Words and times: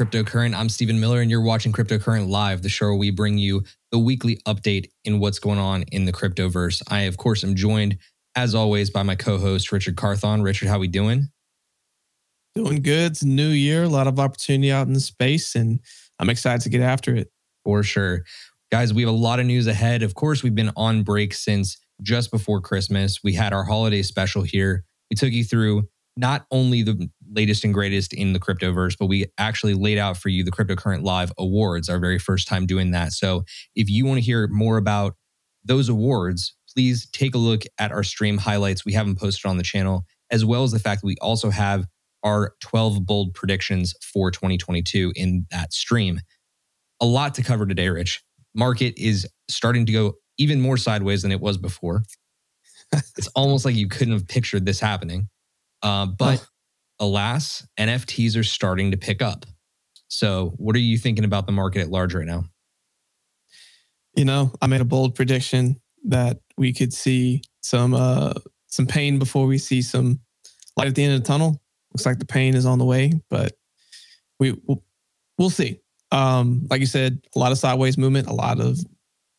Cryptocurrent. 0.00 0.54
I'm 0.54 0.70
Stephen 0.70 0.98
Miller, 0.98 1.20
and 1.20 1.30
you're 1.30 1.42
watching 1.42 1.72
Cryptocurrent 1.72 2.30
Live, 2.30 2.62
the 2.62 2.70
show 2.70 2.86
where 2.86 2.94
we 2.94 3.10
bring 3.10 3.36
you 3.36 3.64
the 3.92 3.98
weekly 3.98 4.40
update 4.48 4.88
in 5.04 5.20
what's 5.20 5.38
going 5.38 5.58
on 5.58 5.82
in 5.92 6.06
the 6.06 6.12
cryptoverse. 6.12 6.82
I, 6.88 7.00
of 7.00 7.18
course, 7.18 7.44
am 7.44 7.54
joined, 7.54 7.98
as 8.34 8.54
always, 8.54 8.88
by 8.88 9.02
my 9.02 9.14
co-host 9.14 9.70
Richard 9.70 9.96
Carthon. 9.96 10.40
Richard, 10.40 10.68
how 10.68 10.78
we 10.78 10.88
doing? 10.88 11.28
Doing 12.54 12.80
good. 12.80 13.12
It's 13.12 13.20
a 13.20 13.28
new 13.28 13.48
year, 13.48 13.82
a 13.82 13.88
lot 13.88 14.06
of 14.06 14.18
opportunity 14.18 14.72
out 14.72 14.86
in 14.86 14.94
the 14.94 15.00
space, 15.00 15.54
and 15.54 15.80
I'm 16.18 16.30
excited 16.30 16.62
to 16.62 16.70
get 16.70 16.80
after 16.80 17.14
it. 17.14 17.30
For 17.66 17.82
sure. 17.82 18.24
Guys, 18.72 18.94
we 18.94 19.02
have 19.02 19.10
a 19.10 19.14
lot 19.14 19.38
of 19.38 19.44
news 19.44 19.66
ahead. 19.66 20.02
Of 20.02 20.14
course, 20.14 20.42
we've 20.42 20.54
been 20.54 20.72
on 20.76 21.02
break 21.02 21.34
since 21.34 21.76
just 22.00 22.30
before 22.30 22.62
Christmas. 22.62 23.22
We 23.22 23.34
had 23.34 23.52
our 23.52 23.64
holiday 23.64 24.00
special 24.00 24.44
here. 24.44 24.86
We 25.10 25.16
took 25.16 25.32
you 25.32 25.44
through 25.44 25.90
not 26.16 26.46
only 26.50 26.82
the 26.82 27.10
latest 27.32 27.64
and 27.64 27.72
greatest 27.72 28.12
in 28.12 28.32
the 28.32 28.40
cryptoverse, 28.40 28.96
but 28.98 29.06
we 29.06 29.26
actually 29.38 29.74
laid 29.74 29.98
out 29.98 30.16
for 30.16 30.28
you 30.28 30.44
the 30.44 30.50
Cryptocurrent 30.50 31.02
Live 31.02 31.32
Awards, 31.38 31.88
our 31.88 31.98
very 31.98 32.18
first 32.18 32.48
time 32.48 32.66
doing 32.66 32.90
that. 32.90 33.12
So 33.12 33.44
if 33.74 33.88
you 33.88 34.04
want 34.06 34.18
to 34.18 34.24
hear 34.24 34.48
more 34.48 34.76
about 34.76 35.14
those 35.64 35.88
awards, 35.88 36.54
please 36.72 37.08
take 37.10 37.34
a 37.34 37.38
look 37.38 37.62
at 37.78 37.92
our 37.92 38.02
stream 38.02 38.38
highlights. 38.38 38.84
We 38.84 38.92
have 38.94 39.06
them 39.06 39.16
posted 39.16 39.48
on 39.48 39.56
the 39.56 39.62
channel, 39.62 40.04
as 40.30 40.44
well 40.44 40.64
as 40.64 40.72
the 40.72 40.78
fact 40.78 41.02
that 41.02 41.06
we 41.06 41.16
also 41.20 41.50
have 41.50 41.86
our 42.22 42.54
12 42.60 43.06
bold 43.06 43.34
predictions 43.34 43.94
for 44.02 44.30
2022 44.30 45.12
in 45.16 45.46
that 45.50 45.72
stream. 45.72 46.20
A 47.00 47.06
lot 47.06 47.34
to 47.34 47.42
cover 47.42 47.66
today, 47.66 47.88
Rich. 47.88 48.22
Market 48.54 48.94
is 48.96 49.26
starting 49.48 49.86
to 49.86 49.92
go 49.92 50.14
even 50.38 50.60
more 50.60 50.76
sideways 50.76 51.22
than 51.22 51.32
it 51.32 51.40
was 51.40 51.56
before. 51.56 52.02
it's 52.92 53.28
almost 53.28 53.64
like 53.64 53.74
you 53.74 53.88
couldn't 53.88 54.14
have 54.14 54.26
pictured 54.26 54.66
this 54.66 54.80
happening. 54.80 55.28
Uh, 55.82 56.06
but 56.06 56.40
oh. 56.40 56.46
Alas, 57.00 57.66
NFTs 57.78 58.36
are 58.36 58.44
starting 58.44 58.90
to 58.92 58.96
pick 58.96 59.22
up. 59.22 59.46
So, 60.08 60.52
what 60.56 60.76
are 60.76 60.80
you 60.80 60.98
thinking 60.98 61.24
about 61.24 61.46
the 61.46 61.52
market 61.52 61.80
at 61.80 61.90
large 61.90 62.14
right 62.14 62.26
now? 62.26 62.44
You 64.14 64.24
know, 64.24 64.52
I 64.60 64.66
made 64.66 64.80
a 64.80 64.84
bold 64.84 65.14
prediction 65.14 65.80
that 66.04 66.40
we 66.56 66.72
could 66.72 66.92
see 66.92 67.42
some 67.62 67.94
uh, 67.94 68.34
some 68.66 68.86
pain 68.86 69.18
before 69.18 69.46
we 69.46 69.58
see 69.58 69.82
some 69.82 70.20
light 70.76 70.88
at 70.88 70.94
the 70.94 71.04
end 71.04 71.14
of 71.14 71.22
the 71.22 71.26
tunnel. 71.26 71.60
Looks 71.92 72.06
like 72.06 72.18
the 72.18 72.26
pain 72.26 72.54
is 72.54 72.66
on 72.66 72.78
the 72.78 72.84
way, 72.84 73.12
but 73.30 73.52
we 74.38 74.52
we'll, 74.66 74.84
we'll 75.38 75.50
see. 75.50 75.80
Um, 76.12 76.66
like 76.70 76.80
you 76.80 76.86
said, 76.86 77.20
a 77.34 77.38
lot 77.38 77.52
of 77.52 77.58
sideways 77.58 77.96
movement, 77.96 78.28
a 78.28 78.32
lot 78.32 78.60
of 78.60 78.78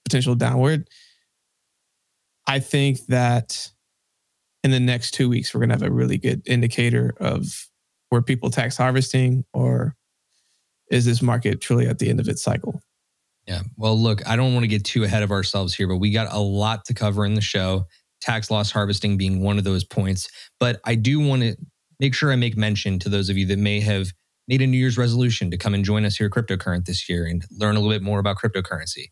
potential 0.06 0.36
downward. 0.36 0.90
I 2.48 2.60
think 2.60 3.06
that 3.08 3.70
in 4.64 4.72
the 4.72 4.80
next 4.80 5.12
two 5.12 5.30
weeks, 5.30 5.54
we're 5.54 5.60
going 5.60 5.70
to 5.70 5.76
have 5.76 5.84
a 5.84 5.92
really 5.92 6.18
good 6.18 6.42
indicator 6.46 7.14
of 7.20 7.68
where 8.10 8.22
people 8.22 8.50
tax 8.50 8.78
harvesting 8.78 9.46
or 9.54 9.96
is 10.90 11.06
this 11.06 11.22
market 11.22 11.62
truly 11.62 11.88
at 11.88 12.00
the 12.00 12.10
end 12.10 12.20
of 12.20 12.28
its 12.28 12.44
cycle? 12.44 12.82
Yeah. 13.48 13.62
Well, 13.78 13.98
look, 14.00 14.28
I 14.28 14.36
don't 14.36 14.54
want 14.54 14.64
to 14.64 14.68
get 14.68 14.84
too 14.84 15.04
ahead 15.04 15.24
of 15.24 15.32
ourselves 15.32 15.74
here, 15.74 15.88
but 15.88 15.98
we 15.98 16.12
got 16.12 16.32
a 16.32 16.40
lot 16.40 16.86
to 16.86 16.94
cover 16.94 17.26
in 17.26 17.34
the 17.34 17.42
show, 17.42 17.86
tax 18.20 18.52
loss 18.52 18.72
harvesting 18.72 19.18
being 19.18 19.42
one 19.42 19.58
of 19.58 19.64
those 19.64 19.84
points. 19.84 20.30
But 20.60 20.80
I 20.86 20.96
do 20.96 21.20
want 21.20 21.42
to 21.42 21.56
make 22.00 22.14
sure 22.14 22.32
I 22.32 22.36
make 22.36 22.58
mention 22.58 23.00
to 23.00 23.10
those 23.10 23.30
of 23.30 23.38
you 23.38 23.48
that 23.48 23.58
may 23.58 23.80
have 23.80 24.12
made 24.48 24.62
a 24.62 24.68
New 24.68 24.78
Year's 24.78 24.98
resolution 24.98 25.50
to 25.52 25.58
come 25.58 25.74
and 25.74 25.86
join 25.86 26.06
us 26.06 26.18
here 26.18 26.28
at 26.28 26.34
Cryptocurrent 26.34 26.86
this 26.86 27.10
year 27.10 27.26
and 27.26 27.44
learn 27.52 27.76
a 27.76 27.80
little 27.80 27.94
bit 27.94 28.04
more 28.04 28.20
about 28.20 28.38
cryptocurrency 28.38 29.08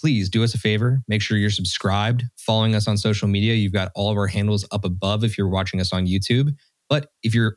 please 0.00 0.28
do 0.28 0.42
us 0.42 0.54
a 0.54 0.58
favor. 0.58 1.02
Make 1.08 1.20
sure 1.20 1.36
you're 1.36 1.50
subscribed, 1.50 2.24
following 2.38 2.74
us 2.74 2.88
on 2.88 2.96
social 2.96 3.28
media. 3.28 3.54
You've 3.54 3.72
got 3.72 3.92
all 3.94 4.10
of 4.10 4.16
our 4.16 4.26
handles 4.26 4.66
up 4.72 4.84
above 4.84 5.24
if 5.24 5.36
you're 5.36 5.48
watching 5.48 5.80
us 5.80 5.92
on 5.92 6.06
YouTube. 6.06 6.50
But 6.88 7.08
if 7.22 7.34
you're 7.34 7.56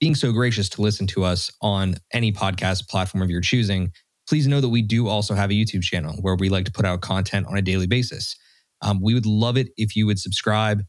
being 0.00 0.14
so 0.14 0.32
gracious 0.32 0.68
to 0.70 0.82
listen 0.82 1.06
to 1.08 1.24
us 1.24 1.50
on 1.62 1.96
any 2.12 2.32
podcast 2.32 2.88
platform 2.88 3.22
of 3.22 3.30
your 3.30 3.40
choosing, 3.40 3.92
please 4.28 4.46
know 4.46 4.60
that 4.60 4.68
we 4.68 4.82
do 4.82 5.08
also 5.08 5.34
have 5.34 5.50
a 5.50 5.54
YouTube 5.54 5.82
channel 5.82 6.16
where 6.20 6.34
we 6.34 6.48
like 6.48 6.64
to 6.66 6.72
put 6.72 6.84
out 6.84 7.00
content 7.00 7.46
on 7.46 7.56
a 7.56 7.62
daily 7.62 7.86
basis. 7.86 8.36
Um, 8.82 9.00
we 9.00 9.14
would 9.14 9.26
love 9.26 9.56
it 9.56 9.68
if 9.76 9.96
you 9.96 10.06
would 10.06 10.18
subscribe, 10.18 10.82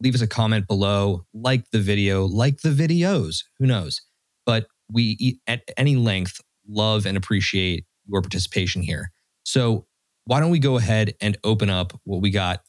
leave 0.00 0.14
us 0.14 0.22
a 0.22 0.26
comment 0.26 0.66
below, 0.66 1.24
like 1.32 1.70
the 1.70 1.78
video, 1.78 2.24
like 2.24 2.62
the 2.62 2.70
videos, 2.70 3.44
who 3.58 3.66
knows? 3.66 4.00
But 4.44 4.66
we, 4.90 5.38
at 5.46 5.62
any 5.76 5.96
length, 5.96 6.40
love 6.66 7.06
and 7.06 7.16
appreciate 7.16 7.84
your 8.06 8.22
participation 8.22 8.82
here. 8.82 9.10
So 9.44 9.86
why 10.28 10.40
don't 10.40 10.50
we 10.50 10.58
go 10.58 10.76
ahead 10.76 11.14
and 11.22 11.38
open 11.42 11.70
up 11.70 11.98
what 12.04 12.20
we 12.20 12.30
got 12.30 12.60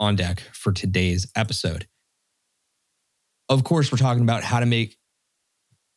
on 0.00 0.16
deck 0.16 0.40
for 0.52 0.72
today's 0.72 1.30
episode? 1.36 1.86
Of 3.48 3.62
course, 3.62 3.92
we're 3.92 3.98
talking 3.98 4.24
about 4.24 4.42
how 4.42 4.58
to 4.58 4.66
make 4.66 4.96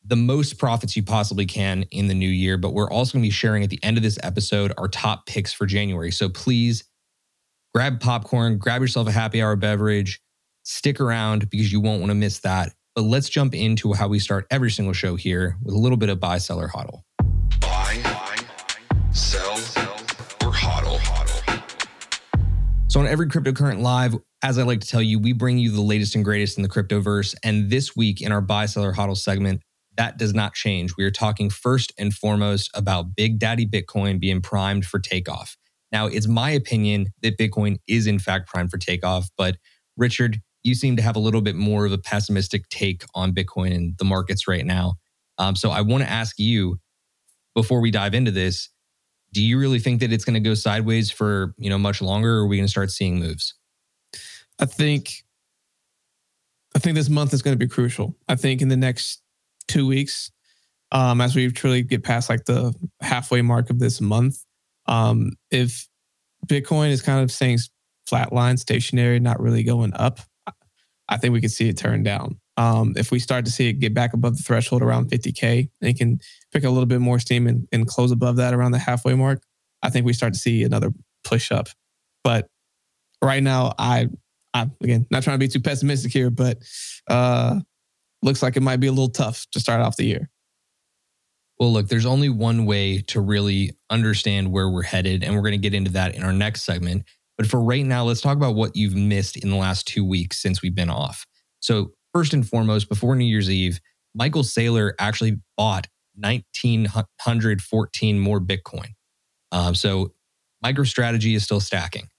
the 0.06 0.16
most 0.16 0.60
profits 0.60 0.96
you 0.96 1.02
possibly 1.02 1.48
can 1.48 1.86
in 1.90 2.10
the 2.10 2.14
new 2.14 2.30
year, 2.30 2.58
but 2.58 2.76
we're 2.76 2.92
also 2.92 3.14
going 3.14 3.24
to 3.24 3.28
be 3.28 3.32
sharing 3.32 3.64
at 3.64 3.72
the 3.72 3.84
end 3.84 3.98
of 3.98 4.04
this 4.04 4.20
episode 4.22 4.72
our 4.78 4.88
top 4.88 5.26
picks 5.26 5.52
for 5.52 5.66
January. 5.66 6.12
So 6.12 6.30
please 6.30 6.84
grab 7.74 8.00
popcorn, 8.00 8.60
grab 8.60 8.80
yourself 8.80 9.08
a 9.08 9.12
happy 9.12 9.42
hour 9.42 9.56
beverage, 9.56 10.22
stick 10.62 11.02
around 11.02 11.50
because 11.50 11.72
you 11.72 11.80
won't 11.80 12.02
want 12.02 12.12
to 12.12 12.16
miss 12.16 12.38
that. 12.42 12.72
But 12.94 13.02
let's 13.02 13.30
jump 13.30 13.56
into 13.56 13.94
how 13.94 14.10
we 14.10 14.20
start 14.20 14.46
every 14.52 14.70
single 14.70 14.94
show 14.94 15.16
here 15.16 15.58
with 15.64 15.74
a 15.74 15.80
little 15.80 15.98
bit 15.98 16.10
of 16.10 16.20
buy, 16.20 16.38
seller, 16.38 16.68
hodl. 16.68 17.02
Buy, 17.60 18.00
buy 18.04 18.30
sell 19.12 19.59
So, 22.90 23.00
on 23.00 23.06
every 23.06 23.28
cryptocurrent 23.28 23.82
live, 23.82 24.16
as 24.42 24.58
I 24.58 24.64
like 24.64 24.82
to 24.82 24.88
tell 24.88 25.02
you, 25.02 25.20
we 25.20 25.32
bring 25.32 25.60
you 25.60 25.70
the 25.70 25.80
latest 25.80 26.16
and 26.16 26.26
greatest 26.26 26.58
in 26.58 26.64
the 26.64 26.70
cryptoverse. 26.70 27.36
And 27.44 27.70
this 27.70 27.96
week 27.96 28.20
in 28.20 28.32
our 28.32 28.42
buy 28.42 28.66
seller 28.66 28.92
hodl 28.92 29.16
segment, 29.16 29.62
that 29.96 30.18
does 30.18 30.34
not 30.34 30.56
change. 30.56 30.98
We 30.98 31.04
are 31.04 31.12
talking 31.12 31.52
first 31.52 31.94
and 32.00 32.12
foremost 32.12 32.72
about 32.74 33.16
Big 33.16 33.38
Daddy 33.38 33.68
Bitcoin 33.68 34.20
being 34.20 34.42
primed 34.42 34.86
for 34.86 34.98
takeoff. 34.98 35.56
Now, 35.92 36.08
it's 36.08 36.28
my 36.28 36.50
opinion 36.50 37.14
that 37.22 37.38
Bitcoin 37.38 37.78
is 37.88 38.08
in 38.08 38.18
fact 38.18 38.50
primed 38.50 38.72
for 38.72 38.80
takeoff, 38.80 39.30
but 39.38 39.58
Richard, 39.96 40.42
you 40.64 40.74
seem 40.74 40.96
to 40.96 41.04
have 41.04 41.16
a 41.16 41.20
little 41.20 41.42
bit 41.42 41.56
more 41.56 41.86
of 41.86 41.92
a 41.92 42.00
pessimistic 42.00 42.68
take 42.70 43.04
on 43.14 43.36
Bitcoin 43.36 43.76
and 43.76 43.98
the 44.00 44.06
markets 44.06 44.48
right 44.48 44.66
now. 44.66 44.96
Um, 45.38 45.56
so 45.56 45.70
I 45.70 45.82
want 45.82 46.04
to 46.04 46.10
ask 46.10 46.40
you 46.40 46.80
before 47.54 47.82
we 47.82 47.92
dive 47.92 48.16
into 48.16 48.32
this 48.32 48.70
do 49.32 49.42
you 49.42 49.60
really 49.60 49.80
think 49.80 50.00
that 50.00 50.12
it's 50.12 50.26
going 50.26 50.42
to 50.42 50.50
go 50.50 50.54
sideways 50.54 51.12
for 51.12 51.54
you 51.58 51.70
know 51.70 51.78
much 51.78 52.02
longer 52.02 52.38
or 52.38 52.42
are 52.42 52.48
we 52.48 52.58
going 52.58 52.66
to 52.66 52.72
start 52.72 52.92
seeing 52.92 53.20
moves? 53.20 53.54
I 54.60 54.66
think 54.66 55.24
i 56.76 56.80
think 56.80 56.96
this 56.96 57.10
month 57.10 57.34
is 57.34 57.42
going 57.42 57.58
to 57.58 57.66
be 57.66 57.70
crucial. 57.70 58.16
I 58.28 58.36
think 58.36 58.62
in 58.62 58.70
the 58.70 58.78
next 58.78 59.22
two 59.68 59.88
weeks 59.88 60.32
um, 60.92 61.22
as 61.22 61.36
we 61.36 61.52
truly 61.52 61.84
get 61.84 62.04
past 62.04 62.30
like 62.30 62.46
the 62.46 62.74
halfway 63.02 63.42
mark 63.42 63.70
of 63.70 63.80
this 63.80 64.02
month 64.02 64.44
um, 64.88 65.34
if 65.52 65.88
bitcoin 66.46 66.90
is 66.90 67.02
kind 67.02 67.22
of 67.22 67.32
saying 67.32 67.60
flatline 68.10 68.58
stationary 68.58 69.20
not 69.20 69.40
really 69.40 69.62
going 69.62 69.94
up 69.94 70.20
i 71.10 71.18
think 71.18 71.34
we 71.34 71.42
could 71.42 71.52
see 71.52 71.70
it 71.70 71.78
turn 71.78 72.02
down 72.02 72.40
um, 72.60 72.94
if 72.98 73.10
we 73.10 73.20
start 73.20 73.46
to 73.46 73.52
see 73.52 73.70
it 73.70 73.80
get 73.80 73.94
back 73.94 74.14
above 74.14 74.36
the 74.36 74.44
threshold 74.44 74.82
around 74.82 75.10
50K 75.10 75.70
and 75.82 75.98
can 75.98 76.20
pick 76.52 76.66
a 76.66 76.70
little 76.70 76.86
bit 76.86 77.00
more 77.00 77.18
steam 77.18 77.48
and, 77.48 77.66
and 77.72 77.88
close 77.88 78.12
above 78.12 78.36
that 78.36 78.54
around 78.54 78.74
the 78.74 78.78
halfway 78.78 79.14
mark, 79.16 79.42
I 79.82 79.90
think 79.90 80.06
we 80.06 80.12
start 80.12 80.34
to 80.34 80.40
see 80.40 80.64
another 80.64 80.92
push 81.24 81.54
up. 81.54 81.70
But 82.22 82.50
right 83.24 83.42
now, 83.42 83.74
I, 83.80 84.10
I 84.54 84.68
again 84.84 85.06
not 85.10 85.24
trying 85.24 85.36
to 85.36 85.40
be 85.40 85.48
too 85.48 85.62
pessimistic 85.62 86.12
here, 86.12 86.30
but 86.30 86.58
uh, 87.08 87.62
looks 88.22 88.44
like 88.44 88.58
it 88.58 88.62
might 88.62 88.82
be 88.82 88.88
a 88.88 88.92
little 88.92 89.10
tough 89.10 89.46
to 89.54 89.62
start 89.62 89.80
off 89.80 89.96
the 89.96 90.06
year. 90.06 90.30
Well, 91.60 91.72
look, 91.72 91.88
there's 91.88 92.06
only 92.06 92.28
one 92.28 92.66
way 92.66 93.00
to 93.08 93.22
really 93.22 93.72
understand 93.90 94.52
where 94.52 94.70
we're 94.70 94.82
headed, 94.82 95.24
and 95.24 95.34
we're 95.34 95.44
going 95.44 95.54
to 95.54 95.58
get 95.58 95.74
into 95.74 95.92
that 95.92 96.14
in 96.14 96.24
our 96.24 96.34
next 96.34 96.64
segment. 96.64 97.04
But 97.38 97.48
for 97.48 97.62
right 97.62 97.86
now, 97.86 98.04
let's 98.04 98.20
talk 98.20 98.36
about 98.36 98.56
what 98.56 98.76
you've 98.76 98.96
missed 98.96 99.38
in 99.38 99.50
the 99.50 99.56
last 99.56 99.88
two 99.88 100.04
weeks 100.04 100.42
since 100.42 100.62
we've 100.62 100.76
been 100.76 100.90
off. 100.90 101.26
So, 101.62 101.94
first 102.14 102.34
and 102.34 102.48
foremost, 102.48 102.88
before 102.90 103.16
New 103.16 103.26
Year's 103.26 103.50
Eve, 103.50 103.80
Michael 104.14 104.44
Saylor 104.44 104.92
actually 105.00 105.40
bought 105.58 105.88
1,914 106.16 108.20
more 108.20 108.40
Bitcoin. 108.40 108.90
Um, 109.52 109.74
so, 109.76 110.14
MicroStrategy 110.64 111.36
is 111.36 111.44
still 111.44 111.62
stacking. 111.62 112.10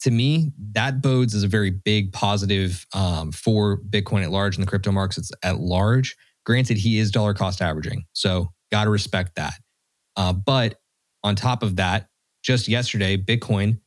To 0.00 0.10
me, 0.10 0.52
that 0.72 1.00
bodes 1.00 1.34
as 1.34 1.44
a 1.44 1.48
very 1.48 1.70
big 1.70 2.12
positive 2.12 2.84
um, 2.92 3.32
for 3.32 3.78
Bitcoin 3.78 4.22
at 4.24 4.30
large 4.30 4.56
and 4.56 4.66
the 4.66 4.68
crypto 4.68 4.92
markets 4.92 5.30
at 5.42 5.60
large 5.60 6.14
Granted, 6.44 6.76
he 6.76 6.98
is 6.98 7.10
dollar 7.10 7.34
cost 7.34 7.62
averaging, 7.62 8.04
so 8.12 8.52
got 8.70 8.84
to 8.84 8.90
respect 8.90 9.36
that. 9.36 9.54
Uh, 10.16 10.32
but 10.32 10.78
on 11.22 11.36
top 11.36 11.62
of 11.62 11.76
that, 11.76 12.08
just 12.42 12.68
yesterday, 12.68 13.16
Bitcoin 13.16 13.80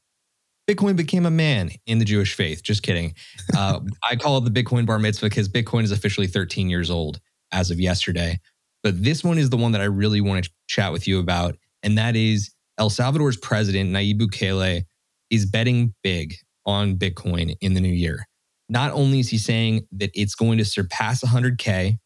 Bitcoin 0.70 0.96
became 0.96 1.26
a 1.26 1.32
man 1.32 1.72
in 1.86 2.00
the 2.00 2.06
Jewish 2.06 2.34
faith. 2.34 2.62
Just 2.62 2.84
kidding. 2.84 3.14
Uh, 3.56 3.80
I 4.04 4.16
call 4.16 4.38
it 4.38 4.52
the 4.52 4.64
Bitcoin 4.64 4.86
bar 4.86 5.00
mitzvah 5.00 5.28
because 5.28 5.48
Bitcoin 5.48 5.84
is 5.84 5.92
officially 5.92 6.28
13 6.28 6.70
years 6.70 6.90
old 6.90 7.20
as 7.52 7.72
of 7.72 7.80
yesterday. 7.80 8.40
But 8.84 9.02
this 9.04 9.24
one 9.24 9.38
is 9.38 9.50
the 9.50 9.58
one 9.58 9.72
that 9.72 9.82
I 9.82 9.86
really 9.86 10.22
want 10.22 10.44
to 10.46 10.52
chat 10.68 10.92
with 10.92 11.08
you 11.08 11.20
about. 11.20 11.56
And 11.84 11.98
that 11.98 12.16
is 12.16 12.52
El 12.78 12.90
Salvador's 12.90 13.38
president, 13.38 13.92
Nayib 13.92 14.20
Bukele, 14.20 14.84
is 15.30 15.46
betting 15.46 15.94
big 16.04 16.36
on 16.66 16.98
Bitcoin 16.98 17.56
in 17.62 17.74
the 17.74 17.82
new 17.82 17.88
year. 17.88 18.28
Not 18.70 18.92
only 18.92 19.20
is 19.20 19.30
he 19.30 19.38
saying 19.38 19.88
that 19.94 20.12
it's 20.14 20.36
going 20.36 20.58
to 20.58 20.66
surpass 20.66 21.24
100K, 21.24 21.98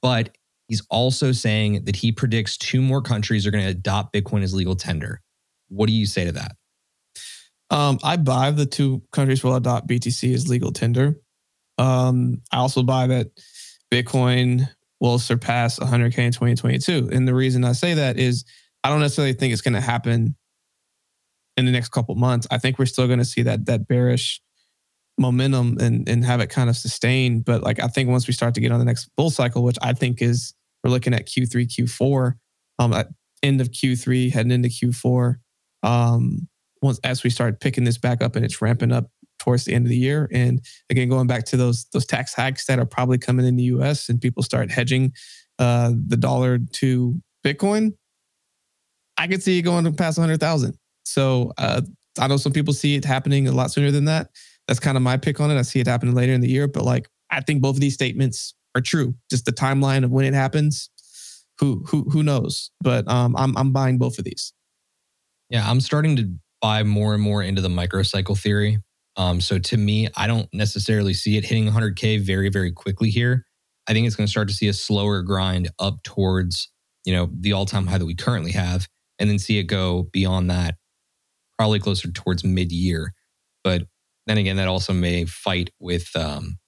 but 0.00 0.34
he's 0.68 0.82
also 0.90 1.32
saying 1.32 1.84
that 1.84 1.96
he 1.96 2.10
predicts 2.10 2.56
two 2.56 2.80
more 2.80 3.02
countries 3.02 3.46
are 3.46 3.50
going 3.50 3.64
to 3.64 3.70
adopt 3.70 4.14
Bitcoin 4.14 4.42
as 4.42 4.54
legal 4.54 4.74
tender. 4.74 5.20
What 5.68 5.86
do 5.86 5.92
you 5.92 6.06
say 6.06 6.24
to 6.24 6.32
that? 6.32 6.52
Um, 7.70 7.98
I 8.04 8.16
buy 8.16 8.50
the 8.52 8.66
two 8.66 9.02
countries 9.12 9.42
will 9.42 9.56
adopt 9.56 9.88
BTC 9.88 10.32
as 10.34 10.48
legal 10.48 10.72
tender. 10.72 11.20
Um, 11.78 12.42
I 12.52 12.58
also 12.58 12.82
buy 12.82 13.08
that 13.08 13.28
Bitcoin 13.92 14.68
will 15.00 15.18
surpass 15.18 15.78
100K 15.78 16.18
in 16.18 16.32
2022. 16.32 17.10
And 17.12 17.26
the 17.26 17.34
reason 17.34 17.64
I 17.64 17.72
say 17.72 17.94
that 17.94 18.18
is 18.18 18.44
I 18.84 18.88
don't 18.88 19.00
necessarily 19.00 19.34
think 19.34 19.52
it's 19.52 19.62
going 19.62 19.74
to 19.74 19.80
happen 19.80 20.36
in 21.56 21.66
the 21.66 21.72
next 21.72 21.88
couple 21.88 22.14
months. 22.14 22.46
I 22.50 22.58
think 22.58 22.78
we're 22.78 22.86
still 22.86 23.06
going 23.06 23.18
to 23.18 23.24
see 23.24 23.42
that 23.42 23.66
that 23.66 23.88
bearish 23.88 24.40
momentum 25.18 25.78
and 25.80 26.08
and 26.08 26.24
have 26.24 26.40
it 26.40 26.50
kind 26.50 26.70
of 26.70 26.76
sustained. 26.76 27.44
But 27.44 27.62
like 27.62 27.82
I 27.82 27.88
think 27.88 28.08
once 28.08 28.26
we 28.26 28.32
start 28.32 28.54
to 28.54 28.60
get 28.60 28.72
on 28.72 28.78
the 28.78 28.84
next 28.84 29.10
bull 29.16 29.30
cycle, 29.30 29.62
which 29.62 29.78
I 29.82 29.92
think 29.92 30.22
is 30.22 30.54
we're 30.84 30.90
looking 30.90 31.14
at 31.14 31.26
Q3, 31.26 31.66
Q4, 31.66 32.34
um, 32.78 32.92
at 32.92 33.08
end 33.42 33.60
of 33.60 33.70
Q3, 33.70 34.32
heading 34.32 34.52
into 34.52 34.68
Q4. 34.68 35.36
Um, 35.82 36.48
once 36.86 37.00
as 37.04 37.22
we 37.22 37.30
start 37.30 37.60
picking 37.60 37.84
this 37.84 37.98
back 37.98 38.22
up 38.22 38.36
and 38.36 38.44
it's 38.44 38.62
ramping 38.62 38.92
up 38.92 39.10
towards 39.38 39.64
the 39.64 39.74
end 39.74 39.86
of 39.86 39.90
the 39.90 39.96
year. 39.96 40.28
And 40.32 40.60
again, 40.90 41.08
going 41.08 41.26
back 41.26 41.44
to 41.46 41.56
those 41.56 41.86
those 41.92 42.06
tax 42.06 42.34
hikes 42.34 42.66
that 42.66 42.78
are 42.78 42.86
probably 42.86 43.18
coming 43.18 43.46
in 43.46 43.56
the 43.56 43.64
US 43.64 44.08
and 44.08 44.20
people 44.20 44.42
start 44.42 44.70
hedging 44.70 45.12
uh, 45.58 45.92
the 46.06 46.16
dollar 46.16 46.58
to 46.58 47.20
Bitcoin, 47.44 47.92
I 49.16 49.26
could 49.26 49.42
see 49.42 49.58
it 49.58 49.62
going 49.62 49.94
past 49.94 50.18
100,000. 50.18 50.78
So 51.04 51.52
uh, 51.58 51.82
I 52.18 52.26
know 52.26 52.36
some 52.36 52.52
people 52.52 52.74
see 52.74 52.96
it 52.96 53.04
happening 53.04 53.46
a 53.46 53.52
lot 53.52 53.70
sooner 53.70 53.90
than 53.90 54.06
that 54.06 54.30
that's 54.66 54.80
kind 54.80 54.96
of 54.96 55.02
my 55.02 55.16
pick 55.16 55.40
on 55.40 55.50
it. 55.50 55.58
I 55.58 55.62
see 55.62 55.80
it 55.80 55.86
happening 55.86 56.14
later 56.14 56.32
in 56.32 56.40
the 56.40 56.48
year, 56.48 56.66
but 56.66 56.84
like 56.84 57.08
I 57.30 57.40
think 57.40 57.62
both 57.62 57.76
of 57.76 57.80
these 57.80 57.94
statements 57.94 58.54
are 58.74 58.80
true. 58.80 59.14
Just 59.30 59.44
the 59.44 59.52
timeline 59.52 60.04
of 60.04 60.10
when 60.10 60.24
it 60.24 60.34
happens, 60.34 60.90
who 61.58 61.84
who 61.88 62.08
who 62.10 62.22
knows? 62.22 62.70
But 62.80 63.08
um, 63.08 63.36
I'm 63.36 63.56
I'm 63.56 63.72
buying 63.72 63.98
both 63.98 64.18
of 64.18 64.24
these. 64.24 64.52
Yeah, 65.48 65.68
I'm 65.68 65.80
starting 65.80 66.16
to 66.16 66.32
buy 66.66 66.82
more 66.82 67.14
and 67.14 67.22
more 67.22 67.44
into 67.44 67.62
the 67.62 67.68
microcycle 67.68 68.36
theory. 68.36 68.78
Um, 69.16 69.40
so 69.40 69.56
to 69.56 69.76
me, 69.76 70.08
I 70.16 70.26
don't 70.26 70.48
necessarily 70.52 71.14
see 71.14 71.36
it 71.36 71.44
hitting 71.44 71.70
100k 71.70 72.20
very 72.20 72.48
very 72.48 72.72
quickly 72.72 73.08
here. 73.08 73.44
I 73.86 73.92
think 73.92 74.04
it's 74.04 74.16
going 74.16 74.26
to 74.26 74.30
start 74.30 74.48
to 74.48 74.54
see 74.54 74.66
a 74.66 74.72
slower 74.72 75.22
grind 75.22 75.68
up 75.78 76.02
towards 76.02 76.68
you 77.04 77.14
know 77.14 77.28
the 77.32 77.52
all 77.52 77.66
time 77.66 77.86
high 77.86 77.98
that 77.98 78.04
we 78.04 78.16
currently 78.16 78.50
have, 78.50 78.88
and 79.20 79.30
then 79.30 79.38
see 79.38 79.60
it 79.60 79.64
go 79.64 80.08
beyond 80.12 80.50
that, 80.50 80.74
probably 81.56 81.78
closer 81.78 82.10
towards 82.10 82.42
mid 82.42 82.72
year. 82.72 83.12
But 83.62 83.84
then 84.26 84.36
again, 84.36 84.56
that 84.56 84.66
also 84.66 84.92
may 84.92 85.24
fight 85.24 85.70
with 85.78 86.08
um, 86.16 86.58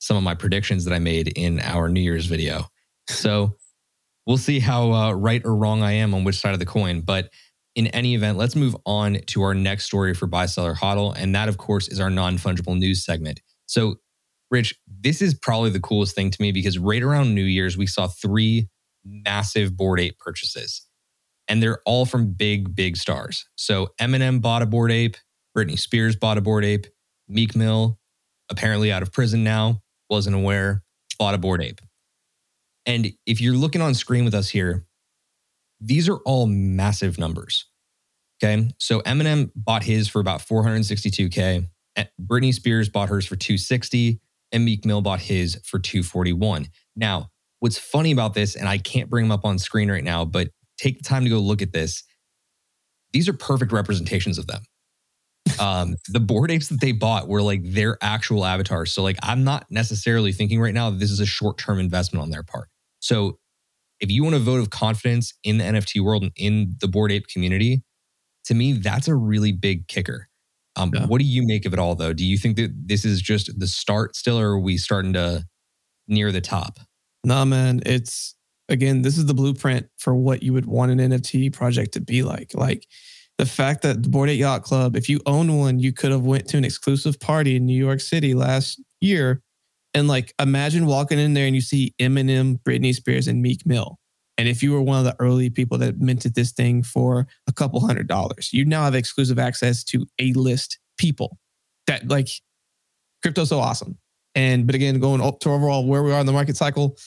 some 0.00 0.16
of 0.16 0.24
my 0.24 0.34
predictions 0.34 0.86
that 0.86 0.92
I 0.92 0.98
made 0.98 1.28
in 1.38 1.60
our 1.60 1.88
New 1.88 2.00
Year's 2.00 2.26
video. 2.26 2.64
So 3.08 3.54
we'll 4.26 4.38
see 4.38 4.58
how 4.58 4.92
uh, 4.92 5.12
right 5.12 5.42
or 5.44 5.54
wrong 5.54 5.84
I 5.84 5.92
am 5.92 6.14
on 6.14 6.24
which 6.24 6.40
side 6.40 6.52
of 6.52 6.58
the 6.58 6.66
coin. 6.66 7.02
But 7.02 7.30
in 7.76 7.86
any 7.88 8.14
event, 8.14 8.38
let's 8.38 8.56
move 8.56 8.74
on 8.86 9.18
to 9.26 9.42
our 9.42 9.54
next 9.54 9.84
story 9.84 10.14
for 10.14 10.26
buy 10.26 10.46
seller 10.46 10.74
hodl. 10.74 11.14
And 11.16 11.34
that, 11.34 11.48
of 11.48 11.58
course, 11.58 11.86
is 11.88 12.00
our 12.00 12.10
non 12.10 12.38
fungible 12.38 12.76
news 12.76 13.04
segment. 13.04 13.40
So, 13.66 13.96
Rich, 14.50 14.74
this 14.86 15.20
is 15.20 15.34
probably 15.34 15.70
the 15.70 15.80
coolest 15.80 16.14
thing 16.14 16.30
to 16.30 16.42
me 16.42 16.52
because 16.52 16.78
right 16.78 17.02
around 17.02 17.34
New 17.34 17.44
Year's, 17.44 17.76
we 17.76 17.86
saw 17.86 18.08
three 18.08 18.68
massive 19.04 19.76
Bored 19.76 20.00
Ape 20.00 20.18
purchases. 20.18 20.82
And 21.48 21.62
they're 21.62 21.80
all 21.84 22.06
from 22.06 22.32
big, 22.32 22.74
big 22.74 22.96
stars. 22.96 23.46
So 23.54 23.90
Eminem 24.00 24.40
bought 24.40 24.62
a 24.62 24.66
Bored 24.66 24.90
Ape, 24.90 25.16
Britney 25.56 25.78
Spears 25.78 26.16
bought 26.16 26.38
a 26.38 26.40
Bored 26.40 26.64
Ape, 26.64 26.86
Meek 27.28 27.54
Mill, 27.54 27.98
apparently 28.50 28.90
out 28.90 29.02
of 29.02 29.12
prison 29.12 29.44
now, 29.44 29.82
wasn't 30.08 30.34
aware, 30.34 30.82
bought 31.18 31.34
a 31.34 31.38
Bored 31.38 31.62
Ape. 31.62 31.80
And 32.84 33.12
if 33.26 33.40
you're 33.40 33.54
looking 33.54 33.80
on 33.80 33.94
screen 33.94 34.24
with 34.24 34.34
us 34.34 34.48
here, 34.48 34.86
these 35.80 36.08
are 36.08 36.18
all 36.18 36.46
massive 36.46 37.18
numbers. 37.18 37.66
Okay. 38.42 38.70
So 38.78 39.00
Eminem 39.00 39.50
bought 39.54 39.82
his 39.82 40.08
for 40.08 40.20
about 40.20 40.40
462K. 40.40 41.68
Britney 42.20 42.52
Spears 42.52 42.88
bought 42.88 43.08
hers 43.08 43.26
for 43.26 43.36
260 43.36 44.20
and 44.52 44.64
Meek 44.64 44.84
Mill 44.84 45.00
bought 45.00 45.20
his 45.20 45.58
for 45.64 45.78
241. 45.78 46.68
Now, 46.94 47.30
what's 47.60 47.78
funny 47.78 48.12
about 48.12 48.34
this, 48.34 48.54
and 48.54 48.68
I 48.68 48.78
can't 48.78 49.08
bring 49.08 49.24
them 49.24 49.32
up 49.32 49.44
on 49.44 49.58
screen 49.58 49.90
right 49.90 50.04
now, 50.04 50.24
but 50.24 50.48
take 50.78 50.98
the 50.98 51.04
time 51.04 51.24
to 51.24 51.30
go 51.30 51.38
look 51.38 51.62
at 51.62 51.72
this. 51.72 52.04
These 53.12 53.28
are 53.28 53.32
perfect 53.32 53.72
representations 53.72 54.36
of 54.36 54.46
them 54.46 54.62
um, 55.60 55.96
the 56.08 56.20
Bored 56.20 56.50
Apes 56.50 56.68
that 56.68 56.80
they 56.80 56.92
bought 56.92 57.28
were 57.28 57.42
like 57.42 57.62
their 57.64 57.98
actual 58.02 58.44
avatars. 58.44 58.92
So 58.92 59.02
like 59.02 59.18
I'm 59.22 59.44
not 59.44 59.66
necessarily 59.70 60.32
thinking 60.32 60.60
right 60.60 60.74
now 60.74 60.90
that 60.90 60.98
this 60.98 61.10
is 61.10 61.20
a 61.20 61.26
short-term 61.26 61.78
investment 61.78 62.22
on 62.22 62.30
their 62.30 62.42
part. 62.42 62.68
So 63.00 63.38
if 64.00 64.10
you 64.10 64.22
want 64.22 64.36
a 64.36 64.40
vote 64.40 64.60
of 64.60 64.70
confidence 64.70 65.32
in 65.42 65.58
the 65.58 65.64
NFT 65.64 66.00
world 66.00 66.22
and 66.22 66.32
in 66.36 66.74
the 66.80 66.88
Bored 66.88 67.12
Ape 67.12 67.26
community, 67.28 67.82
to 68.44 68.54
me, 68.54 68.72
that's 68.72 69.08
a 69.08 69.14
really 69.14 69.52
big 69.52 69.88
kicker. 69.88 70.28
Um, 70.76 70.90
yeah. 70.94 71.06
What 71.06 71.18
do 71.18 71.24
you 71.24 71.46
make 71.46 71.64
of 71.64 71.72
it 71.72 71.78
all, 71.78 71.94
though? 71.94 72.12
Do 72.12 72.24
you 72.24 72.36
think 72.36 72.56
that 72.56 72.70
this 72.86 73.04
is 73.04 73.20
just 73.22 73.58
the 73.58 73.66
start 73.66 74.14
still, 74.14 74.38
or 74.38 74.52
are 74.52 74.60
we 74.60 74.76
starting 74.76 75.14
to 75.14 75.44
near 76.06 76.30
the 76.30 76.40
top? 76.40 76.78
Nah, 77.24 77.44
man. 77.44 77.80
It's 77.86 78.36
again, 78.68 79.02
this 79.02 79.16
is 79.16 79.26
the 79.26 79.34
blueprint 79.34 79.88
for 79.96 80.14
what 80.14 80.42
you 80.42 80.52
would 80.52 80.66
want 80.66 80.92
an 80.92 80.98
NFT 80.98 81.52
project 81.52 81.92
to 81.92 82.00
be 82.00 82.22
like. 82.22 82.52
Like 82.54 82.86
the 83.38 83.46
fact 83.46 83.82
that 83.82 84.02
the 84.02 84.08
Bored 84.08 84.28
Ape 84.28 84.38
Yacht 84.38 84.62
Club, 84.62 84.96
if 84.96 85.08
you 85.08 85.20
own 85.26 85.56
one, 85.56 85.78
you 85.78 85.92
could 85.92 86.10
have 86.10 86.24
went 86.24 86.46
to 86.48 86.56
an 86.56 86.64
exclusive 86.64 87.18
party 87.18 87.56
in 87.56 87.66
New 87.66 87.76
York 87.76 88.00
City 88.00 88.34
last 88.34 88.80
year, 89.00 89.42
and 89.96 90.08
like 90.08 90.34
imagine 90.38 90.84
walking 90.84 91.18
in 91.18 91.32
there 91.32 91.46
and 91.46 91.54
you 91.54 91.62
see 91.62 91.94
Eminem, 91.98 92.60
Britney 92.62 92.94
Spears, 92.94 93.26
and 93.26 93.40
Meek 93.40 93.64
Mill. 93.64 93.98
And 94.36 94.46
if 94.46 94.62
you 94.62 94.72
were 94.72 94.82
one 94.82 94.98
of 94.98 95.06
the 95.06 95.16
early 95.18 95.48
people 95.48 95.78
that 95.78 95.98
minted 95.98 96.34
this 96.34 96.52
thing 96.52 96.82
for 96.82 97.26
a 97.48 97.52
couple 97.52 97.80
hundred 97.80 98.06
dollars, 98.06 98.50
you 98.52 98.66
now 98.66 98.84
have 98.84 98.94
exclusive 98.94 99.38
access 99.38 99.82
to 99.84 100.04
a 100.18 100.34
list 100.34 100.78
people 100.98 101.38
that 101.86 102.06
like 102.08 102.28
crypto's 103.22 103.48
so 103.48 103.58
awesome. 103.58 103.96
And 104.34 104.66
but 104.66 104.74
again, 104.74 105.00
going 105.00 105.22
up 105.22 105.40
to 105.40 105.50
overall 105.50 105.86
where 105.86 106.02
we 106.02 106.12
are 106.12 106.20
in 106.20 106.26
the 106.26 106.32
market 106.32 106.58
cycle, 106.58 106.98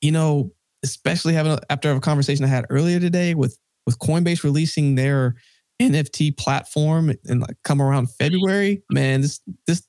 you 0.00 0.10
know, 0.10 0.50
especially 0.82 1.34
having 1.34 1.52
a, 1.52 1.60
after 1.70 1.92
a 1.92 2.00
conversation 2.00 2.44
I 2.44 2.48
had 2.48 2.66
earlier 2.70 2.98
today 2.98 3.36
with 3.36 3.56
with 3.86 4.00
Coinbase 4.00 4.42
releasing 4.42 4.96
their 4.96 5.36
NFT 5.80 6.36
platform 6.36 7.12
and 7.28 7.40
like 7.40 7.56
come 7.62 7.80
around 7.80 8.08
February, 8.10 8.82
man, 8.90 9.20
this 9.20 9.40
this 9.68 9.84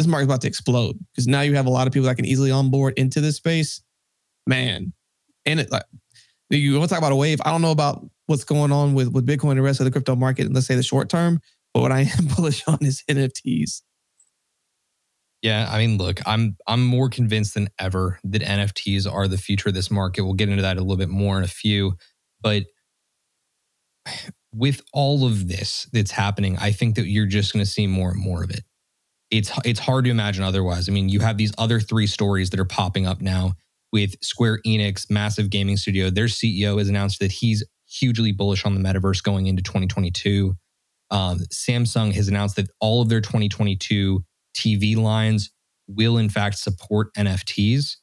this 0.00 0.06
market's 0.06 0.26
about 0.26 0.40
to 0.42 0.48
explode 0.48 0.96
because 1.12 1.26
now 1.26 1.42
you 1.42 1.54
have 1.54 1.66
a 1.66 1.70
lot 1.70 1.86
of 1.86 1.92
people 1.92 2.06
that 2.06 2.16
can 2.16 2.24
easily 2.24 2.50
onboard 2.50 2.94
into 2.96 3.20
this 3.20 3.36
space, 3.36 3.82
man. 4.46 4.92
And 5.44 5.60
it 5.60 5.70
like 5.70 5.84
you 6.48 6.78
want 6.78 6.88
to 6.88 6.94
talk 6.94 6.98
about 6.98 7.12
a 7.12 7.16
wave. 7.16 7.40
I 7.44 7.50
don't 7.50 7.62
know 7.62 7.70
about 7.70 8.04
what's 8.26 8.44
going 8.44 8.72
on 8.72 8.94
with 8.94 9.08
with 9.08 9.26
Bitcoin 9.26 9.50
and 9.50 9.58
the 9.58 9.62
rest 9.62 9.80
of 9.80 9.84
the 9.84 9.90
crypto 9.90 10.16
market. 10.16 10.46
And 10.46 10.54
Let's 10.54 10.66
say 10.66 10.74
the 10.74 10.82
short 10.82 11.08
term, 11.08 11.40
but 11.74 11.80
what 11.80 11.92
I 11.92 12.00
am 12.00 12.26
bullish 12.36 12.66
on 12.66 12.78
is 12.80 13.02
NFTs. 13.10 13.82
Yeah, 15.42 15.68
I 15.70 15.78
mean, 15.78 15.96
look, 15.96 16.20
I'm 16.26 16.56
I'm 16.66 16.84
more 16.84 17.08
convinced 17.08 17.54
than 17.54 17.68
ever 17.78 18.18
that 18.24 18.42
NFTs 18.42 19.10
are 19.10 19.28
the 19.28 19.38
future 19.38 19.68
of 19.68 19.74
this 19.74 19.90
market. 19.90 20.22
We'll 20.22 20.34
get 20.34 20.48
into 20.48 20.62
that 20.62 20.76
a 20.76 20.80
little 20.80 20.96
bit 20.96 21.08
more 21.08 21.38
in 21.38 21.44
a 21.44 21.48
few, 21.48 21.94
but 22.40 22.64
with 24.52 24.82
all 24.92 25.26
of 25.26 25.48
this 25.48 25.88
that's 25.92 26.10
happening, 26.10 26.56
I 26.58 26.72
think 26.72 26.96
that 26.96 27.06
you're 27.06 27.26
just 27.26 27.52
going 27.52 27.64
to 27.64 27.70
see 27.70 27.86
more 27.86 28.10
and 28.10 28.20
more 28.20 28.42
of 28.42 28.50
it. 28.50 28.64
It's 29.30 29.50
it's 29.64 29.80
hard 29.80 30.04
to 30.06 30.10
imagine 30.10 30.42
otherwise. 30.42 30.88
I 30.88 30.92
mean, 30.92 31.08
you 31.08 31.20
have 31.20 31.36
these 31.36 31.52
other 31.58 31.80
three 31.80 32.06
stories 32.06 32.50
that 32.50 32.60
are 32.60 32.64
popping 32.64 33.06
up 33.06 33.20
now 33.20 33.54
with 33.92 34.14
Square 34.22 34.60
Enix, 34.66 35.10
massive 35.10 35.50
gaming 35.50 35.76
studio. 35.76 36.10
Their 36.10 36.26
CEO 36.26 36.78
has 36.78 36.88
announced 36.88 37.20
that 37.20 37.32
he's 37.32 37.64
hugely 37.88 38.32
bullish 38.32 38.64
on 38.64 38.74
the 38.74 38.80
metaverse 38.80 39.22
going 39.22 39.46
into 39.46 39.62
2022. 39.62 40.54
Um, 41.10 41.40
Samsung 41.52 42.12
has 42.14 42.28
announced 42.28 42.56
that 42.56 42.70
all 42.80 43.02
of 43.02 43.08
their 43.08 43.20
2022 43.20 44.24
TV 44.56 44.96
lines 44.96 45.50
will, 45.88 46.18
in 46.18 46.28
fact, 46.28 46.58
support 46.58 47.12
NFTs. 47.14 47.96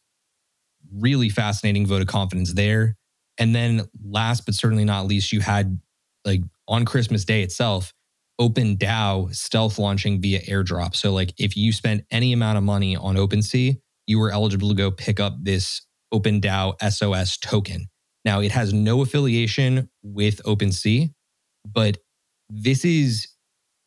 Really 0.93 1.29
fascinating 1.29 1.85
vote 1.85 2.01
of 2.01 2.07
confidence 2.07 2.53
there. 2.53 2.95
And 3.37 3.55
then, 3.55 3.87
last 4.03 4.45
but 4.45 4.55
certainly 4.55 4.85
not 4.85 5.05
least, 5.05 5.31
you 5.31 5.41
had 5.41 5.79
like 6.25 6.41
on 6.67 6.85
Christmas 6.85 7.23
Day 7.23 7.43
itself, 7.43 7.93
OpenDAO 8.39 9.33
stealth 9.35 9.79
launching 9.79 10.21
via 10.21 10.41
airdrop. 10.41 10.95
So, 10.95 11.11
like, 11.11 11.33
if 11.37 11.57
you 11.57 11.71
spent 11.71 12.05
any 12.11 12.33
amount 12.33 12.57
of 12.57 12.63
money 12.63 12.95
on 12.95 13.15
OpenSea, 13.15 13.77
you 14.05 14.19
were 14.19 14.31
eligible 14.31 14.69
to 14.69 14.75
go 14.75 14.91
pick 14.91 15.19
up 15.19 15.35
this 15.41 15.81
OpenDAO 16.13 16.75
SOS 16.91 17.37
token. 17.37 17.87
Now, 18.23 18.41
it 18.41 18.51
has 18.51 18.73
no 18.73 19.01
affiliation 19.01 19.89
with 20.03 20.41
OpenSea, 20.43 21.13
but 21.65 21.97
this 22.49 22.85
is 22.85 23.27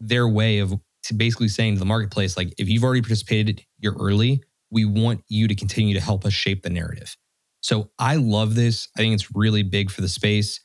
their 0.00 0.28
way 0.28 0.59
of 0.59 0.75
basically 1.16 1.49
saying 1.49 1.75
to 1.75 1.78
the 1.78 1.87
marketplace, 1.87 2.37
like, 2.37 2.52
if 2.59 2.69
you've 2.69 2.85
already 2.85 3.02
participated, 3.02 3.64
you're 3.78 3.97
early. 3.99 4.42
We 4.71 4.85
want 4.85 5.23
you 5.28 5.49
to 5.49 5.54
continue 5.54 5.95
to 5.95 6.00
help 6.00 6.25
us 6.25 6.33
shape 6.33 6.62
the 6.62 6.71
narrative. 6.71 7.16
So 7.61 7.90
I 7.99 8.16
love 8.16 8.54
this. 8.54 8.88
I 8.97 9.00
think 9.00 9.14
it's 9.14 9.35
really 9.35 9.62
big 9.62 9.90
for 9.90 10.00
the 10.00 10.09
space. 10.09 10.61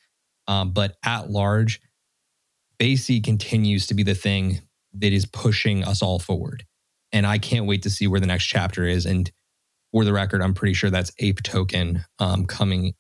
Um, 0.47 0.71
but 0.71 0.95
at 1.03 1.29
large, 1.29 1.81
BAYC 2.79 3.23
continues 3.23 3.87
to 3.87 3.93
be 3.93 4.03
the 4.03 4.15
thing 4.15 4.61
that 4.93 5.13
is 5.13 5.25
pushing 5.25 5.83
us 5.83 6.01
all 6.01 6.19
forward. 6.19 6.65
And 7.11 7.25
I 7.25 7.37
can't 7.37 7.65
wait 7.65 7.83
to 7.83 7.89
see 7.89 8.07
where 8.07 8.19
the 8.19 8.27
next 8.27 8.45
chapter 8.45 8.85
is. 8.85 9.05
And 9.05 9.31
for 9.91 10.03
the 10.03 10.13
record, 10.13 10.41
I'm 10.41 10.53
pretty 10.53 10.73
sure 10.73 10.89
that's 10.89 11.11
Ape 11.19 11.41
Token 11.43 12.03
um, 12.19 12.45
coming 12.45 12.93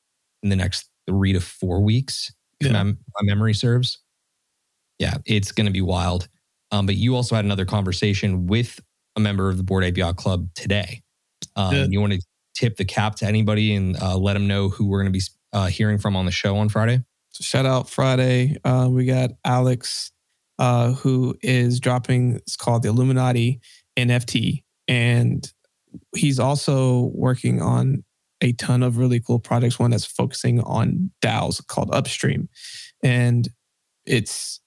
in 0.43 0.49
the 0.49 0.55
next 0.55 0.89
three 1.07 1.33
to 1.33 1.39
four 1.39 1.81
weeks, 1.81 2.31
yeah. 2.61 2.67
if 2.67 2.73
my, 2.73 2.83
my 2.83 3.21
memory 3.23 3.53
serves. 3.53 3.99
Yeah, 4.99 5.15
it's 5.25 5.51
going 5.51 5.65
to 5.65 5.73
be 5.73 5.81
wild. 5.81 6.29
Um, 6.71 6.85
but 6.85 6.95
you 6.95 7.15
also 7.15 7.35
had 7.35 7.45
another 7.45 7.65
conversation 7.65 8.47
with 8.47 8.79
a 9.15 9.19
member 9.19 9.49
of 9.49 9.57
the 9.57 9.63
Bored 9.63 9.83
Ape 9.83 9.97
Yacht 9.97 10.17
Club 10.17 10.47
today. 10.55 11.01
Um, 11.55 11.75
yeah. 11.75 11.85
You 11.89 12.01
want 12.01 12.13
to 12.13 12.21
tip 12.55 12.77
the 12.77 12.85
cap 12.85 13.15
to 13.15 13.25
anybody 13.25 13.75
and 13.75 13.97
uh, 14.01 14.17
let 14.17 14.33
them 14.33 14.47
know 14.47 14.69
who 14.69 14.87
we're 14.87 15.01
going 15.01 15.11
to 15.11 15.19
be 15.19 15.23
uh, 15.53 15.67
hearing 15.67 15.97
from 15.97 16.15
on 16.15 16.25
the 16.25 16.31
show 16.31 16.57
on 16.57 16.69
Friday? 16.69 17.03
Shout 17.41 17.65
out 17.65 17.89
Friday. 17.89 18.57
Uh, 18.63 18.87
we 18.89 19.05
got 19.05 19.31
Alex, 19.43 20.11
uh, 20.59 20.93
who 20.93 21.35
is 21.41 21.79
dropping. 21.79 22.35
It's 22.35 22.55
called 22.55 22.83
the 22.83 22.89
Illuminati 22.89 23.59
NFT, 23.97 24.63
and 24.87 25.45
he's 26.15 26.39
also 26.39 27.11
working 27.13 27.61
on 27.61 28.03
a 28.41 28.53
ton 28.53 28.83
of 28.83 28.97
really 28.97 29.19
cool 29.19 29.39
projects. 29.39 29.79
One 29.79 29.91
that's 29.91 30.05
focusing 30.05 30.61
on 30.61 31.11
DAOs 31.21 31.65
called 31.65 31.89
Upstream, 31.93 32.49
and 33.03 33.47
it's 34.05 34.61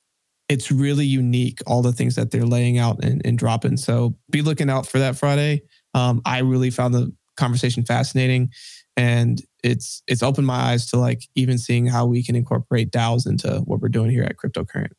it's 0.48 0.70
really 0.70 1.06
unique. 1.06 1.60
All 1.66 1.82
the 1.82 1.92
things 1.92 2.16
that 2.16 2.30
they're 2.30 2.46
laying 2.46 2.78
out 2.78 3.02
and, 3.04 3.22
and 3.24 3.38
dropping. 3.38 3.76
So 3.76 4.16
be 4.30 4.42
looking 4.42 4.70
out 4.70 4.86
for 4.86 4.98
that 4.98 5.16
Friday. 5.16 5.62
Um, 5.94 6.22
I 6.24 6.40
really 6.40 6.70
found 6.70 6.94
the 6.94 7.12
conversation 7.36 7.84
fascinating, 7.84 8.50
and 8.96 9.40
it's 9.62 10.02
it's 10.06 10.22
opened 10.22 10.46
my 10.46 10.72
eyes 10.72 10.86
to 10.90 10.98
like 10.98 11.22
even 11.34 11.58
seeing 11.58 11.86
how 11.86 12.06
we 12.06 12.22
can 12.22 12.36
incorporate 12.36 12.90
DAOs 12.90 13.26
into 13.26 13.60
what 13.64 13.80
we're 13.80 13.88
doing 13.88 14.10
here 14.10 14.22
at 14.22 14.36
Cryptocurrent. 14.36 14.92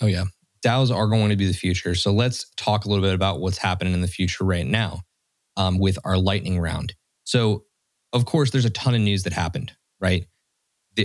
Oh 0.00 0.06
yeah, 0.06 0.24
DAOs 0.64 0.94
are 0.94 1.08
going 1.08 1.30
to 1.30 1.36
be 1.36 1.46
the 1.46 1.54
future. 1.54 1.94
So 1.94 2.12
let's 2.12 2.50
talk 2.56 2.84
a 2.84 2.88
little 2.88 3.04
bit 3.04 3.14
about 3.14 3.40
what's 3.40 3.58
happening 3.58 3.94
in 3.94 4.02
the 4.02 4.08
future 4.08 4.44
right 4.44 4.66
now 4.66 5.02
um, 5.56 5.78
with 5.78 5.98
our 6.04 6.18
lightning 6.18 6.60
round. 6.60 6.94
So 7.24 7.64
of 8.12 8.24
course, 8.24 8.50
there's 8.50 8.64
a 8.64 8.70
ton 8.70 8.94
of 8.94 9.00
news 9.00 9.24
that 9.24 9.32
happened, 9.32 9.72
right? 10.00 10.26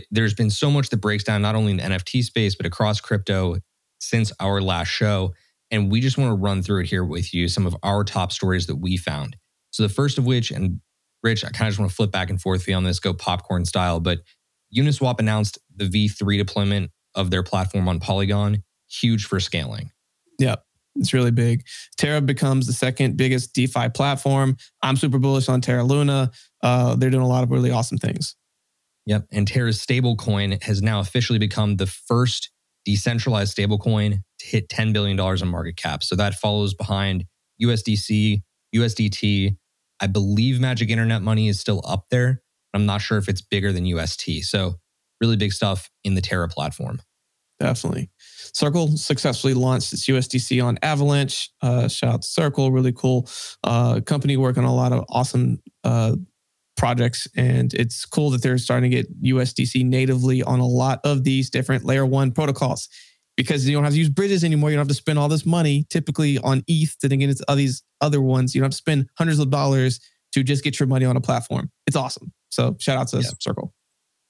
There's 0.10 0.34
been 0.34 0.50
so 0.50 0.72
much 0.72 0.90
that 0.90 0.98
breaks 0.98 1.24
down 1.24 1.42
not 1.42 1.56
only 1.56 1.72
in 1.72 1.78
the 1.78 1.84
NFT 1.84 2.24
space 2.24 2.56
but 2.56 2.66
across 2.66 3.02
crypto 3.02 3.58
since 4.00 4.32
our 4.40 4.62
last 4.62 4.88
show. 4.88 5.34
And 5.70 5.92
we 5.92 6.02
just 6.02 6.18
want 6.18 6.30
to 6.30 6.36
run 6.36 6.62
through 6.62 6.82
it 6.82 6.88
here 6.88 7.04
with 7.04 7.34
you, 7.34 7.48
some 7.48 7.66
of 7.66 7.76
our 7.84 8.04
top 8.04 8.32
stories 8.32 8.68
that 8.68 8.76
we 8.76 8.98
found. 8.98 9.36
So 9.72 9.84
the 9.84 9.90
first 9.90 10.18
of 10.18 10.26
which, 10.26 10.52
and 10.52 10.82
Rich, 11.24 11.46
I 11.46 11.50
kind 11.50 11.68
of 11.68 11.72
just 11.72 11.80
want 11.80 11.92
to 11.92 11.96
flip 11.96 12.12
back 12.12 12.30
and 12.30 12.42
forth 12.42 12.70
on 12.70 12.84
this, 12.84 13.00
go 13.00 13.14
popcorn 13.14 13.66
style, 13.66 14.00
but 14.00 14.20
Uniswap 14.76 15.20
announced 15.20 15.60
the 15.76 15.86
V3 15.86 16.38
deployment 16.38 16.92
of 17.16 17.30
their 17.30 17.44
platform 17.44 17.88
on 17.88 18.00
Polygon, 18.00 18.64
huge 18.90 19.26
for 19.26 19.40
scaling. 19.40 19.92
Yep. 20.40 20.64
It's 20.96 21.14
really 21.14 21.32
big. 21.32 21.64
Terra 21.98 22.22
becomes 22.22 22.68
the 22.68 22.74
second 22.74 23.16
biggest 23.16 23.54
DeFi 23.54 23.90
platform. 23.90 24.58
I'm 24.82 24.98
super 24.98 25.20
bullish 25.20 25.48
on 25.48 25.62
Terra 25.62 25.84
Luna. 25.84 26.32
Uh, 26.62 26.96
they're 26.96 27.10
doing 27.10 27.24
a 27.24 27.28
lot 27.28 27.44
of 27.44 27.52
really 27.52 27.72
awesome 27.72 27.98
things. 27.98 28.36
Yep. 29.06 29.28
And 29.32 29.48
Terra's 29.48 29.84
stablecoin 29.84 30.62
has 30.64 30.82
now 30.82 31.00
officially 31.00 31.40
become 31.40 31.78
the 31.78 31.88
first 31.88 32.52
decentralized 32.86 33.56
stablecoin 33.56 34.22
to 34.40 34.46
hit 34.46 34.70
$10 34.70 34.94
billion 34.94 35.20
in 35.20 35.48
market 35.48 35.78
cap. 35.78 36.04
So 36.04 36.16
that 36.16 36.36
follows 36.36 36.74
behind 36.74 37.26
USDC, 37.62 38.42
USDT. 38.76 39.58
I 40.02 40.08
believe 40.08 40.60
Magic 40.60 40.90
Internet 40.90 41.22
Money 41.22 41.48
is 41.48 41.60
still 41.60 41.82
up 41.88 42.08
there. 42.10 42.42
I'm 42.74 42.86
not 42.86 43.02
sure 43.02 43.18
if 43.18 43.30
it's 43.30 43.42
bigger 43.42 43.72
than 43.72 43.86
UST. 43.86 44.44
So 44.44 44.76
really 45.22 45.38
big 45.38 45.54
stuff 45.54 45.90
in 46.04 46.16
the 46.16 46.22
Terra 46.22 46.48
platform. 46.48 47.00
Definitely. 47.60 48.10
Circle 48.54 48.98
successfully 48.98 49.54
launched 49.54 49.94
its 49.94 50.08
USDC 50.08 50.64
on 50.66 50.80
Avalanche. 50.82 51.52
Uh, 51.62 51.88
shout 51.88 52.14
out 52.16 52.22
to 52.24 52.28
Circle, 52.28 52.72
really 52.72 52.92
cool 52.92 53.30
uh, 53.64 54.02
company 54.02 54.36
working 54.36 54.64
on 54.64 54.70
a 54.70 54.76
lot 54.76 54.92
of 54.92 55.06
awesome 55.10 55.62
uh, 55.84 56.16
projects. 56.76 57.28
And 57.36 57.72
it's 57.76 58.04
cool 58.06 58.32
that 58.32 58.42
they're 58.42 58.58
starting 58.58 58.90
to 58.90 58.98
get 58.98 59.22
USDC 59.22 59.86
natively 59.86 60.42
on 60.42 60.60
a 60.60 60.66
lot 60.66 61.02
of 61.04 61.24
these 61.24 61.52
different 61.52 61.86
layer 61.86 62.06
one 62.06 62.32
protocols 62.32 62.90
because 63.38 63.68
you 63.68 63.76
don't 63.76 63.84
have 63.84 63.94
to 63.94 64.00
use 64.00 64.10
bridges 64.10 64.44
anymore. 64.44 64.70
You 64.70 64.76
don't 64.76 64.82
have 64.82 64.90
to 64.90 64.94
spend 64.94 65.18
all 65.18 65.30
this 65.30 65.46
money 65.46 65.86
typically 65.90 66.38
on 66.40 66.64
ETH 66.68 66.98
to 67.00 67.08
then 67.08 67.20
get 67.20 67.30
into 67.30 67.44
all 67.48 67.56
these 67.56 67.84
other 68.02 68.22
ones. 68.22 68.54
You 68.54 68.62
don't 68.62 68.66
have 68.66 68.72
to 68.72 68.78
spend 68.78 69.10
hundreds 69.18 69.40
of 69.40 69.50
dollars 69.50 70.00
to 70.34 70.44
just 70.44 70.64
get 70.64 70.80
your 70.80 70.88
money 70.88 71.06
on 71.06 71.18
a 71.18 71.22
platform. 71.22 71.72
It's 71.88 71.96
awesome. 71.96 72.32
So 72.50 72.76
shout 72.80 72.98
out 72.98 73.08
to 73.10 73.18
yeah. 73.18 73.30
Circle. 73.40 73.74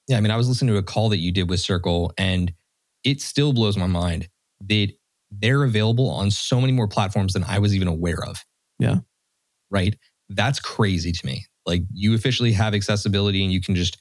Yeah, 0.08 0.16
I 0.16 0.20
mean, 0.20 0.30
I 0.30 0.36
was 0.36 0.48
listening 0.48 0.74
to 0.74 0.78
a 0.78 0.82
call 0.82 1.08
that 1.10 1.18
you 1.18 1.32
did 1.32 1.48
with 1.48 1.60
Circle, 1.60 2.12
and 2.18 2.52
it 3.04 3.20
still 3.20 3.52
blows 3.52 3.76
my 3.76 3.86
mind 3.86 4.28
that 4.68 4.88
they're 5.30 5.62
available 5.62 6.10
on 6.10 6.30
so 6.30 6.60
many 6.60 6.72
more 6.72 6.88
platforms 6.88 7.32
than 7.32 7.44
I 7.44 7.58
was 7.58 7.74
even 7.74 7.88
aware 7.88 8.22
of. 8.24 8.44
Yeah. 8.78 8.96
Right. 9.70 9.96
That's 10.28 10.60
crazy 10.60 11.12
to 11.12 11.26
me. 11.26 11.46
Like 11.64 11.82
you 11.92 12.14
officially 12.14 12.52
have 12.52 12.74
accessibility 12.74 13.42
and 13.42 13.52
you 13.52 13.60
can 13.60 13.74
just 13.74 13.98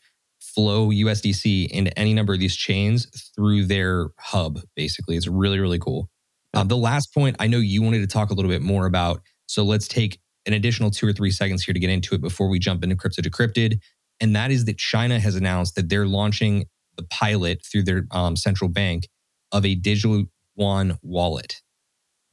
flow 0.53 0.89
USDC 0.89 1.67
into 1.69 1.97
any 1.97 2.13
number 2.13 2.33
of 2.33 2.39
these 2.39 2.55
chains 2.55 3.07
through 3.35 3.65
their 3.65 4.09
hub, 4.19 4.59
basically. 4.75 5.15
It's 5.15 5.27
really, 5.27 5.59
really 5.59 5.79
cool. 5.79 6.09
Uh, 6.53 6.63
the 6.63 6.77
last 6.77 7.13
point 7.13 7.35
I 7.39 7.47
know 7.47 7.57
you 7.57 7.81
wanted 7.81 7.99
to 7.99 8.07
talk 8.07 8.29
a 8.29 8.33
little 8.33 8.51
bit 8.51 8.61
more 8.61 8.85
about. 8.85 9.21
So 9.47 9.63
let's 9.63 9.87
take 9.87 10.19
an 10.45 10.53
additional 10.53 10.91
two 10.91 11.07
or 11.07 11.13
three 11.13 11.31
seconds 11.31 11.63
here 11.63 11.73
to 11.73 11.79
get 11.79 11.89
into 11.89 12.15
it 12.15 12.21
before 12.21 12.49
we 12.49 12.59
jump 12.59 12.83
into 12.83 12.95
Crypto 12.95 13.21
Decrypted. 13.21 13.79
And 14.19 14.35
that 14.35 14.51
is 14.51 14.65
that 14.65 14.77
China 14.77 15.19
has 15.19 15.35
announced 15.35 15.75
that 15.75 15.89
they're 15.89 16.05
launching 16.05 16.65
the 16.97 17.03
pilot 17.03 17.61
through 17.65 17.83
their 17.83 18.05
um, 18.11 18.35
central 18.35 18.69
bank 18.69 19.07
of 19.51 19.65
a 19.65 19.75
digital 19.75 20.25
yuan 20.57 20.97
wallet. 21.01 21.61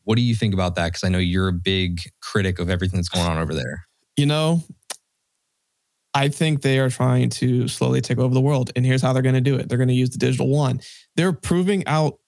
What 0.04 0.16
do 0.16 0.22
you 0.22 0.34
think 0.34 0.54
about 0.54 0.74
that? 0.76 0.86
Because 0.86 1.04
I 1.04 1.08
know 1.08 1.18
you're 1.18 1.48
a 1.48 1.52
big 1.52 2.00
critic 2.22 2.58
of 2.58 2.70
everything 2.70 2.98
that's 2.98 3.08
going 3.08 3.26
on 3.26 3.38
over 3.38 3.54
there. 3.54 3.84
You 4.16 4.26
know, 4.26 4.62
I 6.18 6.28
think 6.28 6.62
they 6.62 6.80
are 6.80 6.90
trying 6.90 7.30
to 7.30 7.68
slowly 7.68 8.00
take 8.00 8.18
over 8.18 8.34
the 8.34 8.40
world. 8.40 8.72
And 8.74 8.84
here's 8.84 9.02
how 9.02 9.12
they're 9.12 9.22
going 9.22 9.36
to 9.36 9.40
do 9.40 9.54
it 9.54 9.68
they're 9.68 9.78
going 9.78 9.86
to 9.86 9.94
use 9.94 10.10
the 10.10 10.18
digital 10.18 10.48
yuan. 10.48 10.80
They're 11.14 11.32
proving 11.32 11.86
out 11.86 12.18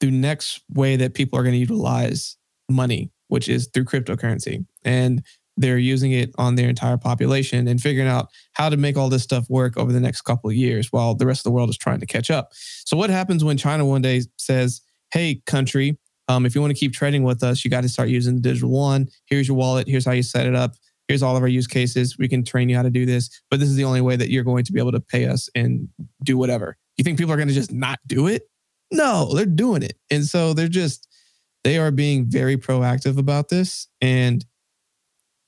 the 0.00 0.10
next 0.10 0.62
way 0.70 0.96
that 0.96 1.12
people 1.12 1.38
are 1.38 1.42
going 1.42 1.52
to 1.52 1.58
utilize 1.58 2.38
money, 2.70 3.12
which 3.28 3.50
is 3.50 3.68
through 3.74 3.84
cryptocurrency. 3.84 4.64
And 4.86 5.22
they're 5.58 5.76
using 5.76 6.12
it 6.12 6.30
on 6.38 6.54
their 6.54 6.70
entire 6.70 6.96
population 6.96 7.68
and 7.68 7.78
figuring 7.78 8.08
out 8.08 8.28
how 8.52 8.70
to 8.70 8.78
make 8.78 8.96
all 8.96 9.10
this 9.10 9.22
stuff 9.22 9.44
work 9.50 9.76
over 9.76 9.92
the 9.92 10.00
next 10.00 10.22
couple 10.22 10.48
of 10.48 10.56
years 10.56 10.90
while 10.90 11.14
the 11.14 11.26
rest 11.26 11.40
of 11.40 11.44
the 11.44 11.50
world 11.50 11.68
is 11.68 11.76
trying 11.76 12.00
to 12.00 12.06
catch 12.06 12.30
up. 12.30 12.48
So, 12.54 12.96
what 12.96 13.10
happens 13.10 13.44
when 13.44 13.58
China 13.58 13.84
one 13.84 14.00
day 14.00 14.22
says, 14.38 14.80
Hey, 15.12 15.42
country, 15.44 15.98
um, 16.28 16.46
if 16.46 16.54
you 16.54 16.62
want 16.62 16.72
to 16.72 16.78
keep 16.78 16.94
trading 16.94 17.22
with 17.22 17.42
us, 17.42 17.64
you 17.64 17.70
got 17.70 17.82
to 17.82 17.88
start 17.90 18.08
using 18.08 18.36
the 18.36 18.40
digital 18.40 18.70
yuan. 18.70 19.08
Here's 19.26 19.46
your 19.46 19.58
wallet. 19.58 19.88
Here's 19.88 20.06
how 20.06 20.12
you 20.12 20.22
set 20.22 20.46
it 20.46 20.54
up. 20.54 20.74
Here's 21.08 21.22
all 21.22 21.36
of 21.36 21.42
our 21.42 21.48
use 21.48 21.66
cases. 21.66 22.18
We 22.18 22.28
can 22.28 22.44
train 22.44 22.68
you 22.68 22.76
how 22.76 22.82
to 22.82 22.90
do 22.90 23.06
this, 23.06 23.42
but 23.50 23.60
this 23.60 23.68
is 23.68 23.76
the 23.76 23.84
only 23.84 24.00
way 24.00 24.16
that 24.16 24.30
you're 24.30 24.44
going 24.44 24.64
to 24.64 24.72
be 24.72 24.80
able 24.80 24.92
to 24.92 25.00
pay 25.00 25.26
us 25.26 25.48
and 25.54 25.88
do 26.22 26.36
whatever. 26.36 26.76
You 26.96 27.04
think 27.04 27.18
people 27.18 27.32
are 27.32 27.36
going 27.36 27.48
to 27.48 27.54
just 27.54 27.72
not 27.72 27.98
do 28.06 28.26
it? 28.26 28.42
No, 28.90 29.32
they're 29.34 29.46
doing 29.46 29.82
it. 29.82 29.96
And 30.10 30.24
so 30.24 30.52
they're 30.52 30.68
just, 30.68 31.08
they 31.64 31.78
are 31.78 31.90
being 31.90 32.26
very 32.28 32.56
proactive 32.56 33.18
about 33.18 33.48
this. 33.48 33.88
And 34.00 34.44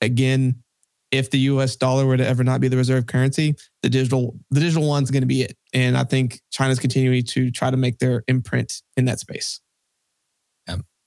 again, 0.01 0.63
if 1.11 1.31
the 1.31 1.39
US 1.39 1.75
dollar 1.75 2.05
were 2.05 2.17
to 2.17 2.27
ever 2.27 2.43
not 2.43 2.61
be 2.61 2.67
the 2.67 2.77
reserve 2.77 3.07
currency, 3.07 3.55
the 3.81 3.89
digital 3.89 4.35
the 4.51 4.59
digital 4.59 4.83
yuan's 4.83 5.09
going 5.09 5.23
to 5.23 5.27
be 5.27 5.41
it. 5.41 5.57
And 5.73 5.97
I 5.97 6.03
think 6.03 6.39
China's 6.51 6.79
continuing 6.79 7.23
to 7.23 7.49
try 7.49 7.71
to 7.71 7.77
make 7.77 7.97
their 7.97 8.23
imprint 8.27 8.83
in 8.95 9.05
that 9.05 9.19
space. 9.19 9.59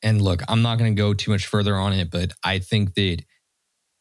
And 0.03 0.21
look, 0.21 0.43
I'm 0.49 0.63
not 0.63 0.79
going 0.79 0.95
to 0.95 1.01
go 1.01 1.15
too 1.15 1.31
much 1.31 1.47
further 1.47 1.77
on 1.77 1.93
it, 1.93 2.11
but 2.11 2.33
I 2.43 2.59
think 2.59 2.95
that 2.95 3.23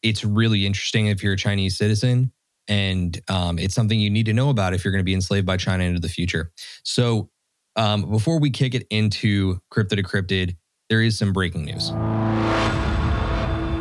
it's 0.02 0.24
really 0.24 0.66
interesting 0.66 1.06
if 1.06 1.22
you're 1.22 1.34
a 1.34 1.38
Chinese 1.38 1.76
citizen. 1.76 2.32
And 2.68 3.20
um, 3.28 3.58
it's 3.58 3.74
something 3.74 3.98
you 3.98 4.10
need 4.10 4.26
to 4.26 4.32
know 4.32 4.50
about 4.50 4.72
if 4.72 4.84
you're 4.84 4.92
going 4.92 5.00
to 5.00 5.04
be 5.04 5.14
enslaved 5.14 5.46
by 5.46 5.56
China 5.56 5.84
into 5.84 6.00
the 6.00 6.08
future. 6.08 6.52
So, 6.84 7.28
um, 7.74 8.10
before 8.10 8.38
we 8.38 8.50
kick 8.50 8.74
it 8.74 8.86
into 8.90 9.58
Crypto 9.70 9.96
Decrypted, 9.96 10.56
there 10.88 11.02
is 11.02 11.18
some 11.18 11.32
breaking 11.32 11.64
news. 11.64 11.90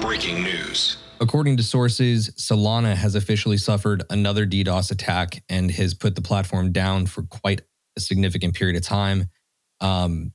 Breaking 0.02 0.44
news. 0.44 0.98
According 1.20 1.58
to 1.58 1.64
sources, 1.64 2.30
Solana 2.32 2.96
has 2.96 3.16
officially 3.16 3.58
suffered 3.58 4.04
another 4.10 4.48
DDoS 4.48 4.92
attack 4.92 5.44
and 5.50 5.70
has 5.72 5.94
put 5.94 6.16
the 6.16 6.22
platform 6.22 6.72
down 6.72 7.06
for 7.06 7.24
quite 7.24 7.62
a 7.98 8.00
significant 8.00 8.56
period 8.56 8.78
of 8.78 8.84
time 8.84 9.30
um, 9.82 10.32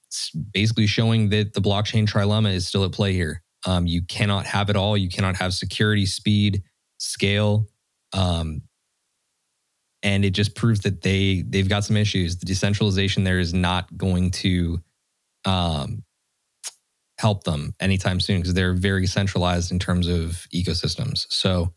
basically 0.53 0.87
showing 0.87 1.31
that 1.31 1.55
the 1.55 1.61
blockchain 1.61 2.07
trilemma 2.07 2.53
is 2.53 2.67
still 2.67 2.85
at 2.85 2.93
play 2.93 3.13
here. 3.13 3.43
Um, 3.67 3.87
you 3.87 4.03
cannot 4.03 4.47
have 4.47 4.71
it 4.71 4.77
all. 4.77 4.97
You 4.97 5.09
cannot 5.09 5.37
have 5.37 5.53
security, 5.53 6.07
speed, 6.07 6.63
scale, 6.99 7.69
um, 8.13 8.63
and 10.03 10.25
it 10.25 10.31
just 10.31 10.55
proves 10.55 10.81
that 10.81 11.03
they 11.03 11.43
they've 11.47 11.69
got 11.69 11.85
some 11.85 11.97
issues. 11.97 12.39
The 12.39 12.47
decentralization 12.47 13.25
there 13.25 13.41
is 13.41 13.53
not 13.53 13.95
going 13.97 14.31
to 14.33 14.79
um, 15.45 16.05
help 17.19 17.45
them 17.45 17.75
anytime 17.81 18.21
soon 18.21 18.41
because 18.41 18.55
they're 18.55 18.75
very 18.75 19.07
centralized 19.07 19.73
in 19.73 19.79
terms 19.79 20.07
of 20.07 20.47
ecosystems. 20.55 21.27
So 21.31 21.75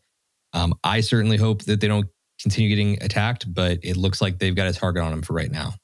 um, 0.52 0.74
I 0.84 1.00
certainly 1.00 1.36
hope 1.36 1.62
that 1.64 1.80
they 1.80 1.88
don't 1.88 2.08
continue 2.40 2.68
getting 2.68 3.02
attacked, 3.02 3.52
but 3.52 3.80
it 3.82 3.96
looks 3.96 4.20
like 4.20 4.38
they've 4.38 4.54
got 4.54 4.68
a 4.68 4.72
target 4.72 5.02
on 5.02 5.10
them 5.10 5.22
for 5.22 5.32
right 5.32 5.50
now. 5.50 5.74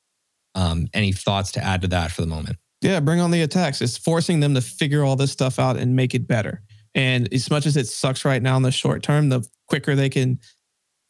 Um, 0.54 0.86
any 0.94 1.12
thoughts 1.12 1.52
to 1.52 1.64
add 1.64 1.82
to 1.82 1.88
that 1.88 2.12
for 2.12 2.22
the 2.22 2.26
moment? 2.28 2.56
Yeah, 2.86 3.00
bring 3.00 3.20
on 3.20 3.32
the 3.32 3.42
attacks. 3.42 3.82
It's 3.82 3.96
forcing 3.96 4.38
them 4.38 4.54
to 4.54 4.60
figure 4.60 5.02
all 5.02 5.16
this 5.16 5.32
stuff 5.32 5.58
out 5.58 5.76
and 5.76 5.96
make 5.96 6.14
it 6.14 6.28
better. 6.28 6.62
And 6.94 7.32
as 7.34 7.50
much 7.50 7.66
as 7.66 7.76
it 7.76 7.88
sucks 7.88 8.24
right 8.24 8.40
now 8.40 8.56
in 8.56 8.62
the 8.62 8.70
short 8.70 9.02
term, 9.02 9.28
the 9.28 9.44
quicker 9.68 9.96
they 9.96 10.08
can 10.08 10.38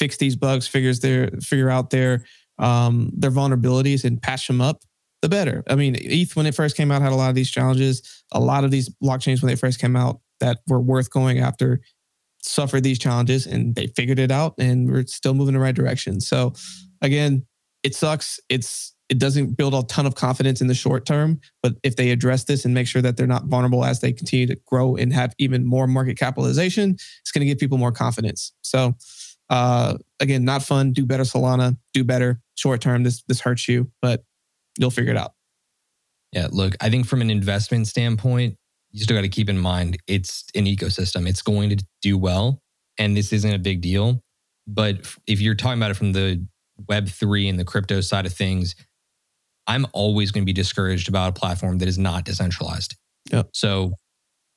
fix 0.00 0.16
these 0.16 0.36
bugs, 0.36 0.66
figures 0.66 1.00
their 1.00 1.28
figure 1.42 1.68
out 1.68 1.90
their 1.90 2.24
um, 2.58 3.10
their 3.14 3.30
vulnerabilities 3.30 4.04
and 4.04 4.22
patch 4.22 4.46
them 4.46 4.62
up, 4.62 4.80
the 5.20 5.28
better. 5.28 5.62
I 5.68 5.74
mean, 5.74 5.96
ETH 6.00 6.34
when 6.34 6.46
it 6.46 6.54
first 6.54 6.78
came 6.78 6.90
out 6.90 7.02
had 7.02 7.12
a 7.12 7.16
lot 7.16 7.28
of 7.28 7.34
these 7.34 7.50
challenges. 7.50 8.24
A 8.32 8.40
lot 8.40 8.64
of 8.64 8.70
these 8.70 8.88
blockchains 8.88 9.42
when 9.42 9.48
they 9.48 9.56
first 9.56 9.78
came 9.78 9.96
out 9.96 10.20
that 10.40 10.60
were 10.66 10.80
worth 10.80 11.10
going 11.10 11.40
after 11.40 11.82
suffered 12.40 12.84
these 12.84 12.98
challenges 12.98 13.46
and 13.46 13.74
they 13.74 13.88
figured 13.88 14.18
it 14.18 14.30
out 14.30 14.54
and 14.58 14.90
we're 14.90 15.04
still 15.06 15.34
moving 15.34 15.54
in 15.54 15.60
the 15.60 15.62
right 15.62 15.74
direction. 15.74 16.20
So 16.20 16.54
again, 17.02 17.44
it 17.82 17.94
sucks. 17.94 18.40
It's 18.48 18.94
it 19.08 19.18
doesn't 19.18 19.56
build 19.56 19.74
a 19.74 19.82
ton 19.84 20.06
of 20.06 20.14
confidence 20.14 20.60
in 20.60 20.66
the 20.66 20.74
short 20.74 21.06
term. 21.06 21.40
But 21.62 21.74
if 21.82 21.96
they 21.96 22.10
address 22.10 22.44
this 22.44 22.64
and 22.64 22.74
make 22.74 22.88
sure 22.88 23.02
that 23.02 23.16
they're 23.16 23.26
not 23.26 23.44
vulnerable 23.44 23.84
as 23.84 24.00
they 24.00 24.12
continue 24.12 24.46
to 24.48 24.56
grow 24.66 24.96
and 24.96 25.12
have 25.12 25.34
even 25.38 25.64
more 25.64 25.86
market 25.86 26.18
capitalization, 26.18 26.90
it's 26.90 27.30
going 27.32 27.40
to 27.40 27.46
give 27.46 27.58
people 27.58 27.78
more 27.78 27.92
confidence. 27.92 28.52
So, 28.62 28.96
uh, 29.48 29.96
again, 30.18 30.44
not 30.44 30.62
fun. 30.62 30.92
Do 30.92 31.06
better, 31.06 31.22
Solana. 31.22 31.76
Do 31.94 32.02
better. 32.02 32.40
Short 32.56 32.80
term, 32.80 33.04
this 33.04 33.22
this 33.28 33.40
hurts 33.40 33.68
you, 33.68 33.90
but 34.02 34.24
you'll 34.78 34.90
figure 34.90 35.12
it 35.12 35.18
out. 35.18 35.34
Yeah, 36.32 36.48
look, 36.50 36.74
I 36.80 36.90
think 36.90 37.06
from 37.06 37.20
an 37.20 37.30
investment 37.30 37.86
standpoint, 37.86 38.56
you 38.90 39.04
still 39.04 39.16
got 39.16 39.22
to 39.22 39.28
keep 39.28 39.48
in 39.48 39.58
mind 39.58 39.98
it's 40.06 40.44
an 40.54 40.64
ecosystem. 40.64 41.28
It's 41.28 41.42
going 41.42 41.70
to 41.70 41.84
do 42.02 42.18
well, 42.18 42.60
and 42.98 43.16
this 43.16 43.32
isn't 43.32 43.52
a 43.52 43.58
big 43.58 43.82
deal. 43.82 44.22
But 44.66 45.06
if 45.28 45.40
you're 45.40 45.54
talking 45.54 45.78
about 45.78 45.92
it 45.92 45.94
from 45.94 46.12
the 46.12 46.44
Web3 46.90 47.48
and 47.48 47.58
the 47.58 47.64
crypto 47.64 48.00
side 48.00 48.26
of 48.26 48.32
things, 48.32 48.74
I'm 49.66 49.86
always 49.92 50.30
going 50.30 50.42
to 50.42 50.46
be 50.46 50.52
discouraged 50.52 51.08
about 51.08 51.30
a 51.30 51.32
platform 51.32 51.78
that 51.78 51.88
is 51.88 51.98
not 51.98 52.24
decentralized. 52.24 52.96
Yep. 53.32 53.50
So 53.52 53.92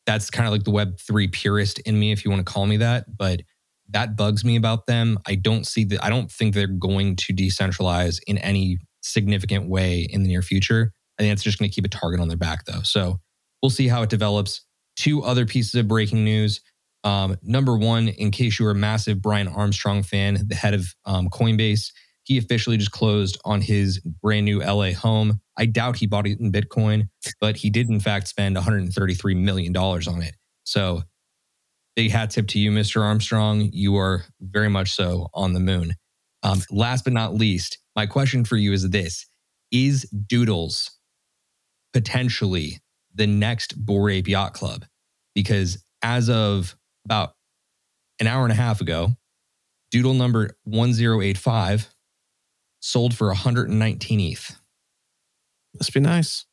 that's 0.05 0.29
kind 0.29 0.47
of 0.47 0.51
like 0.51 0.63
the 0.63 0.71
Web3 0.71 1.31
purist 1.31 1.79
in 1.79 1.99
me, 1.99 2.11
if 2.11 2.23
you 2.23 2.31
want 2.31 2.45
to 2.45 2.51
call 2.51 2.65
me 2.65 2.77
that. 2.77 3.05
But 3.17 3.41
that 3.89 4.15
bugs 4.15 4.45
me 4.45 4.55
about 4.55 4.85
them. 4.85 5.17
I 5.27 5.35
don't 5.35 5.65
see 5.65 5.83
that, 5.85 6.03
I 6.03 6.09
don't 6.09 6.31
think 6.31 6.53
they're 6.53 6.67
going 6.67 7.15
to 7.17 7.33
decentralize 7.33 8.19
in 8.27 8.37
any 8.39 8.77
significant 9.01 9.67
way 9.67 10.01
in 10.01 10.23
the 10.23 10.29
near 10.29 10.41
future. 10.41 10.91
I 11.17 11.23
think 11.23 11.33
it's 11.33 11.43
just 11.43 11.59
going 11.59 11.69
to 11.69 11.73
keep 11.73 11.85
a 11.85 11.89
target 11.89 12.19
on 12.19 12.27
their 12.27 12.37
back, 12.37 12.65
though. 12.65 12.81
So 12.83 13.19
we'll 13.61 13.69
see 13.69 13.87
how 13.87 14.03
it 14.03 14.09
develops. 14.09 14.61
Two 14.95 15.23
other 15.23 15.45
pieces 15.45 15.75
of 15.75 15.87
breaking 15.87 16.23
news. 16.23 16.61
Um, 17.03 17.37
number 17.41 17.77
one, 17.77 18.09
in 18.09 18.31
case 18.31 18.59
you 18.59 18.67
are 18.67 18.71
a 18.71 18.75
massive 18.75 19.21
Brian 19.21 19.47
Armstrong 19.47 20.03
fan, 20.03 20.37
the 20.47 20.55
head 20.55 20.73
of 20.73 20.93
um, 21.05 21.29
Coinbase, 21.29 21.91
he 22.29 22.37
officially 22.37 22.77
just 22.77 22.91
closed 22.91 23.39
on 23.43 23.59
his 23.59 23.99
brand 24.21 24.45
new 24.45 24.59
LA 24.59 24.91
home. 24.91 25.41
I 25.57 25.65
doubt 25.65 25.97
he 25.97 26.05
bought 26.05 26.27
it 26.27 26.39
in 26.39 26.51
Bitcoin, 26.51 27.09
but 27.41 27.57
he 27.57 27.71
did 27.71 27.89
in 27.89 27.99
fact 27.99 28.27
spend 28.27 28.55
$133 28.55 29.35
million 29.35 29.75
on 29.75 30.21
it. 30.21 30.35
So 30.63 31.01
big 31.95 32.11
hat 32.11 32.29
tip 32.29 32.47
to 32.49 32.59
you, 32.59 32.69
Mr. 32.69 33.01
Armstrong. 33.01 33.71
You 33.73 33.97
are 33.97 34.25
very 34.39 34.69
much 34.69 34.91
so 34.91 35.29
on 35.33 35.53
the 35.53 35.59
moon. 35.59 35.95
Um, 36.43 36.61
last 36.69 37.03
but 37.03 37.13
not 37.13 37.33
least, 37.33 37.79
my 37.95 38.05
question 38.05 38.45
for 38.45 38.57
you 38.57 38.73
is 38.73 38.87
this 38.87 39.25
Is 39.71 40.03
Doodles 40.11 40.91
potentially 41.93 42.79
the 43.15 43.25
next 43.25 43.73
Bored 43.83 44.11
Ape 44.13 44.27
Yacht 44.27 44.53
Club? 44.53 44.85
Because 45.33 45.83
as 46.03 46.29
of 46.29 46.75
about 47.05 47.31
an 48.19 48.27
hour 48.27 48.43
and 48.43 48.51
a 48.51 48.55
half 48.55 48.81
ago, 48.81 49.15
Doodle 49.89 50.13
number 50.13 50.51
1085 50.65 51.89
sold 52.79 53.13
for 53.13 53.27
119 53.27 54.19
ETH. 54.19 54.59
Must 55.75 55.93
be 55.93 55.99
nice. 55.99 56.45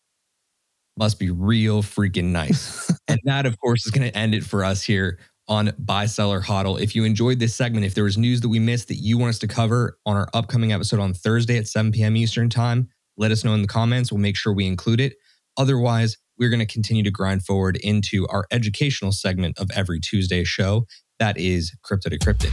Must 0.99 1.19
be 1.19 1.31
real 1.31 1.83
freaking 1.83 2.27
nice. 2.27 2.91
and 3.09 3.21
that, 3.25 3.47
of 3.47 3.59
course, 3.61 3.87
is 3.87 3.93
going 3.93 4.09
to 4.11 4.17
end 4.17 4.35
it 4.35 4.45
for 4.45 4.65
us 4.65 4.83
here 4.83 5.19
on 5.49 5.73
Buy 5.79 6.07
Seller 6.07 6.41
Hodl. 6.41 6.81
If 6.81 6.95
you 6.95 7.05
enjoyed 7.05 7.39
this 7.39 7.55
segment, 7.55 7.87
if 7.87 7.95
there 7.95 8.05
was 8.05 8.19
news 8.19 8.41
that 8.41 8.49
we 8.49 8.59
missed 8.59 8.89
that 8.89 8.97
you 8.97 9.19
want 9.19 9.31
us 9.31 9.39
to 9.41 9.49
cover 9.49 9.99
on 10.07 10.17
our 10.17 10.29
upcoming 10.35 10.73
episode 10.73 11.01
on 11.01 11.15
Thursday 11.15 11.57
at 11.59 11.69
7 11.69 11.93
p.m. 11.93 12.17
Eastern 12.17 12.49
Time, 12.49 12.89
let 13.17 13.31
us 13.31 13.45
know 13.45 13.55
in 13.55 13.63
the 13.63 13.69
comments. 13.69 14.11
We'll 14.11 14.21
make 14.21 14.37
sure 14.37 14.53
we 14.53 14.67
include 14.67 15.01
it. 15.01 15.15
Otherwise, 15.57 16.19
we're 16.39 16.51
going 16.51 16.61
to 16.61 16.67
continue 16.67 17.03
to 17.03 17.11
grind 17.11 17.45
forward 17.45 17.77
into 17.77 18.27
our 18.29 18.47
educational 18.51 19.13
segment 19.13 19.59
of 19.59 19.71
every 19.75 20.01
Tuesday 20.01 20.45
show. 20.45 20.87
That 21.19 21.39
is 21.39 21.75
Crypto 21.83 22.11
Decrypted. 22.11 22.53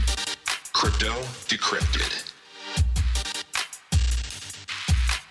Crypto 0.72 1.12
Decrypted. 1.48 2.33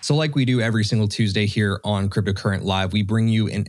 So, 0.04 0.14
like 0.14 0.34
we 0.34 0.44
do 0.44 0.60
every 0.60 0.84
single 0.84 1.08
Tuesday 1.08 1.46
here 1.46 1.80
on 1.82 2.10
Cryptocurrent 2.10 2.62
Live, 2.62 2.92
we 2.92 3.00
bring 3.00 3.26
you 3.26 3.48
an 3.48 3.68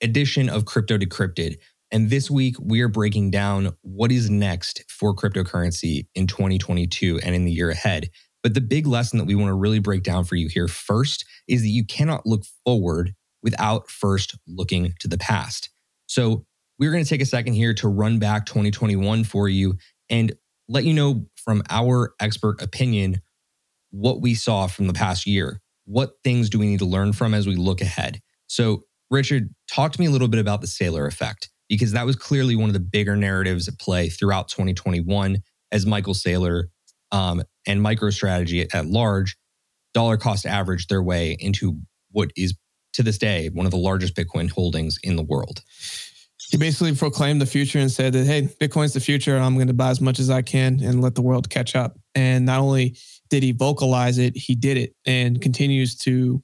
edition 0.00 0.48
of 0.48 0.66
Crypto 0.66 0.96
Decrypted. 0.96 1.56
And 1.90 2.10
this 2.10 2.30
week, 2.30 2.54
we 2.60 2.80
are 2.82 2.88
breaking 2.88 3.32
down 3.32 3.74
what 3.82 4.12
is 4.12 4.30
next 4.30 4.84
for 4.88 5.16
cryptocurrency 5.16 6.06
in 6.14 6.28
2022 6.28 7.18
and 7.24 7.34
in 7.34 7.44
the 7.44 7.50
year 7.50 7.70
ahead. 7.70 8.08
But 8.44 8.54
the 8.54 8.60
big 8.60 8.86
lesson 8.86 9.18
that 9.18 9.24
we 9.24 9.34
want 9.34 9.48
to 9.48 9.54
really 9.54 9.80
break 9.80 10.04
down 10.04 10.22
for 10.22 10.36
you 10.36 10.46
here 10.48 10.68
first 10.68 11.24
is 11.48 11.62
that 11.62 11.70
you 11.70 11.84
cannot 11.84 12.24
look 12.24 12.44
forward 12.64 13.16
without 13.42 13.90
first 13.90 14.38
looking 14.46 14.94
to 15.00 15.08
the 15.08 15.18
past. 15.18 15.70
So, 16.06 16.46
we're 16.78 16.92
going 16.92 17.02
to 17.02 17.10
take 17.10 17.20
a 17.20 17.26
second 17.26 17.54
here 17.54 17.74
to 17.74 17.88
run 17.88 18.20
back 18.20 18.46
2021 18.46 19.24
for 19.24 19.48
you 19.48 19.74
and 20.08 20.34
let 20.68 20.84
you 20.84 20.94
know 20.94 21.26
from 21.34 21.64
our 21.68 22.14
expert 22.20 22.62
opinion 22.62 23.22
what 23.90 24.20
we 24.20 24.34
saw 24.34 24.66
from 24.66 24.86
the 24.86 24.92
past 24.92 25.26
year. 25.26 25.60
What 25.84 26.12
things 26.22 26.50
do 26.50 26.58
we 26.58 26.66
need 26.66 26.80
to 26.80 26.84
learn 26.84 27.12
from 27.12 27.34
as 27.34 27.46
we 27.46 27.56
look 27.56 27.80
ahead? 27.80 28.20
So, 28.46 28.84
Richard, 29.10 29.54
talk 29.72 29.92
to 29.92 30.00
me 30.00 30.06
a 30.06 30.10
little 30.10 30.28
bit 30.28 30.40
about 30.40 30.60
the 30.60 30.66
Saylor 30.66 31.06
effect, 31.06 31.48
because 31.68 31.92
that 31.92 32.06
was 32.06 32.16
clearly 32.16 32.56
one 32.56 32.68
of 32.68 32.74
the 32.74 32.80
bigger 32.80 33.16
narratives 33.16 33.68
at 33.68 33.78
play 33.78 34.08
throughout 34.08 34.48
2021 34.48 35.38
as 35.72 35.86
Michael 35.86 36.14
Saylor 36.14 36.64
um, 37.12 37.42
and 37.66 37.80
MicroStrategy 37.80 38.68
at 38.74 38.86
large 38.86 39.36
dollar 39.94 40.16
cost 40.16 40.46
average 40.46 40.86
their 40.88 41.02
way 41.02 41.36
into 41.40 41.80
what 42.10 42.30
is 42.36 42.54
to 42.92 43.02
this 43.02 43.18
day 43.18 43.48
one 43.48 43.66
of 43.66 43.70
the 43.70 43.78
largest 43.78 44.14
Bitcoin 44.14 44.50
holdings 44.50 44.98
in 45.02 45.16
the 45.16 45.22
world. 45.22 45.62
He 46.50 46.56
basically 46.56 46.94
proclaimed 46.94 47.40
the 47.40 47.46
future 47.46 47.78
and 47.78 47.90
said 47.90 48.14
that, 48.14 48.24
hey, 48.24 48.42
Bitcoin's 48.60 48.94
the 48.94 49.00
future. 49.00 49.36
I'm 49.36 49.54
going 49.54 49.66
to 49.66 49.74
buy 49.74 49.90
as 49.90 50.00
much 50.00 50.18
as 50.18 50.30
I 50.30 50.40
can 50.40 50.80
and 50.82 51.02
let 51.02 51.14
the 51.14 51.20
world 51.20 51.50
catch 51.50 51.76
up. 51.76 51.98
And 52.14 52.46
not 52.46 52.60
only 52.60 52.96
did 53.28 53.42
he 53.42 53.52
vocalize 53.52 54.18
it, 54.18 54.36
he 54.36 54.54
did 54.54 54.76
it 54.76 54.94
and 55.06 55.40
continues 55.40 55.96
to 55.98 56.42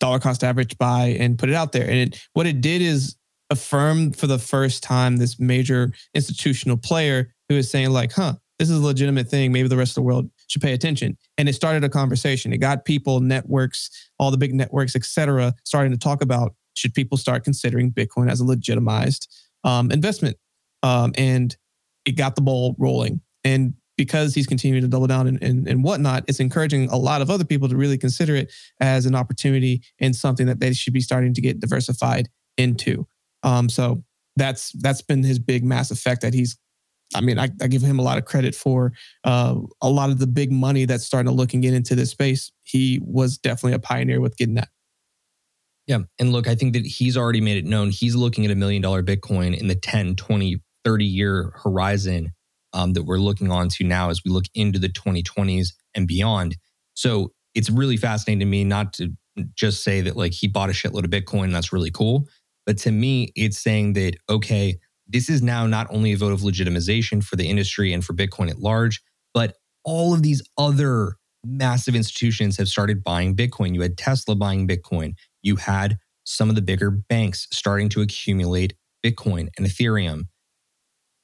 dollar 0.00 0.18
cost 0.18 0.42
average 0.42 0.76
buy 0.78 1.16
and 1.18 1.38
put 1.38 1.48
it 1.48 1.54
out 1.54 1.72
there. 1.72 1.88
And 1.88 2.14
it, 2.14 2.28
what 2.32 2.46
it 2.46 2.60
did 2.60 2.82
is 2.82 3.16
affirm 3.50 4.12
for 4.12 4.26
the 4.26 4.38
first 4.38 4.82
time 4.82 5.18
this 5.18 5.38
major 5.38 5.92
institutional 6.14 6.76
player 6.76 7.34
who 7.48 7.56
is 7.56 7.70
saying, 7.70 7.90
like, 7.90 8.12
huh, 8.12 8.34
this 8.58 8.70
is 8.70 8.78
a 8.78 8.82
legitimate 8.82 9.28
thing. 9.28 9.52
Maybe 9.52 9.68
the 9.68 9.76
rest 9.76 9.92
of 9.92 9.96
the 9.96 10.02
world 10.02 10.30
should 10.48 10.62
pay 10.62 10.72
attention. 10.72 11.16
And 11.38 11.48
it 11.48 11.54
started 11.54 11.84
a 11.84 11.88
conversation. 11.88 12.52
It 12.52 12.58
got 12.58 12.84
people, 12.84 13.20
networks, 13.20 13.90
all 14.18 14.30
the 14.30 14.38
big 14.38 14.54
networks, 14.54 14.96
et 14.96 15.04
cetera, 15.04 15.54
starting 15.64 15.92
to 15.92 15.98
talk 15.98 16.22
about 16.22 16.54
should 16.74 16.94
people 16.94 17.18
start 17.18 17.44
considering 17.44 17.92
Bitcoin 17.92 18.30
as 18.30 18.40
a 18.40 18.44
legitimized 18.44 19.28
um, 19.64 19.90
investment. 19.90 20.36
Um, 20.82 21.12
and 21.16 21.56
it 22.04 22.12
got 22.12 22.34
the 22.34 22.40
ball 22.40 22.74
rolling. 22.78 23.20
And 23.44 23.74
because 24.02 24.34
he's 24.34 24.48
continuing 24.48 24.82
to 24.82 24.88
double 24.88 25.06
down 25.06 25.28
and, 25.28 25.40
and, 25.44 25.68
and 25.68 25.84
whatnot, 25.84 26.24
it's 26.26 26.40
encouraging 26.40 26.88
a 26.88 26.96
lot 26.96 27.22
of 27.22 27.30
other 27.30 27.44
people 27.44 27.68
to 27.68 27.76
really 27.76 27.96
consider 27.96 28.34
it 28.34 28.52
as 28.80 29.06
an 29.06 29.14
opportunity 29.14 29.80
and 30.00 30.16
something 30.16 30.46
that 30.46 30.58
they 30.58 30.72
should 30.72 30.92
be 30.92 31.00
starting 31.00 31.32
to 31.32 31.40
get 31.40 31.60
diversified 31.60 32.28
into. 32.58 33.06
Um, 33.44 33.68
so 33.68 34.02
that's 34.34 34.72
that's 34.80 35.02
been 35.02 35.22
his 35.22 35.38
big 35.38 35.62
mass 35.64 35.92
effect 35.92 36.22
that 36.22 36.34
he's 36.34 36.58
I 37.14 37.20
mean, 37.20 37.38
I, 37.38 37.50
I, 37.60 37.68
give 37.68 37.82
him 37.82 37.98
a 37.98 38.02
lot 38.02 38.16
of 38.16 38.24
credit 38.24 38.54
for 38.54 38.94
uh, 39.22 39.54
a 39.82 39.90
lot 39.90 40.08
of 40.08 40.18
the 40.18 40.26
big 40.26 40.50
money 40.50 40.86
that's 40.86 41.04
starting 41.04 41.30
to 41.30 41.36
look 41.36 41.52
and 41.52 41.62
get 41.62 41.74
into 41.74 41.94
this 41.94 42.10
space. 42.10 42.50
He 42.62 43.00
was 43.04 43.36
definitely 43.36 43.74
a 43.74 43.78
pioneer 43.78 44.18
with 44.18 44.34
getting 44.38 44.54
that. 44.54 44.68
Yeah. 45.86 45.98
And 46.18 46.32
look, 46.32 46.48
I 46.48 46.54
think 46.54 46.72
that 46.72 46.86
he's 46.86 47.18
already 47.18 47.42
made 47.42 47.58
it 47.58 47.66
known. 47.66 47.90
He's 47.90 48.16
looking 48.16 48.46
at 48.46 48.50
a 48.50 48.54
million 48.54 48.80
dollar 48.80 49.02
Bitcoin 49.02 49.54
in 49.54 49.68
the 49.68 49.74
10, 49.74 50.16
20, 50.16 50.62
30 50.86 51.04
year 51.04 51.52
horizon 51.62 52.32
um, 52.72 52.92
that 52.94 53.04
we're 53.04 53.18
looking 53.18 53.50
on 53.50 53.68
to 53.68 53.84
now 53.84 54.10
as 54.10 54.22
we 54.24 54.30
look 54.30 54.44
into 54.54 54.78
the 54.78 54.88
2020s 54.88 55.68
and 55.94 56.06
beyond. 56.06 56.56
So 56.94 57.32
it's 57.54 57.70
really 57.70 57.96
fascinating 57.96 58.40
to 58.40 58.46
me 58.46 58.64
not 58.64 58.92
to 58.94 59.10
just 59.54 59.82
say 59.82 60.00
that 60.02 60.16
like 60.16 60.32
he 60.32 60.48
bought 60.48 60.70
a 60.70 60.72
shitload 60.72 61.04
of 61.04 61.10
Bitcoin 61.10 61.44
and 61.44 61.54
that's 61.54 61.72
really 61.72 61.90
cool. 61.90 62.28
But 62.66 62.78
to 62.78 62.90
me, 62.92 63.32
it's 63.34 63.58
saying 63.58 63.94
that, 63.94 64.16
okay, 64.28 64.78
this 65.08 65.28
is 65.28 65.42
now 65.42 65.66
not 65.66 65.88
only 65.90 66.12
a 66.12 66.16
vote 66.16 66.32
of 66.32 66.40
legitimization 66.40 67.22
for 67.22 67.36
the 67.36 67.48
industry 67.48 67.92
and 67.92 68.04
for 68.04 68.14
Bitcoin 68.14 68.50
at 68.50 68.58
large, 68.58 69.02
but 69.34 69.56
all 69.84 70.14
of 70.14 70.22
these 70.22 70.42
other 70.56 71.16
massive 71.44 71.94
institutions 71.94 72.56
have 72.56 72.68
started 72.68 73.02
buying 73.02 73.34
Bitcoin. 73.34 73.74
You 73.74 73.82
had 73.82 73.98
Tesla 73.98 74.34
buying 74.36 74.68
Bitcoin. 74.68 75.14
You 75.42 75.56
had 75.56 75.98
some 76.24 76.48
of 76.48 76.54
the 76.54 76.62
bigger 76.62 76.90
banks 76.90 77.48
starting 77.50 77.88
to 77.90 78.00
accumulate 78.00 78.74
Bitcoin 79.04 79.48
and 79.58 79.66
Ethereum. 79.66 80.24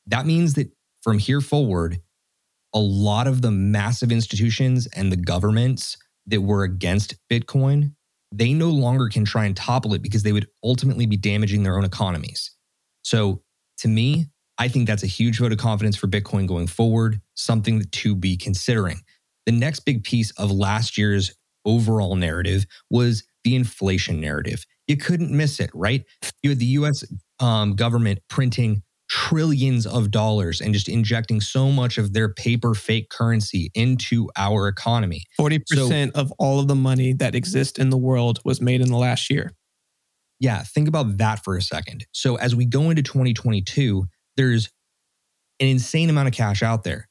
That 0.07 0.27
means 0.27 0.55
that 0.55 0.73
from 1.03 1.19
here 1.19 1.41
forward, 1.41 2.01
a 2.75 2.79
lot 2.79 3.27
of 3.27 3.43
the 3.43 3.51
massive 3.51 4.13
institutions 4.13 4.87
and 4.89 5.11
the 5.11 5.17
governments 5.17 5.97
that 6.27 6.43
were 6.43 6.63
against 6.63 7.17
Bitcoin, 7.31 7.95
they 8.33 8.53
no 8.53 8.69
longer 8.69 9.09
can 9.09 9.25
try 9.25 9.47
and 9.47 9.57
topple 9.57 9.95
it 9.95 10.03
because 10.03 10.23
they 10.23 10.33
would 10.33 10.49
ultimately 10.63 11.07
be 11.07 11.17
damaging 11.17 11.63
their 11.63 11.79
own 11.79 11.85
economies. 11.85 12.51
So 13.03 13.43
to 13.79 13.89
me, 13.89 14.27
I 14.59 14.69
think 14.69 14.87
that's 14.87 15.05
a 15.05 15.09
huge 15.09 15.39
vote 15.39 15.53
of 15.53 15.59
confidence 15.59 15.97
for 15.97 16.09
Bitcoin 16.09 16.47
going 16.47 16.67
forward, 16.67 17.21
something 17.35 17.85
to 17.85 18.15
be 18.15 18.37
considering. 18.37 19.01
The 19.47 19.53
next 19.53 19.81
big 19.81 20.05
piece 20.05 20.31
of 20.33 20.51
last 20.51 20.99
year's 20.99 21.35
overall 21.65 22.17
narrative 22.17 22.67
was 22.91 23.25
the 23.45 23.55
inflation 23.55 24.21
narrative. 24.21 24.67
You 24.89 24.97
couldn't 24.97 25.31
miss 25.31 25.61
it, 25.61 25.71
right? 25.73 26.05
You 26.43 26.51
had 26.51 26.59
the 26.59 26.67
US 26.67 27.05
um, 27.41 27.77
government 27.77 28.19
printing 28.29 28.83
trillions 29.09 29.87
of 29.87 30.11
dollars 30.11 30.61
and 30.61 30.75
just 30.75 30.89
injecting 30.89 31.41
so 31.41 31.71
much 31.71 31.99
of 31.99 32.13
their 32.13 32.29
paper 32.29 32.75
fake 32.75 33.09
currency 33.09 33.71
into 33.75 34.29
our 34.37 34.69
economy. 34.69 35.23
40% 35.41 36.15
so, 36.15 36.21
of 36.21 36.33
all 36.39 36.61
of 36.61 36.69
the 36.69 36.75
money 36.75 37.15
that 37.15 37.35
exists 37.35 37.79
in 37.79 37.91
the 37.91 37.97
world 37.97 38.41
was 38.45 38.61
made 38.61 38.81
in 38.81 38.89
the 38.89 38.99
last 38.99 39.31
year. 39.31 39.53
Yeah, 40.41 40.63
think 40.63 40.89
about 40.89 41.19
that 41.19 41.43
for 41.43 41.57
a 41.57 41.63
second. 41.63 42.07
So 42.13 42.37
as 42.37 42.55
we 42.55 42.65
go 42.65 42.91
into 42.91 43.03
2022, 43.03 44.05
there's 44.37 44.69
an 45.59 45.67
insane 45.67 46.11
amount 46.11 46.29
of 46.29 46.35
cash 46.35 46.63
out 46.63 46.85
there. 46.85 47.09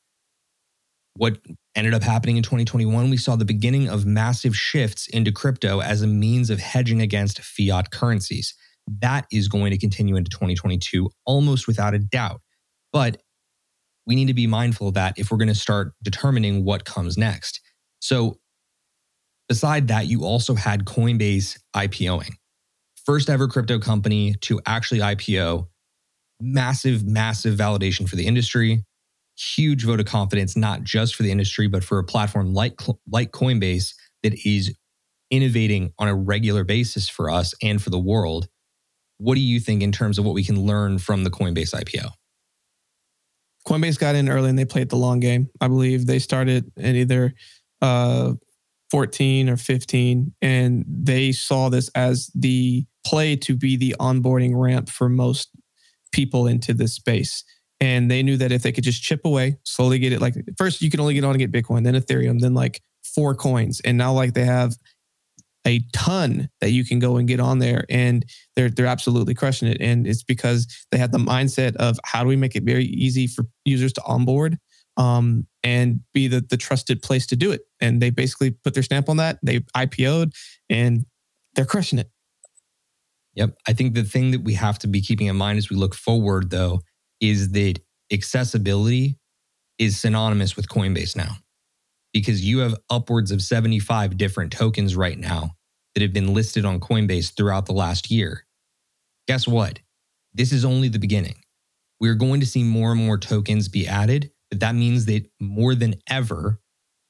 What 1.15 1.39
ended 1.75 1.95
up 1.95 2.03
happening 2.03 2.37
in 2.37 2.43
2021, 2.43 3.09
we 3.09 3.17
saw 3.17 3.35
the 3.35 3.43
beginning 3.43 3.89
of 3.89 4.05
massive 4.05 4.55
shifts 4.55 5.07
into 5.07 5.31
crypto 5.31 5.81
as 5.81 6.01
a 6.03 6.07
means 6.07 6.49
of 6.49 6.59
hedging 6.59 7.01
against 7.01 7.41
fiat 7.41 7.91
currencies. 7.91 8.53
That 8.87 9.25
is 9.31 9.47
going 9.47 9.71
to 9.71 9.77
continue 9.77 10.15
into 10.15 10.29
2022 10.29 11.09
almost 11.25 11.67
without 11.67 11.93
a 11.93 11.99
doubt. 11.99 12.41
But 12.93 13.21
we 14.05 14.15
need 14.15 14.27
to 14.27 14.33
be 14.33 14.47
mindful 14.47 14.89
of 14.89 14.93
that 14.93 15.17
if 15.17 15.29
we're 15.29 15.37
going 15.37 15.49
to 15.49 15.55
start 15.55 15.93
determining 16.01 16.63
what 16.63 16.85
comes 16.85 17.17
next. 17.17 17.59
So, 17.99 18.37
beside 19.49 19.89
that, 19.89 20.07
you 20.07 20.23
also 20.23 20.55
had 20.55 20.85
Coinbase 20.85 21.59
IPOing 21.75 22.31
first 23.07 23.29
ever 23.29 23.47
crypto 23.47 23.79
company 23.79 24.33
to 24.41 24.59
actually 24.65 24.99
IPO. 24.99 25.65
Massive, 26.41 27.05
massive 27.05 27.57
validation 27.57 28.07
for 28.07 28.17
the 28.17 28.27
industry. 28.27 28.83
Huge 29.55 29.85
vote 29.85 30.01
of 30.01 30.05
confidence, 30.05 30.57
not 30.57 30.83
just 30.83 31.15
for 31.15 31.23
the 31.23 31.31
industry, 31.31 31.67
but 31.67 31.85
for 31.85 31.99
a 31.99 32.03
platform 32.03 32.53
like, 32.53 32.81
like 33.09 33.31
Coinbase 33.31 33.93
that 34.23 34.33
is 34.45 34.75
innovating 35.31 35.93
on 35.97 36.09
a 36.09 36.15
regular 36.15 36.65
basis 36.65 37.07
for 37.07 37.29
us 37.29 37.53
and 37.63 37.81
for 37.81 37.91
the 37.91 37.99
world. 37.99 38.49
What 39.17 39.35
do 39.35 39.41
you 39.41 39.59
think 39.59 39.81
in 39.81 39.91
terms 39.91 40.19
of 40.19 40.25
what 40.25 40.35
we 40.35 40.43
can 40.43 40.61
learn 40.61 40.99
from 40.99 41.23
the 41.23 41.29
Coinbase 41.29 41.73
IPO? 41.73 42.09
Coinbase 43.67 43.99
got 43.99 44.15
in 44.15 44.29
early 44.29 44.49
and 44.49 44.57
they 44.57 44.65
played 44.65 44.89
the 44.89 44.95
long 44.95 45.19
game. 45.19 45.49
I 45.59 45.67
believe 45.67 46.05
they 46.05 46.19
started 46.19 46.71
at 46.77 46.95
either 46.95 47.33
uh, 47.81 48.33
14 48.91 49.49
or 49.49 49.57
15, 49.57 50.33
and 50.41 50.85
they 50.87 51.31
saw 51.31 51.69
this 51.69 51.89
as 51.93 52.31
the 52.33 52.85
play 53.05 53.35
to 53.35 53.55
be 53.55 53.75
the 53.75 53.95
onboarding 53.99 54.51
ramp 54.55 54.89
for 54.89 55.09
most 55.09 55.49
people 56.11 56.47
into 56.47 56.73
this 56.73 56.93
space. 56.93 57.43
And 57.79 58.09
they 58.09 58.23
knew 58.23 58.37
that 58.37 58.51
if 58.51 58.63
they 58.63 58.71
could 58.71 58.83
just 58.83 59.03
chip 59.03 59.21
away, 59.25 59.57
slowly 59.63 59.99
get 59.99 60.13
it 60.13 60.19
like 60.19 60.35
first 60.57 60.81
you 60.81 60.89
can 60.89 60.99
only 60.99 61.13
get 61.13 61.23
on 61.23 61.35
and 61.35 61.39
get 61.39 61.51
Bitcoin, 61.51 61.83
then 61.83 61.93
Ethereum, 61.93 62.39
then 62.39 62.53
like 62.53 62.81
four 63.03 63.35
coins. 63.35 63.81
And 63.81 63.97
now 63.97 64.13
like 64.13 64.33
they 64.33 64.45
have 64.45 64.75
a 65.67 65.81
ton 65.91 66.49
that 66.61 66.71
you 66.71 66.85
can 66.85 66.97
go 66.97 67.17
and 67.17 67.27
get 67.27 67.41
on 67.41 67.59
there 67.59 67.85
and 67.89 68.25
they're 68.55 68.69
they're 68.69 68.85
absolutely 68.87 69.35
crushing 69.35 69.67
it. 69.67 69.77
And 69.81 70.07
it's 70.07 70.23
because 70.23 70.65
they 70.91 70.97
have 70.97 71.11
the 71.11 71.17
mindset 71.17 71.75
of 71.75 71.99
how 72.05 72.23
do 72.23 72.29
we 72.29 72.37
make 72.37 72.55
it 72.55 72.63
very 72.63 72.85
easy 72.85 73.27
for 73.27 73.45
users 73.65 73.93
to 73.93 74.03
onboard 74.05 74.57
um, 74.95 75.45
and 75.63 75.99
be 76.13 76.27
the, 76.27 76.43
the 76.49 76.57
trusted 76.57 77.01
place 77.01 77.27
to 77.27 77.35
do 77.35 77.51
it. 77.51 77.61
And 77.81 78.01
they 78.01 78.09
basically 78.09 78.51
put 78.51 78.73
their 78.73 78.83
stamp 78.83 79.09
on 79.09 79.17
that. 79.17 79.39
They 79.43 79.59
IPO'd 79.75 80.33
and 80.69 81.05
they're 81.53 81.65
crushing 81.65 81.99
it. 81.99 82.09
Yep. 83.35 83.55
I 83.67 83.73
think 83.73 83.93
the 83.93 84.03
thing 84.03 84.31
that 84.31 84.41
we 84.41 84.53
have 84.55 84.79
to 84.79 84.87
be 84.87 85.01
keeping 85.01 85.27
in 85.27 85.35
mind 85.35 85.59
as 85.59 85.69
we 85.69 85.75
look 85.75 85.93
forward, 85.93 86.49
though, 86.49 86.81
is 87.19 87.51
that 87.51 87.79
accessibility 88.11 89.19
is 89.77 89.99
synonymous 89.99 90.55
with 90.55 90.69
Coinbase 90.69 91.15
now 91.15 91.35
because 92.13 92.43
you 92.43 92.59
have 92.59 92.75
upwards 92.89 93.29
of 93.29 93.43
75 93.43 94.17
different 94.17 94.51
tokens 94.51 94.95
right 94.95 95.19
now 95.19 95.51
that 95.97 96.03
have 96.03 96.13
been 96.13 96.35
listed 96.35 96.63
on 96.63 96.79
Coinbase 96.79 97.35
throughout 97.35 97.65
the 97.65 97.73
last 97.73 98.11
year. 98.11 98.45
Guess 99.27 99.47
what? 99.47 99.79
This 100.31 100.51
is 100.51 100.63
only 100.63 100.89
the 100.89 100.99
beginning. 100.99 101.37
We're 101.99 102.13
going 102.13 102.39
to 102.39 102.45
see 102.45 102.61
more 102.61 102.91
and 102.91 103.03
more 103.03 103.17
tokens 103.17 103.67
be 103.67 103.87
added, 103.87 104.29
but 104.51 104.59
that 104.59 104.75
means 104.75 105.07
that 105.07 105.27
more 105.39 105.73
than 105.73 105.95
ever, 106.07 106.59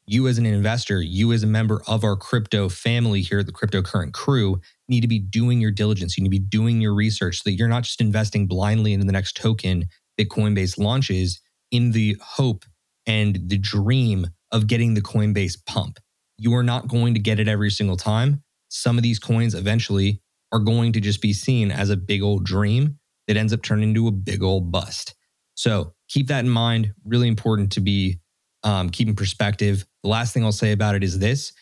you 0.05 0.29
as 0.29 0.37
an 0.37 0.45
investor, 0.45 1.01
you 1.01 1.33
as 1.33 1.43
a 1.43 1.47
member 1.47 1.81
of 1.85 2.05
our 2.05 2.15
crypto 2.15 2.69
family 2.69 3.19
here 3.19 3.39
at 3.39 3.45
the 3.45 3.51
Cryptocurrent 3.51 4.13
crew 4.13 4.61
need 4.87 5.01
to 5.01 5.07
be 5.09 5.19
doing 5.19 5.59
your 5.59 5.71
diligence. 5.71 6.17
You 6.17 6.23
need 6.23 6.29
to 6.29 6.39
be 6.39 6.47
doing 6.47 6.79
your 6.79 6.93
research 6.93 7.43
so 7.43 7.49
that 7.49 7.57
you're 7.57 7.67
not 7.67 7.83
just 7.83 7.99
investing 7.99 8.47
blindly 8.47 8.93
into 8.93 9.05
the 9.05 9.11
next 9.11 9.35
token 9.35 9.89
that 10.17 10.29
Coinbase 10.29 10.77
launches 10.77 11.41
in 11.71 11.91
the 11.91 12.15
hope 12.21 12.63
and 13.05 13.49
the 13.49 13.57
dream 13.57 14.27
of 14.53 14.67
getting 14.67 14.93
the 14.93 15.01
Coinbase 15.01 15.57
pump. 15.65 15.99
You 16.37 16.53
are 16.53 16.63
not 16.63 16.87
going 16.87 17.15
to 17.15 17.19
get 17.19 17.37
it 17.37 17.49
every 17.49 17.69
single 17.69 17.97
time. 17.97 18.43
Some 18.69 18.97
of 18.97 19.03
these 19.03 19.19
coins 19.19 19.55
eventually 19.55 20.21
are 20.51 20.59
going 20.59 20.93
to 20.93 21.01
just 21.01 21.21
be 21.21 21.33
seen 21.33 21.71
as 21.71 21.89
a 21.89 21.97
big 21.97 22.21
old 22.21 22.45
dream 22.45 22.99
that 23.27 23.37
ends 23.37 23.53
up 23.53 23.61
turning 23.61 23.89
into 23.89 24.07
a 24.07 24.11
big 24.11 24.41
old 24.41 24.71
bust. 24.71 25.15
So 25.55 25.93
keep 26.07 26.27
that 26.27 26.45
in 26.45 26.49
mind. 26.49 26.93
Really 27.03 27.27
important 27.27 27.71
to 27.73 27.81
be 27.81 28.19
um, 28.63 28.89
keeping 28.89 29.15
perspective. 29.15 29.85
The 30.03 30.09
last 30.09 30.33
thing 30.33 30.43
I'll 30.43 30.51
say 30.51 30.71
about 30.71 30.95
it 30.95 31.03
is 31.03 31.19
this 31.19 31.53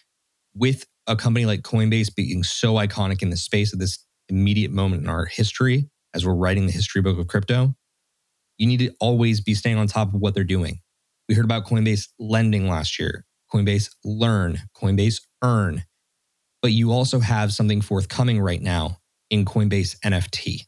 with 0.54 0.86
a 1.08 1.16
company 1.16 1.46
like 1.46 1.62
Coinbase 1.62 2.14
being 2.16 2.44
so 2.44 2.76
iconic 2.76 3.22
in 3.22 3.30
the 3.30 3.38
space 3.38 3.74
of 3.74 3.80
this 3.80 4.00
immediate 4.30 4.72
moment 4.72 5.04
in 5.04 5.10
our 5.10 5.26
history, 5.26 5.90
as 6.14 6.26
we're 6.26 6.34
writing 6.34 6.66
the 6.66 6.72
history 6.72 7.02
book 7.02 7.20
of 7.20 7.28
crypto, 7.28 7.76
you 8.58 8.68
need 8.68 8.80
to 8.80 8.92
always 9.00 9.42
be 9.42 9.54
staying 9.54 9.78
on 9.78 9.88
top 9.88 10.14
of 10.14 10.20
what 10.22 10.34
they're 10.34 10.44
doing. 10.44 10.80
We 11.28 11.36
heard 11.36 11.46
about 11.46 11.66
Coinbase 11.66 12.08
lending 12.20 12.68
last 12.68 13.00
year, 13.00 13.26
Coinbase 13.54 13.90
Learn, 14.04 14.62
Coinbase 14.76 15.22
Earn, 15.44 15.84
but 16.66 16.72
you 16.72 16.92
also 16.92 17.20
have 17.20 17.54
something 17.54 17.80
forthcoming 17.80 18.42
right 18.42 18.60
now 18.60 18.98
in 19.30 19.46
Coinbase 19.46 20.00
NFT. 20.00 20.62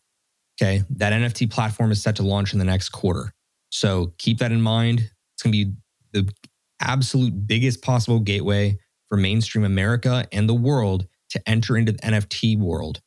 Okay. 0.62 0.84
That 0.92 1.12
NFT 1.12 1.50
platform 1.50 1.92
is 1.92 2.04
set 2.04 2.18
to 2.18 2.22
launch 2.22 2.54
in 2.54 2.60
the 2.60 2.66
next 2.66 2.90
quarter. 2.90 3.34
So 3.72 4.14
keep 4.20 4.38
that 4.38 4.52
in 4.52 4.62
mind. 4.62 5.10
It's 5.34 5.42
going 5.42 5.54
to 5.54 5.66
be 5.66 5.74
the 6.14 6.32
absolute 6.80 7.48
biggest 7.48 7.82
possible 7.82 8.20
gateway 8.20 8.78
for 9.10 9.18
mainstream 9.18 9.66
America 9.66 10.28
and 10.32 10.48
the 10.48 10.54
world 10.54 11.08
to 11.32 11.42
enter 11.50 11.76
into 11.76 11.94
the 11.94 11.98
NFT 11.98 12.60
world. 12.60 13.02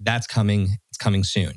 That's 0.00 0.26
coming. 0.26 0.70
It's 0.90 0.98
coming 0.98 1.22
soon. 1.22 1.52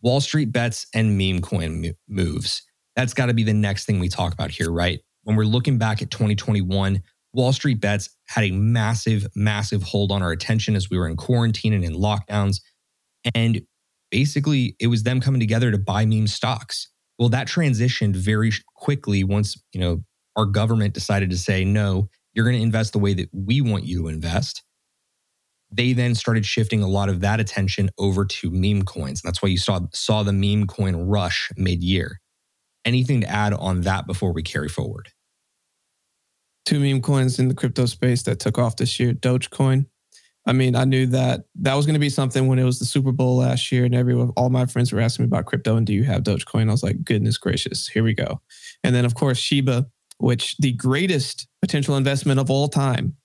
Wall 0.00 0.20
Street 0.20 0.52
bets 0.52 0.86
and 0.94 1.18
meme 1.18 1.40
coin 1.40 1.92
moves. 2.08 2.62
That's 2.94 3.14
got 3.14 3.26
to 3.26 3.34
be 3.34 3.42
the 3.42 3.52
next 3.52 3.86
thing 3.86 3.98
we 3.98 4.08
talk 4.08 4.32
about 4.32 4.52
here, 4.52 4.70
right? 4.70 5.00
When 5.24 5.34
we're 5.34 5.42
looking 5.42 5.76
back 5.76 6.02
at 6.02 6.12
2021, 6.12 7.02
Wall 7.34 7.52
Street 7.52 7.80
bets 7.80 8.10
had 8.28 8.44
a 8.44 8.50
massive, 8.50 9.26
massive 9.34 9.82
hold 9.82 10.12
on 10.12 10.22
our 10.22 10.32
attention 10.32 10.76
as 10.76 10.90
we 10.90 10.98
were 10.98 11.08
in 11.08 11.16
quarantine 11.16 11.72
and 11.72 11.84
in 11.84 11.94
lockdowns. 11.94 12.60
And 13.34 13.62
basically, 14.10 14.76
it 14.78 14.88
was 14.88 15.02
them 15.02 15.20
coming 15.20 15.40
together 15.40 15.70
to 15.70 15.78
buy 15.78 16.04
meme 16.04 16.26
stocks. 16.26 16.88
Well, 17.18 17.30
that 17.30 17.48
transitioned 17.48 18.16
very 18.16 18.52
quickly 18.76 19.24
once, 19.24 19.62
you 19.72 19.80
know, 19.80 20.02
our 20.36 20.46
government 20.46 20.94
decided 20.94 21.30
to 21.30 21.38
say, 21.38 21.64
no, 21.64 22.08
you're 22.34 22.44
going 22.44 22.56
to 22.56 22.62
invest 22.62 22.92
the 22.92 22.98
way 22.98 23.14
that 23.14 23.28
we 23.32 23.60
want 23.60 23.84
you 23.84 24.02
to 24.02 24.08
invest. 24.08 24.62
They 25.70 25.92
then 25.94 26.14
started 26.14 26.44
shifting 26.44 26.82
a 26.82 26.88
lot 26.88 27.08
of 27.08 27.20
that 27.20 27.40
attention 27.40 27.90
over 27.98 28.24
to 28.26 28.50
meme 28.50 28.82
coins. 28.82 29.22
And 29.22 29.28
that's 29.28 29.42
why 29.42 29.48
you 29.48 29.58
saw, 29.58 29.80
saw 29.94 30.22
the 30.22 30.32
meme 30.32 30.66
coin 30.66 30.96
rush 30.96 31.50
mid 31.56 31.82
year. 31.82 32.20
Anything 32.84 33.22
to 33.22 33.28
add 33.28 33.54
on 33.54 33.82
that 33.82 34.06
before 34.06 34.32
we 34.32 34.42
carry 34.42 34.68
forward? 34.68 35.10
Two 36.64 36.80
meme 36.80 37.02
coins 37.02 37.38
in 37.38 37.48
the 37.48 37.54
crypto 37.54 37.86
space 37.86 38.22
that 38.22 38.38
took 38.38 38.58
off 38.58 38.76
this 38.76 39.00
year 39.00 39.12
Dogecoin. 39.12 39.86
I 40.46 40.52
mean, 40.52 40.74
I 40.74 40.84
knew 40.84 41.06
that 41.06 41.44
that 41.60 41.74
was 41.74 41.86
going 41.86 41.94
to 41.94 42.00
be 42.00 42.08
something 42.08 42.48
when 42.48 42.58
it 42.58 42.64
was 42.64 42.78
the 42.80 42.84
Super 42.84 43.12
Bowl 43.12 43.36
last 43.36 43.70
year, 43.70 43.84
and 43.84 43.94
everyone, 43.94 44.30
all 44.36 44.50
my 44.50 44.66
friends 44.66 44.92
were 44.92 45.00
asking 45.00 45.24
me 45.24 45.28
about 45.28 45.46
crypto 45.46 45.76
and 45.76 45.86
do 45.86 45.92
you 45.92 46.02
have 46.04 46.24
Dogecoin? 46.24 46.68
I 46.68 46.72
was 46.72 46.82
like, 46.82 47.04
goodness 47.04 47.38
gracious, 47.38 47.86
here 47.86 48.02
we 48.02 48.14
go. 48.14 48.40
And 48.82 48.94
then, 48.94 49.04
of 49.04 49.14
course, 49.14 49.38
Shiba, 49.38 49.86
which 50.18 50.56
the 50.58 50.72
greatest 50.72 51.46
potential 51.60 51.96
investment 51.96 52.40
of 52.40 52.50
all 52.50 52.68
time, 52.68 53.16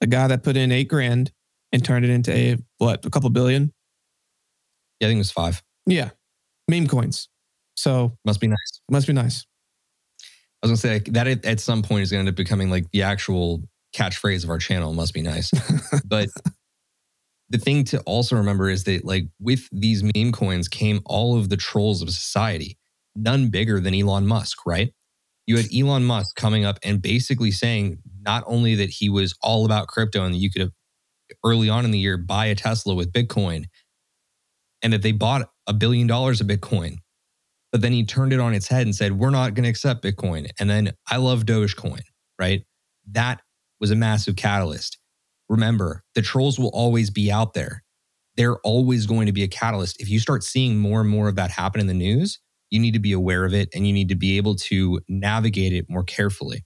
a 0.00 0.06
guy 0.06 0.26
that 0.26 0.42
put 0.42 0.56
in 0.56 0.72
eight 0.72 0.88
grand 0.88 1.30
and 1.72 1.84
turned 1.84 2.04
it 2.04 2.10
into 2.10 2.32
a 2.32 2.56
what, 2.78 3.04
a 3.04 3.10
couple 3.10 3.30
billion? 3.30 3.72
Yeah, 5.00 5.06
I 5.06 5.10
think 5.10 5.18
it 5.18 5.20
was 5.20 5.30
five. 5.30 5.62
Yeah, 5.86 6.10
meme 6.68 6.88
coins. 6.88 7.28
So 7.76 8.16
must 8.24 8.40
be 8.40 8.48
nice. 8.48 8.80
Must 8.90 9.06
be 9.06 9.12
nice. 9.12 9.46
I 10.66 10.70
was 10.70 10.82
gonna 10.82 11.00
say 11.00 11.10
that 11.10 11.44
at 11.44 11.60
some 11.60 11.82
point 11.82 12.02
is 12.02 12.10
going 12.10 12.24
to 12.24 12.28
end 12.28 12.34
up 12.34 12.36
becoming 12.36 12.70
like 12.70 12.90
the 12.90 13.02
actual 13.02 13.62
catchphrase 13.94 14.44
of 14.44 14.50
our 14.50 14.58
channel. 14.58 14.92
Must 14.92 15.14
be 15.14 15.22
nice, 15.22 15.50
but 16.04 16.28
the 17.48 17.58
thing 17.58 17.84
to 17.84 18.00
also 18.00 18.36
remember 18.36 18.68
is 18.68 18.84
that 18.84 19.04
like 19.04 19.24
with 19.40 19.68
these 19.70 20.02
meme 20.02 20.32
coins 20.32 20.68
came 20.68 21.00
all 21.06 21.38
of 21.38 21.48
the 21.48 21.56
trolls 21.56 22.02
of 22.02 22.10
society, 22.10 22.76
none 23.14 23.48
bigger 23.48 23.80
than 23.80 23.94
Elon 23.94 24.26
Musk, 24.26 24.66
right? 24.66 24.92
You 25.46 25.56
had 25.56 25.66
Elon 25.74 26.04
Musk 26.04 26.34
coming 26.34 26.64
up 26.64 26.78
and 26.82 27.00
basically 27.00 27.52
saying 27.52 27.98
not 28.20 28.42
only 28.46 28.74
that 28.74 28.90
he 28.90 29.08
was 29.08 29.36
all 29.42 29.64
about 29.64 29.86
crypto 29.86 30.24
and 30.24 30.34
that 30.34 30.38
you 30.38 30.50
could 30.50 30.62
have 30.62 30.72
early 31.44 31.68
on 31.68 31.84
in 31.84 31.92
the 31.92 31.98
year 31.98 32.16
buy 32.16 32.46
a 32.46 32.54
Tesla 32.54 32.94
with 32.94 33.12
Bitcoin 33.12 33.66
and 34.82 34.92
that 34.92 35.02
they 35.02 35.12
bought 35.12 35.48
a 35.66 35.72
billion 35.72 36.06
dollars 36.06 36.40
of 36.40 36.48
Bitcoin. 36.48 36.96
But 37.76 37.82
then 37.82 37.92
he 37.92 38.06
turned 38.06 38.32
it 38.32 38.40
on 38.40 38.54
its 38.54 38.68
head 38.68 38.86
and 38.86 38.96
said, 38.96 39.18
We're 39.18 39.28
not 39.28 39.52
going 39.52 39.64
to 39.64 39.68
accept 39.68 40.02
Bitcoin. 40.02 40.48
And 40.58 40.70
then 40.70 40.94
I 41.10 41.18
love 41.18 41.44
Dogecoin, 41.44 42.00
right? 42.40 42.64
That 43.12 43.42
was 43.80 43.90
a 43.90 43.94
massive 43.94 44.34
catalyst. 44.34 44.96
Remember, 45.50 46.02
the 46.14 46.22
trolls 46.22 46.58
will 46.58 46.70
always 46.70 47.10
be 47.10 47.30
out 47.30 47.52
there. 47.52 47.84
They're 48.38 48.56
always 48.60 49.04
going 49.04 49.26
to 49.26 49.32
be 49.34 49.42
a 49.42 49.46
catalyst. 49.46 50.00
If 50.00 50.08
you 50.08 50.20
start 50.20 50.42
seeing 50.42 50.78
more 50.78 51.02
and 51.02 51.10
more 51.10 51.28
of 51.28 51.36
that 51.36 51.50
happen 51.50 51.82
in 51.82 51.86
the 51.86 51.92
news, 51.92 52.38
you 52.70 52.80
need 52.80 52.94
to 52.94 52.98
be 52.98 53.12
aware 53.12 53.44
of 53.44 53.52
it 53.52 53.68
and 53.74 53.86
you 53.86 53.92
need 53.92 54.08
to 54.08 54.16
be 54.16 54.38
able 54.38 54.54
to 54.54 55.02
navigate 55.06 55.74
it 55.74 55.84
more 55.90 56.02
carefully. 56.02 56.64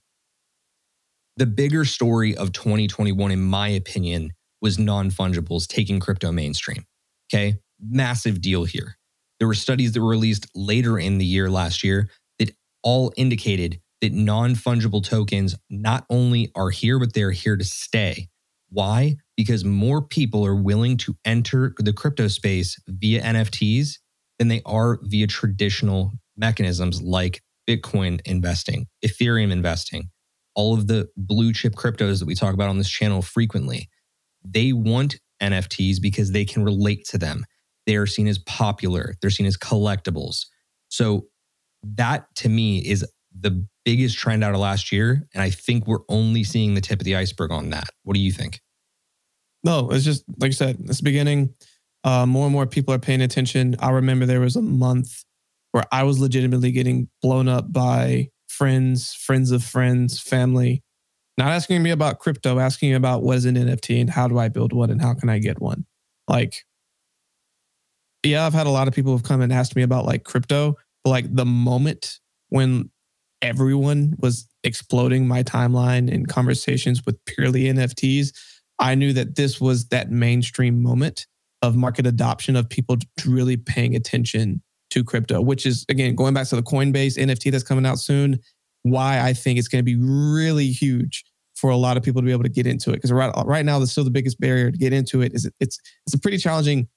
The 1.35 1.45
bigger 1.45 1.83
story 1.83 2.37
of 2.37 2.53
2021, 2.53 3.33
in 3.33 3.41
my 3.41 3.67
opinion, 3.67 4.31
was 4.61 4.79
non 4.79 5.11
fungibles 5.11 5.67
taking 5.67 5.99
crypto 5.99 6.31
mainstream. 6.31 6.85
Okay. 7.29 7.55
Massive 7.85 8.39
deal 8.39 8.63
here. 8.63 8.95
There 9.41 9.47
were 9.47 9.55
studies 9.55 9.93
that 9.93 10.01
were 10.01 10.07
released 10.07 10.45
later 10.53 10.99
in 10.99 11.17
the 11.17 11.25
year 11.25 11.49
last 11.49 11.83
year 11.83 12.11
that 12.37 12.51
all 12.83 13.11
indicated 13.17 13.81
that 13.99 14.13
non 14.13 14.53
fungible 14.53 15.03
tokens 15.03 15.55
not 15.67 16.05
only 16.11 16.51
are 16.53 16.69
here, 16.69 16.99
but 16.99 17.13
they're 17.13 17.31
here 17.31 17.57
to 17.57 17.63
stay. 17.63 18.27
Why? 18.69 19.15
Because 19.35 19.65
more 19.65 19.99
people 19.99 20.45
are 20.45 20.53
willing 20.53 20.95
to 20.97 21.15
enter 21.25 21.73
the 21.79 21.91
crypto 21.91 22.27
space 22.27 22.79
via 22.87 23.23
NFTs 23.23 23.97
than 24.37 24.47
they 24.47 24.61
are 24.63 24.99
via 25.01 25.25
traditional 25.25 26.11
mechanisms 26.37 27.01
like 27.01 27.41
Bitcoin 27.67 28.21
investing, 28.25 28.85
Ethereum 29.03 29.51
investing, 29.51 30.11
all 30.53 30.75
of 30.75 30.85
the 30.85 31.09
blue 31.17 31.51
chip 31.51 31.73
cryptos 31.73 32.19
that 32.19 32.27
we 32.27 32.35
talk 32.35 32.53
about 32.53 32.69
on 32.69 32.77
this 32.77 32.91
channel 32.91 33.23
frequently. 33.23 33.89
They 34.43 34.71
want 34.71 35.19
NFTs 35.41 35.99
because 35.99 36.31
they 36.31 36.45
can 36.45 36.63
relate 36.63 37.05
to 37.05 37.17
them. 37.17 37.43
They 37.91 37.97
are 37.97 38.05
seen 38.05 38.29
as 38.29 38.37
popular, 38.37 39.15
they're 39.19 39.29
seen 39.29 39.45
as 39.45 39.57
collectibles. 39.57 40.45
So, 40.87 41.27
that 41.83 42.33
to 42.35 42.47
me 42.47 42.77
is 42.77 43.05
the 43.37 43.65
biggest 43.83 44.17
trend 44.17 44.45
out 44.45 44.53
of 44.53 44.61
last 44.61 44.93
year. 44.93 45.27
And 45.33 45.43
I 45.43 45.49
think 45.49 45.87
we're 45.87 46.05
only 46.07 46.45
seeing 46.45 46.73
the 46.73 46.79
tip 46.79 47.01
of 47.01 47.05
the 47.05 47.17
iceberg 47.17 47.51
on 47.51 47.71
that. 47.71 47.89
What 48.03 48.13
do 48.13 48.21
you 48.21 48.31
think? 48.31 48.61
No, 49.63 49.89
it's 49.91 50.05
just 50.05 50.23
like 50.39 50.49
I 50.49 50.53
said, 50.53 50.77
it's 50.85 51.01
beginning. 51.01 51.53
Uh, 52.05 52.25
more 52.25 52.45
and 52.45 52.53
more 52.53 52.65
people 52.65 52.93
are 52.93 52.99
paying 52.99 53.21
attention. 53.21 53.75
I 53.79 53.89
remember 53.89 54.25
there 54.25 54.39
was 54.39 54.55
a 54.55 54.61
month 54.61 55.25
where 55.73 55.83
I 55.91 56.03
was 56.03 56.19
legitimately 56.19 56.71
getting 56.71 57.09
blown 57.21 57.49
up 57.49 57.73
by 57.73 58.29
friends, 58.47 59.13
friends 59.13 59.51
of 59.51 59.65
friends, 59.65 60.19
family, 60.21 60.83
not 61.37 61.49
asking 61.49 61.81
me 61.81 61.91
about 61.91 62.19
crypto, 62.19 62.59
asking 62.59 62.89
me 62.89 62.95
about 62.95 63.23
what 63.23 63.37
is 63.37 63.45
an 63.45 63.55
NFT 63.55 63.99
and 63.99 64.09
how 64.09 64.27
do 64.27 64.37
I 64.37 64.49
build 64.49 64.73
one 64.73 64.89
and 64.89 65.01
how 65.01 65.13
can 65.13 65.29
I 65.29 65.39
get 65.39 65.61
one. 65.61 65.85
Like, 66.27 66.63
yeah, 68.23 68.45
I've 68.45 68.53
had 68.53 68.67
a 68.67 68.71
lot 68.71 68.87
of 68.87 68.93
people 68.93 69.13
have 69.13 69.23
come 69.23 69.41
and 69.41 69.51
asked 69.51 69.75
me 69.75 69.81
about 69.81 70.05
like 70.05 70.23
crypto, 70.23 70.75
but 71.03 71.09
like 71.09 71.33
the 71.33 71.45
moment 71.45 72.19
when 72.49 72.89
everyone 73.41 74.15
was 74.19 74.47
exploding 74.63 75.27
my 75.27 75.41
timeline 75.43 76.09
in 76.09 76.25
conversations 76.25 77.01
with 77.05 77.17
purely 77.25 77.63
NFTs, 77.63 78.29
I 78.79 78.95
knew 78.95 79.13
that 79.13 79.35
this 79.35 79.59
was 79.59 79.87
that 79.87 80.11
mainstream 80.11 80.81
moment 80.81 81.25
of 81.61 81.75
market 81.75 82.05
adoption 82.05 82.55
of 82.55 82.69
people 82.69 82.97
really 83.25 83.57
paying 83.57 83.95
attention 83.95 84.61
to 84.91 85.03
crypto, 85.03 85.41
which 85.41 85.65
is 85.65 85.85
again 85.89 86.15
going 86.15 86.33
back 86.33 86.47
to 86.47 86.55
the 86.55 86.63
Coinbase 86.63 87.17
NFT 87.17 87.51
that's 87.51 87.63
coming 87.63 87.85
out 87.85 87.99
soon. 87.99 88.39
Why 88.83 89.19
I 89.19 89.33
think 89.33 89.57
it's 89.57 89.67
going 89.67 89.83
to 89.83 89.85
be 89.85 89.95
really 89.95 90.67
huge 90.67 91.23
for 91.55 91.69
a 91.69 91.77
lot 91.77 91.95
of 91.95 92.03
people 92.03 92.21
to 92.21 92.25
be 92.25 92.31
able 92.31 92.43
to 92.43 92.49
get 92.49 92.65
into 92.65 92.89
it 92.89 92.93
because 92.93 93.11
right 93.11 93.31
right 93.45 93.63
now, 93.65 93.79
the 93.79 93.87
still 93.87 94.03
the 94.03 94.11
biggest 94.11 94.39
barrier 94.39 94.71
to 94.71 94.77
get 94.77 94.93
into 94.93 95.21
it 95.21 95.33
is 95.33 95.49
it's 95.59 95.79
it's 96.05 96.15
a 96.15 96.19
pretty 96.19 96.37
challenging 96.37 96.87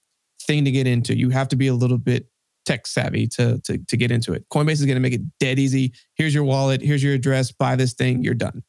thing 0.47 0.65
to 0.65 0.71
get 0.71 0.87
into. 0.87 1.17
You 1.17 1.31
have 1.31 1.49
to 1.49 1.57
be 1.57 1.69
a 1.69 1.75
little 1.75 1.99
bit 1.99 2.29
tech 2.65 2.87
savvy 2.87 3.27
to, 3.27 3.61
to, 3.65 3.79
to 3.79 3.97
get 3.97 4.11
into 4.11 4.33
it. 4.33 4.49
Coinbase 4.49 4.73
is 4.73 4.87
going 4.87 4.97
to 4.97 5.01
make 5.01 5.13
it 5.13 5.23
dead 5.39 5.59
easy. 5.59 5.93
Here's 6.15 6.35
your 6.35 6.45
wallet. 6.45 6.81
Here's 6.81 7.03
your 7.03 7.15
address. 7.15 7.53
Buy 7.53 7.77
this 7.77 7.93
thing. 7.93 8.23
You're 8.23 8.35
done. 8.35 8.63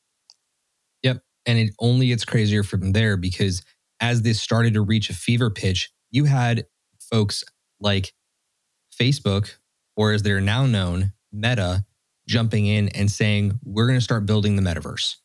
Yep. 1.03 1.21
And 1.45 1.57
it 1.57 1.73
only 1.79 2.07
gets 2.07 2.25
crazier 2.25 2.63
from 2.63 2.91
there 2.91 3.17
because 3.17 3.63
as 3.99 4.21
this 4.21 4.41
started 4.41 4.73
to 4.73 4.81
reach 4.81 5.09
a 5.09 5.13
fever 5.13 5.49
pitch, 5.49 5.91
you 6.11 6.25
had 6.25 6.65
folks 6.99 7.43
like 7.79 8.13
Facebook, 8.99 9.57
or 9.95 10.11
as 10.11 10.23
they're 10.23 10.41
now 10.41 10.65
known, 10.65 11.13
Meta, 11.31 11.85
jumping 12.27 12.65
in 12.65 12.89
and 12.89 13.11
saying, 13.11 13.59
we're 13.63 13.87
going 13.87 13.99
to 13.99 14.03
start 14.03 14.25
building 14.25 14.55
the 14.55 14.61
metaverse. 14.61 15.15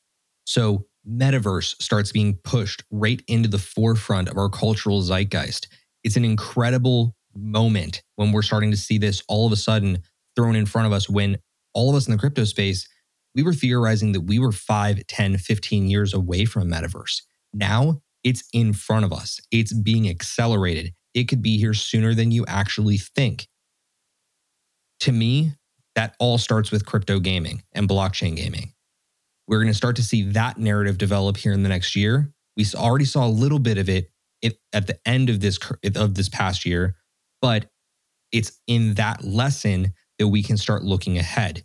So, 0.45 0.87
metaverse 1.09 1.81
starts 1.81 2.13
being 2.13 2.39
pushed 2.45 2.85
right 2.91 3.23
into 3.27 3.49
the 3.49 3.59
forefront 3.59 4.29
of 4.29 4.37
our 4.37 4.51
cultural 4.51 5.01
zeitgeist. 5.01 5.69
It's 6.05 6.17
an 6.17 6.25
incredible 6.25 7.15
moment 7.35 8.03
when 8.17 8.33
we're 8.33 8.43
starting 8.43 8.71
to 8.71 8.77
see 8.77 8.99
this 8.99 9.23
all 9.29 9.47
of 9.47 9.53
a 9.53 9.57
sudden 9.57 10.03
thrown 10.37 10.57
in 10.57 10.67
front 10.67 10.87
of 10.87 10.93
us 10.93 11.09
when 11.09 11.39
all 11.75 11.91
of 11.91 11.97
us 11.97 12.07
in 12.07 12.13
the 12.13 12.19
crypto 12.19 12.45
space 12.45 12.89
we 13.35 13.43
were 13.43 13.53
theorizing 13.53 14.13
that 14.13 14.23
we 14.23 14.39
were 14.39 14.53
5 14.53 15.07
10 15.07 15.39
15 15.39 15.89
years 15.89 16.15
away 16.15 16.45
from 16.45 16.63
a 16.63 16.77
metaverse. 16.77 17.23
Now 17.53 18.03
it's 18.25 18.45
in 18.53 18.73
front 18.73 19.05
of 19.05 19.13
us. 19.13 19.41
It's 19.51 19.73
being 19.73 20.09
accelerated. 20.09 20.93
It 21.15 21.25
could 21.25 21.43
be 21.43 21.59
here 21.59 21.75
sooner 21.75 22.15
than 22.15 22.31
you 22.31 22.45
actually 22.47 22.99
think. 22.99 23.49
To 25.01 25.13
me 25.13 25.53
that 25.95 26.15
all 26.19 26.39
starts 26.39 26.71
with 26.71 26.87
crypto 26.87 27.19
gaming 27.19 27.63
and 27.73 27.89
blockchain 27.89 28.37
gaming. 28.37 28.73
We're 29.47 29.59
going 29.59 29.69
to 29.69 29.75
start 29.75 29.97
to 29.97 30.03
see 30.03 30.23
that 30.31 30.59
narrative 30.59 30.99
develop 30.99 31.37
here 31.37 31.53
in 31.53 31.63
the 31.63 31.69
next 31.69 31.97
year. 31.97 32.33
We 32.57 32.65
already 32.75 33.05
saw 33.05 33.27
a 33.27 33.29
little 33.29 33.59
bit 33.59 33.79
of 33.79 33.89
it 33.89 34.11
at 34.43 34.87
the 34.87 34.99
end 35.07 35.31
of 35.31 35.41
this 35.41 35.59
of 35.97 36.15
this 36.15 36.29
past 36.29 36.65
year 36.65 36.97
but 37.41 37.71
it's 38.33 38.61
in 38.67 38.95
that 38.95 39.25
lesson 39.25 39.93
that 40.19 40.29
we 40.29 40.43
can 40.43 40.57
start 40.57 40.85
looking 40.85 41.19
ahead. 41.19 41.65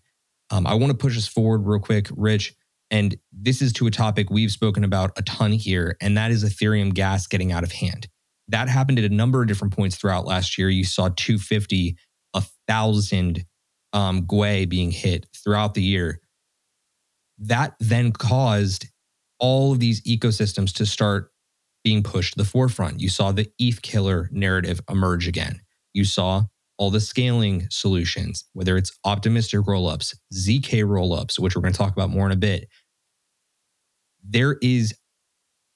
Um, 0.50 0.66
I 0.66 0.76
want 0.76 0.92
to 0.92 0.98
push 0.98 1.18
us 1.18 1.28
forward 1.28 1.66
real 1.66 1.80
quick, 1.80 2.08
Rich. 2.16 2.56
And 2.92 3.18
this 3.32 3.62
is 3.62 3.74
to 3.74 3.88
a 3.88 3.92
topic 3.92 4.30
we've 4.30 4.52
spoken 4.52 4.84
about 4.84 5.12
a 5.18 5.24
ton 5.24 5.52
here, 5.52 5.98
and 6.02 6.16
that 6.18 6.32
is 6.32 6.44
Ethereum 6.44 6.94
gas 6.94 7.28
getting 7.28 7.52
out 7.52 7.64
of 7.64 7.72
hand. 7.72 8.08
That 8.48 8.70
happened 8.70 9.00
at 9.00 9.06
a 9.06 9.14
number 9.14 9.42
of 9.42 9.48
different 9.48 9.76
points 9.76 9.96
throughout 9.96 10.26
last 10.26 10.58
year. 10.58 10.70
You 10.70 10.84
saw 10.84 11.10
250, 11.10 11.98
a 12.36 12.44
thousand 12.68 13.44
um, 13.92 14.28
Gwei 14.28 14.70
being 14.70 14.92
hit 14.92 15.26
throughout 15.36 15.74
the 15.74 15.82
year. 15.82 16.22
That 17.40 17.74
then 17.80 18.12
caused 18.12 18.88
all 19.40 19.72
of 19.72 19.80
these 19.80 20.02
ecosystems 20.04 20.72
to 20.74 20.86
start 20.86 21.32
being 21.86 22.04
pushed 22.04 22.34
to 22.34 22.38
the 22.38 22.50
forefront. 22.50 23.00
You 23.00 23.08
saw 23.08 23.32
the 23.32 23.50
ETH 23.58 23.82
killer 23.82 24.28
narrative 24.34 24.82
emerge 24.90 25.26
again 25.30 25.62
you 25.96 26.04
saw 26.04 26.44
all 26.78 26.92
the 26.92 27.00
scaling 27.00 27.68
solutions, 27.72 28.44
whether 28.52 28.78
it's 28.78 29.00
optimistic 29.06 29.62
rollups, 29.62 30.14
ZK 30.34 30.84
rollups, 30.84 31.40
which 31.40 31.56
we're 31.56 31.62
going 31.62 31.74
to 31.74 31.78
talk 31.78 31.94
about 31.94 32.10
more 32.10 32.26
in 32.26 32.34
a 32.34 32.36
bit. 32.36 32.68
There 34.22 34.58
is 34.62 34.94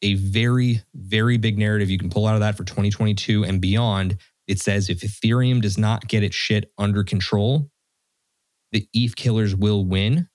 a 0.01 0.15
very, 0.15 0.81
very 0.93 1.37
big 1.37 1.57
narrative 1.57 1.89
you 1.89 1.97
can 1.97 2.09
pull 2.09 2.27
out 2.27 2.35
of 2.35 2.41
that 2.41 2.57
for 2.57 2.65
2022 2.65 3.45
and 3.45 3.61
beyond. 3.61 4.17
It 4.47 4.59
says 4.59 4.89
if 4.89 4.99
Ethereum 4.99 5.61
does 5.61 5.77
not 5.77 6.07
get 6.07 6.23
its 6.23 6.35
shit 6.35 6.71
under 6.77 7.03
control, 7.03 7.69
the 8.73 8.87
ETH 8.93 9.15
killers 9.15 9.55
will 9.55 9.85
win 9.85 10.27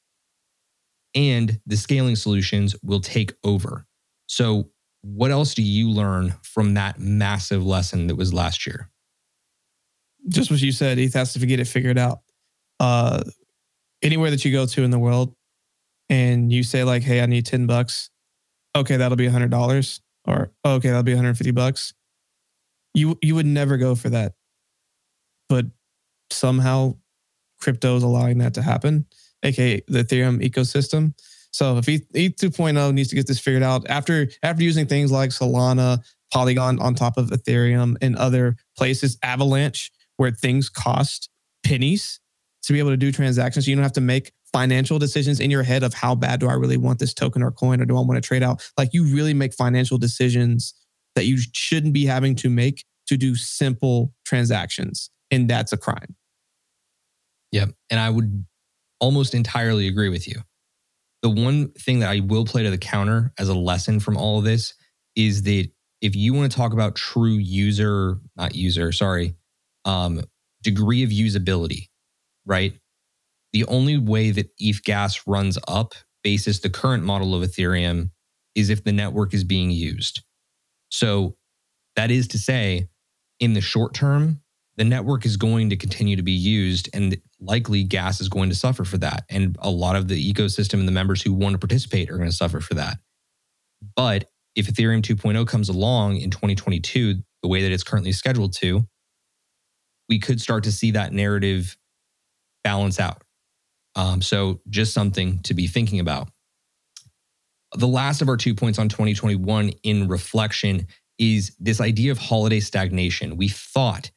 and 1.15 1.61
the 1.67 1.77
scaling 1.77 2.17
solutions 2.17 2.75
will 2.83 3.01
take 3.01 3.35
over. 3.45 3.87
So, 4.27 4.71
what 5.05 5.31
else 5.31 5.53
do 5.53 5.63
you 5.63 5.91
learn 5.91 6.35
from 6.43 6.75
that 6.75 6.99
massive 6.99 7.65
lesson 7.65 8.07
that 8.07 8.17
was 8.17 8.33
last 8.33 8.67
year? 8.67 8.89
Just 10.29 10.51
what 10.51 10.63
you 10.63 10.73
said, 10.73 10.99
ETH 10.99 11.13
has 11.13 11.35
to 11.35 11.47
get 11.47 11.61
it 11.61 11.67
figured 11.67 11.99
out. 11.99 12.21
Uh, 12.81 13.23
anywhere 14.03 14.31
that 14.31 14.45
you 14.47 14.53
go 14.53 14.65
to 14.65 14.83
in 14.83 14.91
the 14.91 14.99
world 14.99 15.35
and 16.09 16.51
you 16.51 16.63
say, 16.63 16.85
like, 16.85 17.03
hey, 17.03 17.21
I 17.21 17.27
need 17.27 17.45
10 17.45 17.67
bucks. 17.67 18.09
Okay, 18.75 18.97
that'll 18.97 19.17
be 19.17 19.29
$100. 19.29 20.01
Or, 20.27 20.53
okay, 20.65 20.89
that'll 20.89 21.03
be 21.03 21.13
150 21.13 21.51
bucks. 21.51 21.93
You, 22.95 23.19
you 23.21 23.35
would 23.35 23.47
never 23.47 23.77
go 23.77 23.95
for 23.95 24.09
that. 24.09 24.33
But 25.51 25.67
somehow 26.31 26.95
crypto 27.61 27.97
is 27.97 28.03
allowing 28.03 28.39
that 28.39 28.55
to 28.55 28.63
happen, 28.63 29.07
aka 29.43 29.83
the 29.87 30.03
Ethereum 30.03 30.43
ecosystem. 30.43 31.13
So 31.55 31.79
if 31.79 31.89
ETH, 31.89 32.05
ETH 32.15 32.35
2.0 32.35 32.93
needs 32.93 33.11
to 33.11 33.15
get 33.15 33.29
this 33.29 33.39
figured 33.39 33.63
out 33.63 33.89
after 33.89 34.27
after 34.43 34.65
using 34.65 34.89
things 34.89 35.13
like 35.13 35.31
Solana, 35.31 36.05
Polygon 36.33 36.81
on 36.81 36.97
top 36.97 37.17
of 37.17 37.31
Ethereum 37.31 37.95
and 38.03 38.17
other 38.17 38.57
places, 38.77 39.17
Avalanche, 39.23 39.93
where 40.17 40.33
things 40.33 40.69
cost 40.69 41.31
pennies 41.65 42.19
to 42.65 42.73
be 42.73 42.81
able 42.81 42.91
to 42.91 42.97
do 42.97 43.13
transactions. 43.13 43.69
You 43.69 43.77
don't 43.77 43.85
have 43.85 43.93
to 43.93 44.01
make 44.01 44.33
financial 44.53 44.99
decisions 44.99 45.39
in 45.39 45.49
your 45.49 45.63
head 45.63 45.85
of 45.85 45.95
how 45.95 46.17
bad 46.17 46.41
do 46.41 46.49
I 46.49 46.55
really 46.55 46.77
want 46.77 46.99
this 46.99 47.15
token 47.15 47.41
or 47.41 47.53
coin 47.53 47.81
or 47.81 47.85
do 47.85 47.97
I 47.97 48.01
want 48.01 48.21
to 48.21 48.27
trade 48.27 48.43
out? 48.43 48.69
Like 48.77 48.89
you 48.93 49.05
really 49.05 49.33
make 49.33 49.55
financial 49.55 49.97
decisions 49.97 50.75
that 51.15 51.27
you 51.27 51.39
shouldn't 51.53 51.95
be 51.95 52.05
having 52.05 52.35
to 52.37 52.51
make 52.51 52.85
to 53.07 53.17
do 53.17 53.37
simple 53.37 54.13
transactions. 54.25 55.09
And 55.31 55.49
that's 55.49 55.73
a 55.73 55.77
crime. 55.77 56.17
Yep. 57.53 57.71
And 57.91 58.01
I 58.01 58.11
would 58.11 58.45
almost 58.99 59.37
entirely 59.37 59.87
agree 59.87 60.09
with 60.09 60.27
you. 60.27 60.43
The 61.25 61.31
one 61.31 61.71
thing 61.71 62.01
that 62.01 62.11
I 62.11 62.21
will 62.21 62.45
play 62.45 62.65
to 62.65 62.71
the 62.71 62.77
counter 62.77 63.33
as 63.39 63.49
a 63.49 63.55
lesson 63.55 63.99
from 63.99 64.19
all 64.19 64.39
of 64.39 64.45
this 64.45 64.75
is 65.17 65.43
that 65.45 65.71
if 66.03 66.15
you 66.15 66.35
want 66.35 66.53
to 66.53 66.57
talk 66.57 66.75
about 66.75 66.97
true 66.97 67.37
user, 67.37 68.19
not 68.37 68.55
user, 68.55 68.93
sorry, 68.93 69.35
um, 69.87 70.23
degree 70.63 71.03
of 71.03 71.09
usability, 71.09 71.89
right? 72.45 72.75
The 73.55 73.65
only 73.65 73.97
way 73.97 74.33
that 74.33 74.51
ETH 74.59 74.85
gas 74.85 75.27
runs 75.27 75.59
up 75.67 75.95
basis 76.23 76.61
the 76.61 76.69
current 76.69 77.05
model 77.05 77.35
of 77.35 77.43
Ethereum 77.49 78.11
is 78.55 78.69
if 78.69 78.85
the 78.85 78.93
network 78.93 79.33
is 79.33 79.45
being 79.45 79.71
used. 79.71 80.21
So 80.91 81.37
that 81.97 82.11
is 82.11 82.29
to 82.29 82.39
say, 82.39 82.89
in 83.41 83.55
the 83.55 83.63
short 83.63 83.95
term, 83.95 84.43
the 84.77 84.85
network 84.85 85.25
is 85.25 85.37
going 85.37 85.71
to 85.71 85.77
continue 85.77 86.17
to 86.17 86.23
be 86.23 86.33
used 86.33 86.89
and 86.93 87.17
likely 87.41 87.85
gas 87.85 88.21
is 88.21 88.29
going 88.29 88.49
to 88.49 88.57
suffer 88.57 88.85
for 88.85 88.99
that. 88.99 89.25
And 89.31 89.57
a 89.61 89.71
lot 89.71 89.97
of 89.97 90.09
the 90.09 90.33
ecosystem 90.33 90.75
and 90.75 90.89
the 90.89 90.93
members 90.93 91.23
who 91.23 91.33
want 91.33 91.53
to 91.55 91.59
participate 91.59 92.11
are 92.11 92.17
going 92.17 92.31
to 92.31 92.35
suffer 92.35 92.61
for 92.61 92.75
that. 92.75 92.99
But 93.95 94.31
if 94.57 94.67
Ethereum 94.67 95.03
2.0 95.03 95.47
comes 95.47 95.69
along 95.69 96.17
in 96.17 96.31
2022, 96.31 97.23
the 97.43 97.49
way 97.49 97.63
that 97.63 97.73
it's 97.73 97.85
currently 97.85 98.13
scheduled 98.13 98.55
to, 98.55 98.87
we 100.09 100.19
could 100.19 100.41
start 100.41 100.65
to 100.65 100.73
see 100.73 100.93
that 100.93 101.13
narrative 101.13 101.77
balance 102.63 102.99
out. 102.99 103.23
Um, 103.97 104.23
so, 104.23 104.61
just 104.69 104.93
something 104.93 105.39
to 105.41 105.55
be 105.55 105.69
thinking 105.69 106.01
about. 106.01 106.29
The 107.77 107.87
last 107.87 108.23
of 108.23 108.29
our 108.29 108.37
two 108.37 108.55
points 108.55 108.79
on 108.79 108.89
2021 108.89 109.71
in 109.83 110.09
reflection 110.09 110.89
is 111.19 111.55
this 111.61 111.81
idea 111.81 112.11
of 112.11 112.19
holiday 112.19 112.61
stagnation. 112.61 113.37
We 113.37 113.49
thought 113.49 114.11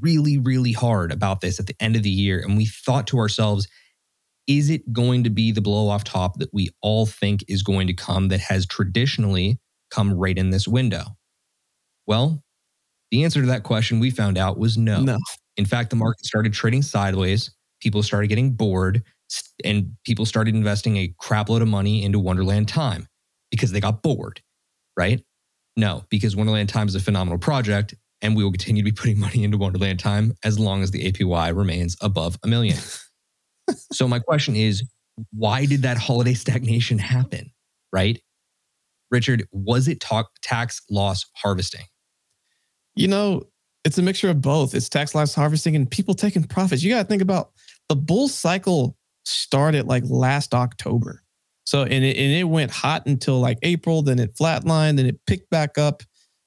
really, 0.00 0.38
really 0.38 0.72
hard 0.72 1.12
about 1.12 1.40
this 1.40 1.60
at 1.60 1.66
the 1.66 1.76
end 1.80 1.96
of 1.96 2.02
the 2.02 2.10
year. 2.10 2.40
And 2.40 2.56
we 2.56 2.66
thought 2.66 3.06
to 3.08 3.18
ourselves, 3.18 3.68
is 4.46 4.70
it 4.70 4.92
going 4.92 5.24
to 5.24 5.30
be 5.30 5.52
the 5.52 5.60
blow 5.60 5.88
off 5.88 6.04
top 6.04 6.38
that 6.38 6.52
we 6.52 6.70
all 6.80 7.06
think 7.06 7.44
is 7.48 7.62
going 7.62 7.86
to 7.86 7.94
come 7.94 8.28
that 8.28 8.40
has 8.40 8.66
traditionally 8.66 9.58
come 9.90 10.12
right 10.14 10.36
in 10.36 10.50
this 10.50 10.66
window? 10.66 11.04
Well, 12.06 12.42
the 13.10 13.24
answer 13.24 13.40
to 13.40 13.46
that 13.48 13.62
question 13.62 14.00
we 14.00 14.10
found 14.10 14.38
out 14.38 14.58
was 14.58 14.76
no. 14.76 15.02
No. 15.02 15.18
In 15.56 15.66
fact, 15.66 15.90
the 15.90 15.96
market 15.96 16.24
started 16.24 16.52
trading 16.52 16.82
sideways. 16.82 17.54
People 17.80 18.02
started 18.02 18.28
getting 18.28 18.52
bored 18.52 19.02
and 19.64 19.96
people 20.04 20.26
started 20.26 20.54
investing 20.54 20.96
a 20.96 21.14
crapload 21.20 21.62
of 21.62 21.68
money 21.68 22.04
into 22.04 22.18
Wonderland 22.18 22.68
Time 22.68 23.06
because 23.50 23.70
they 23.70 23.80
got 23.80 24.02
bored, 24.02 24.40
right? 24.96 25.22
No, 25.76 26.04
because 26.10 26.34
Wonderland 26.34 26.68
Time 26.68 26.88
is 26.88 26.94
a 26.94 27.00
phenomenal 27.00 27.38
project 27.38 27.94
and 28.22 28.36
we 28.36 28.44
will 28.44 28.52
continue 28.52 28.82
to 28.82 28.90
be 28.90 28.94
putting 28.94 29.18
money 29.18 29.44
into 29.44 29.58
Wonderland 29.58 29.98
Time 29.98 30.32
as 30.44 30.58
long 30.58 30.82
as 30.82 30.92
the 30.92 31.10
APY 31.10 31.54
remains 31.54 31.96
above 32.00 32.38
a 32.42 32.48
million. 32.48 32.78
so 33.92 34.08
my 34.08 34.20
question 34.20 34.56
is, 34.56 34.84
why 35.32 35.66
did 35.66 35.82
that 35.82 35.98
holiday 35.98 36.34
stagnation 36.34 36.98
happen? 36.98 37.50
Right, 37.92 38.22
Richard, 39.10 39.46
was 39.52 39.88
it 39.88 40.00
talk, 40.00 40.30
tax 40.40 40.80
loss 40.90 41.26
harvesting? 41.36 41.84
You 42.94 43.08
know, 43.08 43.42
it's 43.84 43.98
a 43.98 44.02
mixture 44.02 44.30
of 44.30 44.40
both. 44.40 44.74
It's 44.74 44.88
tax 44.88 45.14
loss 45.14 45.34
harvesting 45.34 45.76
and 45.76 45.90
people 45.90 46.14
taking 46.14 46.44
profits. 46.44 46.82
You 46.82 46.94
got 46.94 47.02
to 47.02 47.08
think 47.08 47.22
about 47.22 47.50
the 47.88 47.96
bull 47.96 48.28
cycle 48.28 48.96
started 49.24 49.86
like 49.86 50.04
last 50.06 50.54
October. 50.54 51.22
So 51.64 51.82
and 51.82 52.04
it, 52.04 52.16
and 52.16 52.32
it 52.32 52.44
went 52.44 52.70
hot 52.70 53.06
until 53.06 53.38
like 53.40 53.58
April, 53.62 54.02
then 54.02 54.18
it 54.18 54.34
flatlined, 54.34 54.96
then 54.96 55.06
it 55.06 55.20
picked 55.26 55.50
back 55.50 55.78
up 55.78 56.02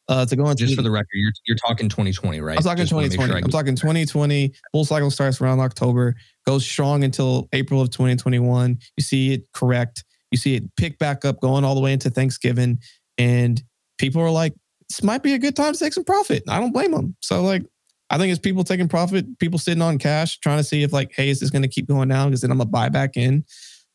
uh, 0.08 0.26
to 0.26 0.36
go 0.36 0.50
into 0.50 0.64
just 0.66 0.76
for 0.76 0.82
the 0.82 0.92
record, 0.92 1.08
you're 1.14 1.32
you're 1.48 1.58
talking 1.58 1.90
2020, 1.90 2.40
right? 2.42 2.58
I'm 2.58 2.64
talking 2.64 2.84
Just 2.84 2.92
2020. 2.92 3.28
sure 3.28 3.38
I'm 3.38 3.50
talking 3.50 3.76
2020. 3.76 4.54
Bull 4.72 4.86
cycle 4.86 5.10
starts 5.10 5.42
around 5.42 5.60
October, 5.60 6.16
goes 6.46 6.66
strong 6.66 7.04
until 7.04 7.48
April 7.54 7.82
of 7.82 7.90
2021. 7.90 8.78
You 8.98 9.04
see 9.04 9.34
it 9.34 9.44
correct. 9.54 10.04
You 10.32 10.38
see 10.38 10.56
it 10.56 10.64
pick 10.76 11.00
back 11.00 11.26
up, 11.26 11.40
going 11.42 11.64
all 11.64 11.76
the 11.76 11.82
way 11.82 11.94
into 11.94 12.10
Thanksgiving, 12.10 12.80
and 13.18 13.62
people 13.98 14.22
are 14.22 14.32
like, 14.32 14.54
"This 14.90 15.02
might 15.02 15.24
be 15.24 15.34
a 15.34 15.40
good 15.40 15.56
time 15.56 15.74
to 15.74 15.80
take 15.80 15.94
some 15.94 16.04
profit." 16.04 16.44
I 16.48 16.60
don't 16.60 16.72
blame 16.72 16.92
them. 16.92 17.16
So 17.22 17.42
like, 17.42 17.64
I 18.10 18.18
think 18.18 18.32
it's 18.32 18.40
people 18.40 18.64
taking 18.64 18.88
profit, 18.88 19.40
people 19.40 19.58
sitting 19.58 19.82
on 19.82 19.98
cash, 19.98 20.40
trying 20.40 20.58
to 20.58 20.64
see 20.64 20.84
if 20.84 20.94
like, 20.94 21.14
hey, 21.16 21.30
is 21.30 21.40
this 21.40 21.50
going 21.50 21.64
to 21.64 21.68
keep 21.68 21.88
going 21.88 22.10
down? 22.10 22.30
Because 22.30 22.42
then 22.42 22.52
I'm 22.52 22.58
gonna 22.58 22.70
buy 22.70 22.90
back 22.90 23.18
in, 23.18 23.44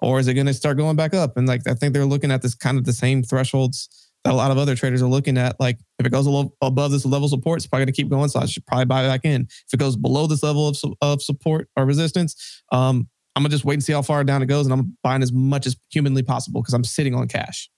or 0.01 0.19
is 0.19 0.27
it 0.27 0.35
going 0.35 0.47
to 0.47 0.55
start 0.55 0.77
going 0.77 0.97
back 0.97 1.15
up? 1.15 1.37
And 1.37 1.47
like, 1.47 1.69
I 1.69 1.75
think 1.75 1.95
they're 1.95 2.05
looking 2.05 2.33
at 2.33 2.43
this 2.43 2.55
kind 2.55 2.79
of 2.79 2.85
the 2.85 2.93
same 2.93 3.23
thresholds 3.23 3.89
a 4.25 4.35
lot 4.35 4.51
of 4.51 4.59
other 4.59 4.75
traders 4.75 5.03
are 5.03 5.09
looking 5.09 5.39
at. 5.39 5.59
Like, 5.59 5.79
if 5.99 6.07
it 6.07 6.11
goes 6.11 6.27
a 6.27 6.31
little 6.31 6.57
above 6.61 6.91
this 6.91 7.05
level 7.05 7.25
of 7.25 7.31
support, 7.31 7.59
it's 7.59 7.67
probably 7.67 7.87
going 7.87 7.95
to 7.95 8.03
keep 8.03 8.11
going. 8.11 8.29
So 8.29 8.41
I 8.41 8.47
should 8.47 8.67
probably 8.67 8.85
buy 8.85 9.07
back 9.07 9.25
in. 9.25 9.43
If 9.43 9.75
it 9.75 9.79
goes 9.79 9.97
below 9.97 10.27
this 10.27 10.43
level 10.43 10.69
of, 10.69 10.77
of 11.01 11.23
support 11.23 11.69
or 11.77 11.87
resistance, 11.87 12.63
um, 12.73 13.09
I'm 13.37 13.43
gonna 13.43 13.53
just 13.53 13.65
wait 13.65 13.75
and 13.75 13.85
see 13.85 13.93
how 13.93 14.03
far 14.03 14.25
down 14.25 14.43
it 14.43 14.47
goes, 14.47 14.67
and 14.67 14.73
I'm 14.73 14.97
buying 15.03 15.23
as 15.23 15.33
much 15.33 15.67
as 15.67 15.77
humanly 15.91 16.23
possible 16.23 16.61
because 16.61 16.75
I'm 16.75 16.85
sitting 16.85 17.15
on 17.15 17.29
cash. 17.29 17.71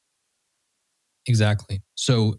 Exactly. 1.27 1.83
So 1.95 2.37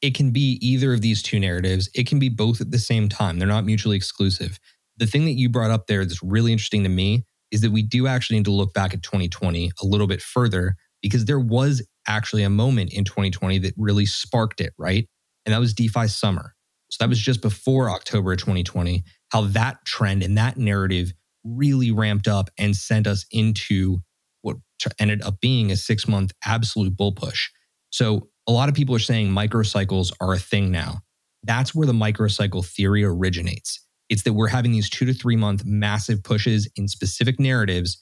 it 0.00 0.14
can 0.14 0.30
be 0.30 0.58
either 0.62 0.94
of 0.94 1.00
these 1.00 1.22
two 1.22 1.38
narratives. 1.38 1.90
It 1.94 2.06
can 2.06 2.18
be 2.18 2.28
both 2.28 2.60
at 2.60 2.70
the 2.70 2.78
same 2.78 3.08
time. 3.08 3.38
They're 3.38 3.48
not 3.48 3.64
mutually 3.64 3.96
exclusive. 3.96 4.58
The 4.96 5.06
thing 5.06 5.24
that 5.24 5.32
you 5.32 5.48
brought 5.48 5.70
up 5.70 5.86
there 5.86 6.04
that's 6.04 6.22
really 6.22 6.52
interesting 6.52 6.82
to 6.84 6.88
me 6.88 7.24
is 7.50 7.60
that 7.60 7.72
we 7.72 7.82
do 7.82 8.06
actually 8.06 8.38
need 8.38 8.46
to 8.46 8.52
look 8.52 8.72
back 8.72 8.94
at 8.94 9.02
2020 9.02 9.70
a 9.82 9.86
little 9.86 10.06
bit 10.06 10.22
further 10.22 10.76
because 11.02 11.24
there 11.26 11.40
was 11.40 11.86
actually 12.06 12.42
a 12.42 12.50
moment 12.50 12.92
in 12.92 13.04
2020 13.04 13.58
that 13.58 13.74
really 13.76 14.06
sparked 14.06 14.60
it, 14.60 14.72
right? 14.78 15.06
And 15.44 15.54
that 15.54 15.58
was 15.58 15.74
DeFi 15.74 16.08
summer. 16.08 16.54
So 16.90 16.98
that 17.00 17.08
was 17.08 17.18
just 17.18 17.40
before 17.40 17.90
October 17.90 18.32
of 18.32 18.38
2020, 18.38 19.02
how 19.30 19.42
that 19.42 19.84
trend 19.86 20.22
and 20.22 20.36
that 20.36 20.56
narrative 20.56 21.12
really 21.44 21.90
ramped 21.90 22.28
up 22.28 22.50
and 22.58 22.76
sent 22.76 23.06
us 23.06 23.24
into 23.30 23.98
what 24.42 24.56
ended 24.98 25.22
up 25.22 25.40
being 25.40 25.70
a 25.70 25.76
six 25.76 26.06
month 26.06 26.32
absolute 26.44 26.96
bull 26.96 27.12
push. 27.12 27.50
So 27.90 28.28
a 28.46 28.52
lot 28.52 28.68
of 28.68 28.74
people 28.74 28.94
are 28.94 29.00
saying 29.00 29.30
microcycles 29.30 30.12
are 30.20 30.34
a 30.34 30.38
thing 30.38 30.70
now. 30.70 31.00
That's 31.44 31.74
where 31.74 31.86
the 31.86 31.92
microcycle 31.92 32.64
theory 32.64 33.04
originates. 33.04 33.80
It's 34.08 34.22
that 34.24 34.34
we're 34.34 34.48
having 34.48 34.72
these 34.72 34.90
two 34.90 35.06
to 35.06 35.14
three 35.14 35.36
month 35.36 35.64
massive 35.64 36.22
pushes 36.22 36.68
in 36.76 36.88
specific 36.88 37.40
narratives. 37.40 37.98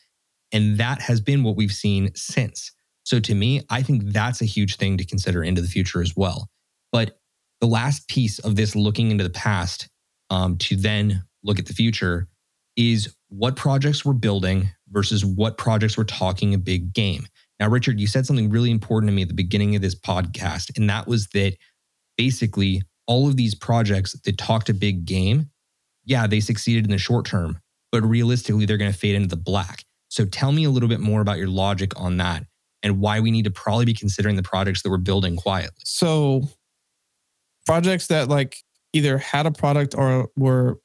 And 0.53 0.79
that 0.79 1.01
has 1.03 1.21
been 1.21 1.45
what 1.45 1.57
we've 1.57 1.73
seen 1.73 2.11
since. 2.15 2.73
So 3.05 3.21
to 3.21 3.35
me, 3.35 3.63
I 3.71 3.83
think 3.83 4.05
that's 4.07 4.41
a 4.41 4.47
huge 4.47 4.77
thing 4.77 4.97
to 4.99 5.05
consider 5.05 5.43
into 5.43 5.61
the 5.61 5.69
future 5.69 6.03
as 6.03 6.15
well. 6.17 6.49
But 6.93 7.19
the 7.61 7.67
last 7.67 8.09
piece 8.09 8.39
of 8.39 8.57
this 8.57 8.75
looking 8.75 9.11
into 9.11 9.25
the 9.25 9.31
past 9.31 9.89
um, 10.31 10.57
to 10.59 10.77
then 10.77 11.25
look 11.43 11.59
at 11.59 11.67
the 11.67 11.75
future 11.75 12.29
is 12.77 13.15
what 13.29 13.57
projects 13.57 14.05
we're 14.05 14.13
building 14.13 14.71
versus 14.91 15.25
what 15.25 15.59
projects 15.59 15.97
we're 15.97 16.05
talking 16.05 16.55
a 16.55 16.59
big 16.59 16.93
game. 16.93 17.27
Now, 17.59 17.69
Richard, 17.69 18.01
you 18.01 18.07
said 18.07 18.27
something 18.27 18.51
really 18.51 18.71
important 18.71 19.11
to 19.11 19.15
me 19.15 19.23
at 19.23 19.29
the 19.29 19.35
beginning 19.35 19.77
of 19.77 19.83
this 19.83 19.95
podcast, 19.95 20.77
and 20.77 20.89
that 20.89 21.07
was 21.07 21.29
that 21.29 21.57
basically 22.17 22.83
all 23.07 23.29
of 23.29 23.37
these 23.37 23.55
projects 23.55 24.19
that 24.21 24.39
talked 24.39 24.69
a 24.69 24.75
big 24.75 25.05
game, 25.05 25.51
yeah, 26.05 26.27
they 26.27 26.41
succeeded 26.41 26.85
in 26.85 26.91
the 26.91 26.99
short 26.99 27.27
term, 27.27 27.59
but 27.93 28.03
realistically, 28.03 28.65
they're 28.65 28.79
going 28.79 28.93
to 28.93 28.99
fade 28.99 29.15
into 29.15 29.29
the 29.29 29.37
black. 29.37 29.85
So 30.09 30.25
tell 30.25 30.53
me 30.53 30.65
a 30.65 30.71
little 30.71 30.89
bit 30.89 31.01
more 31.01 31.21
about 31.21 31.39
your 31.39 31.49
logic 31.49 31.99
on 32.01 32.17
that 32.17 32.45
and 32.83 32.99
why 32.99 33.21
we 33.21 33.31
need 33.31 33.45
to 33.45 33.51
probably 33.51 33.85
be 33.85 33.95
considering 33.95 34.37
the 34.37 34.43
projects 34.43 34.83
that 34.83 34.91
we're 34.91 34.99
building 34.99 35.37
quietly. 35.37 35.83
So 35.85 36.49
projects 37.67 38.07
that 38.09 38.29
like 38.29 38.57
either 38.93 39.19
had 39.19 39.47
a 39.47 39.51
product 39.51 39.95
or 39.95 40.29
were 40.37 40.79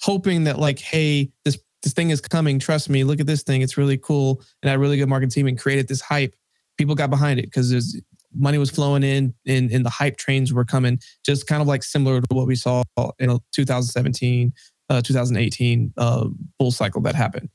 hoping 0.00 0.44
that 0.44 0.58
like, 0.58 0.78
hey, 0.78 1.30
this 1.44 1.58
this 1.82 1.92
thing 1.92 2.10
is 2.10 2.20
coming. 2.20 2.58
Trust 2.58 2.90
me. 2.90 3.04
Look 3.04 3.20
at 3.20 3.26
this 3.26 3.42
thing. 3.42 3.62
It's 3.62 3.76
really 3.76 3.98
cool. 3.98 4.42
And 4.62 4.68
had 4.68 4.76
a 4.76 4.80
really 4.80 4.96
good 4.96 5.08
marketing 5.08 5.30
team 5.30 5.46
and 5.46 5.58
created 5.58 5.86
this 5.86 6.00
hype. 6.00 6.34
People 6.76 6.94
got 6.94 7.10
behind 7.10 7.38
it 7.38 7.44
because 7.46 7.70
there's 7.70 8.00
money 8.34 8.58
was 8.58 8.70
flowing 8.70 9.02
in 9.02 9.34
and, 9.46 9.70
and 9.70 9.86
the 9.86 9.90
hype 9.90 10.16
trains 10.16 10.52
were 10.52 10.64
coming, 10.64 10.98
just 11.24 11.46
kind 11.46 11.62
of 11.62 11.68
like 11.68 11.82
similar 11.82 12.20
to 12.20 12.26
what 12.34 12.46
we 12.46 12.54
saw 12.54 12.82
in 13.18 13.38
2017, 13.52 14.52
uh, 14.90 15.00
2018 15.00 15.92
uh, 15.96 16.26
bull 16.58 16.70
cycle 16.70 17.00
that 17.02 17.14
happened. 17.14 17.48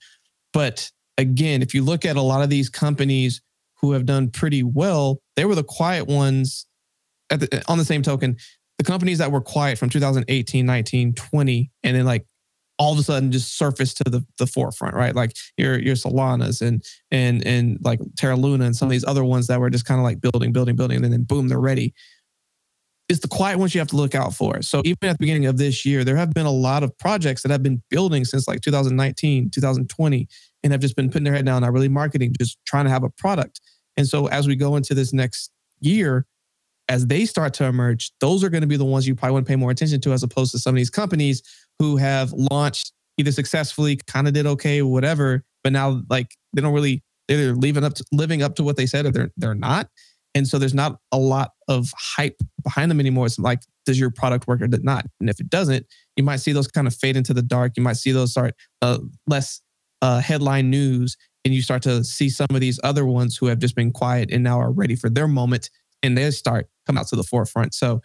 But 0.52 0.90
again, 1.18 1.62
if 1.62 1.74
you 1.74 1.84
look 1.84 2.06
at 2.06 2.16
a 2.16 2.22
lot 2.22 2.42
of 2.42 2.50
these 2.50 2.70
companies 2.70 3.42
who 3.84 3.92
have 3.92 4.06
done 4.06 4.30
pretty 4.30 4.64
well, 4.64 5.22
they 5.36 5.44
were 5.44 5.56
the 5.56 5.64
quiet 5.64 6.08
ones. 6.08 6.66
The, 7.30 7.62
on 7.68 7.78
the 7.78 7.86
same 7.86 8.02
token, 8.02 8.38
the 8.78 8.84
companies 8.86 9.18
that 9.18 9.30
were 9.32 9.42
quiet 9.42 9.78
from 9.78 9.90
2018, 9.90 10.66
19, 10.66 11.14
20, 11.14 11.72
and 11.84 11.96
then 11.96 12.06
like 12.06 12.26
all 12.80 12.94
of 12.94 13.00
a 13.00 13.04
sudden 13.04 13.32
just 13.32 13.58
surface 13.58 13.94
to 13.96 14.04
the, 14.06 14.26
the 14.40 14.48
forefront, 14.48 14.96
right? 14.96 15.14
Like 15.14 15.36
your 15.58 15.78
your 15.80 15.96
Solanas 15.96 16.62
and 16.62 16.82
and 17.12 17.46
and 17.46 17.78
like 17.82 18.00
Terra 18.16 18.38
Luna 18.38 18.64
and 18.64 18.76
some 18.76 18.88
of 18.88 18.92
these 18.92 19.04
other 19.04 19.26
ones 19.26 19.48
that 19.48 19.60
were 19.60 19.70
just 19.70 19.86
kind 19.86 20.00
of 20.00 20.06
like 20.06 20.22
building, 20.22 20.54
building, 20.54 20.78
building, 20.78 21.04
and 21.04 21.12
then 21.12 21.24
boom, 21.24 21.50
they're 21.50 21.60
ready. 21.60 21.94
It's 23.10 23.20
the 23.20 23.28
quiet 23.28 23.60
ones 23.60 23.76
you 23.76 23.80
have 23.80 23.90
to 23.90 23.98
look 23.98 24.16
out 24.16 24.34
for. 24.34 24.62
So 24.62 24.82
even 24.86 25.10
at 25.10 25.18
the 25.18 25.24
beginning 25.24 25.46
of 25.46 25.58
this 25.58 25.86
year, 25.86 26.06
there 26.06 26.16
have 26.16 26.34
been 26.34 26.46
a 26.46 26.52
lot 26.52 26.84
of 26.84 26.98
projects 26.98 27.42
that 27.42 27.52
have 27.52 27.62
been 27.62 27.84
building 27.90 28.24
since 28.24 28.48
like 28.48 28.62
2019, 28.62 29.50
2020, 29.50 30.28
and 30.64 30.72
have 30.72 30.82
just 30.82 30.96
been 30.96 31.10
putting 31.10 31.24
their 31.24 31.34
head 31.34 31.46
down, 31.46 31.62
not 31.62 31.74
really 31.74 31.90
marketing, 31.90 32.34
just 32.40 32.58
trying 32.66 32.86
to 32.86 32.92
have 32.92 33.04
a 33.04 33.10
product. 33.10 33.60
And 33.98 34.08
so 34.08 34.28
as 34.28 34.48
we 34.48 34.56
go 34.56 34.76
into 34.76 34.94
this 34.94 35.14
next 35.14 35.52
year, 35.80 36.26
as 36.90 37.08
they 37.08 37.26
start 37.26 37.54
to 37.56 37.66
emerge, 37.66 38.12
those 38.20 38.44
are 38.44 38.50
going 38.50 38.62
to 38.62 38.68
be 38.68 38.78
the 38.78 38.86
ones 38.86 39.08
you 39.08 39.16
probably 39.16 39.34
want 39.34 39.46
to 39.46 39.50
pay 39.50 39.56
more 39.56 39.72
attention 39.72 40.02
to 40.02 40.14
as 40.14 40.24
opposed 40.24 40.52
to 40.52 40.60
some 40.60 40.76
of 40.76 40.78
these 40.78 40.90
companies 40.90 41.42
who 41.80 41.98
have 41.98 42.32
launched 42.34 42.92
either 43.18 43.32
successfully, 43.32 44.00
kind 44.08 44.28
of 44.28 44.34
did 44.34 44.46
okay, 44.46 44.82
whatever, 44.82 45.44
but 45.64 45.72
now 45.72 46.02
like 46.10 46.36
they 46.54 46.62
don't 46.62 46.74
really 46.74 47.04
they're 47.28 47.54
living 47.54 47.84
up 47.84 47.94
to, 47.94 48.06
living 48.12 48.42
up 48.42 48.56
to 48.56 48.64
what 48.64 48.76
they 48.76 48.86
said 48.86 49.06
or 49.06 49.12
they're 49.12 49.32
they're 49.38 49.56
not. 49.56 49.90
And 50.36 50.48
so 50.48 50.58
there's 50.58 50.74
not 50.74 50.98
a 51.12 51.18
lot 51.18 51.52
of 51.68 51.94
hype 51.96 52.38
behind 52.64 52.90
them 52.90 53.00
anymore. 53.00 53.28
It's 53.28 53.38
like, 53.38 53.60
does 53.86 54.00
your 54.00 54.10
product 54.10 54.48
work 54.48 54.62
or 54.62 54.68
did 54.68 54.84
not? 54.84 55.06
And 55.20 55.30
if 55.30 55.40
it 55.40 55.50
doesn't, 55.50 55.86
you 56.16 56.24
might 56.24 56.38
see 56.38 56.54
those 56.54 56.68
kind 56.68 56.88
of 56.88 56.96
fade 56.96 57.16
into 57.16 57.36
the 57.36 57.44
dark. 57.44 57.74
You 57.78 57.84
might 57.84 57.98
see 57.98 58.12
those 58.12 58.32
start 58.32 58.56
uh, 58.82 58.98
less 59.28 59.62
uh, 60.04 60.20
headline 60.20 60.70
news, 60.70 61.16
and 61.46 61.54
you 61.54 61.62
start 61.62 61.82
to 61.84 62.04
see 62.04 62.30
some 62.30 62.48
of 62.52 62.60
these 62.60 62.78
other 62.84 63.06
ones 63.06 63.38
who 63.38 63.46
have 63.46 63.58
just 63.58 63.74
been 63.74 63.92
quiet 63.92 64.30
and 64.32 64.44
now 64.44 64.60
are 64.60 64.72
ready 64.72 64.96
for 64.96 65.10
their 65.10 65.30
moment, 65.30 65.70
and 66.04 66.18
they 66.18 66.30
start 66.32 66.68
come 66.86 66.98
out 66.98 67.08
to 67.08 67.16
the 67.16 67.24
forefront. 67.24 67.74
So 67.74 68.02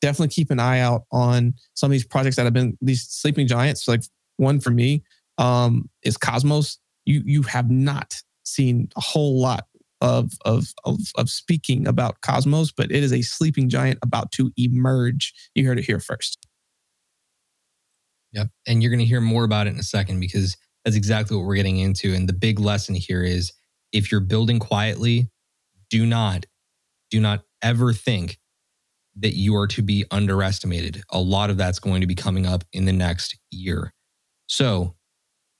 definitely 0.00 0.28
keep 0.28 0.52
an 0.52 0.60
eye 0.60 0.78
out 0.78 1.02
on 1.10 1.54
some 1.74 1.88
of 1.88 1.92
these 1.92 2.06
projects 2.06 2.36
that 2.36 2.44
have 2.44 2.52
been 2.52 2.78
these 2.80 3.02
sleeping 3.02 3.48
giants. 3.48 3.88
Like 3.88 4.04
one 4.36 4.60
for 4.60 4.70
me 4.70 5.02
um, 5.38 5.90
is 6.04 6.16
Cosmos. 6.16 6.78
You 7.04 7.20
you 7.26 7.42
have 7.42 7.68
not 7.68 8.22
seen 8.44 8.88
a 8.96 9.00
whole 9.00 9.40
lot 9.40 9.66
of, 10.00 10.30
of 10.44 10.66
of 10.84 11.00
of 11.16 11.28
speaking 11.28 11.88
about 11.88 12.20
Cosmos, 12.20 12.70
but 12.70 12.92
it 12.92 13.02
is 13.02 13.12
a 13.12 13.22
sleeping 13.22 13.68
giant 13.68 13.98
about 14.02 14.30
to 14.32 14.52
emerge. 14.56 15.34
You 15.56 15.66
heard 15.66 15.80
it 15.80 15.84
here 15.84 15.98
first. 15.98 16.38
Yep, 18.34 18.50
and 18.68 18.80
you're 18.80 18.90
going 18.90 19.00
to 19.00 19.04
hear 19.04 19.20
more 19.20 19.42
about 19.42 19.66
it 19.66 19.70
in 19.70 19.80
a 19.80 19.82
second 19.82 20.20
because 20.20 20.56
that's 20.84 20.96
exactly 20.96 21.36
what 21.36 21.46
we're 21.46 21.56
getting 21.56 21.78
into. 21.78 22.14
And 22.14 22.28
the 22.28 22.32
big 22.32 22.58
lesson 22.58 22.94
here 22.94 23.22
is 23.22 23.52
if 23.92 24.10
you're 24.10 24.20
building 24.20 24.58
quietly, 24.58 25.30
do 25.90 26.06
not 26.06 26.46
do 27.10 27.20
not 27.20 27.42
ever 27.62 27.92
think 27.92 28.38
that 29.16 29.34
you 29.34 29.56
are 29.56 29.66
to 29.66 29.82
be 29.82 30.04
underestimated. 30.10 31.02
A 31.10 31.18
lot 31.18 31.50
of 31.50 31.56
that's 31.56 31.80
going 31.80 32.00
to 32.00 32.06
be 32.06 32.14
coming 32.14 32.46
up 32.46 32.64
in 32.72 32.84
the 32.84 32.92
next 32.92 33.38
year. 33.50 33.92
So, 34.46 34.94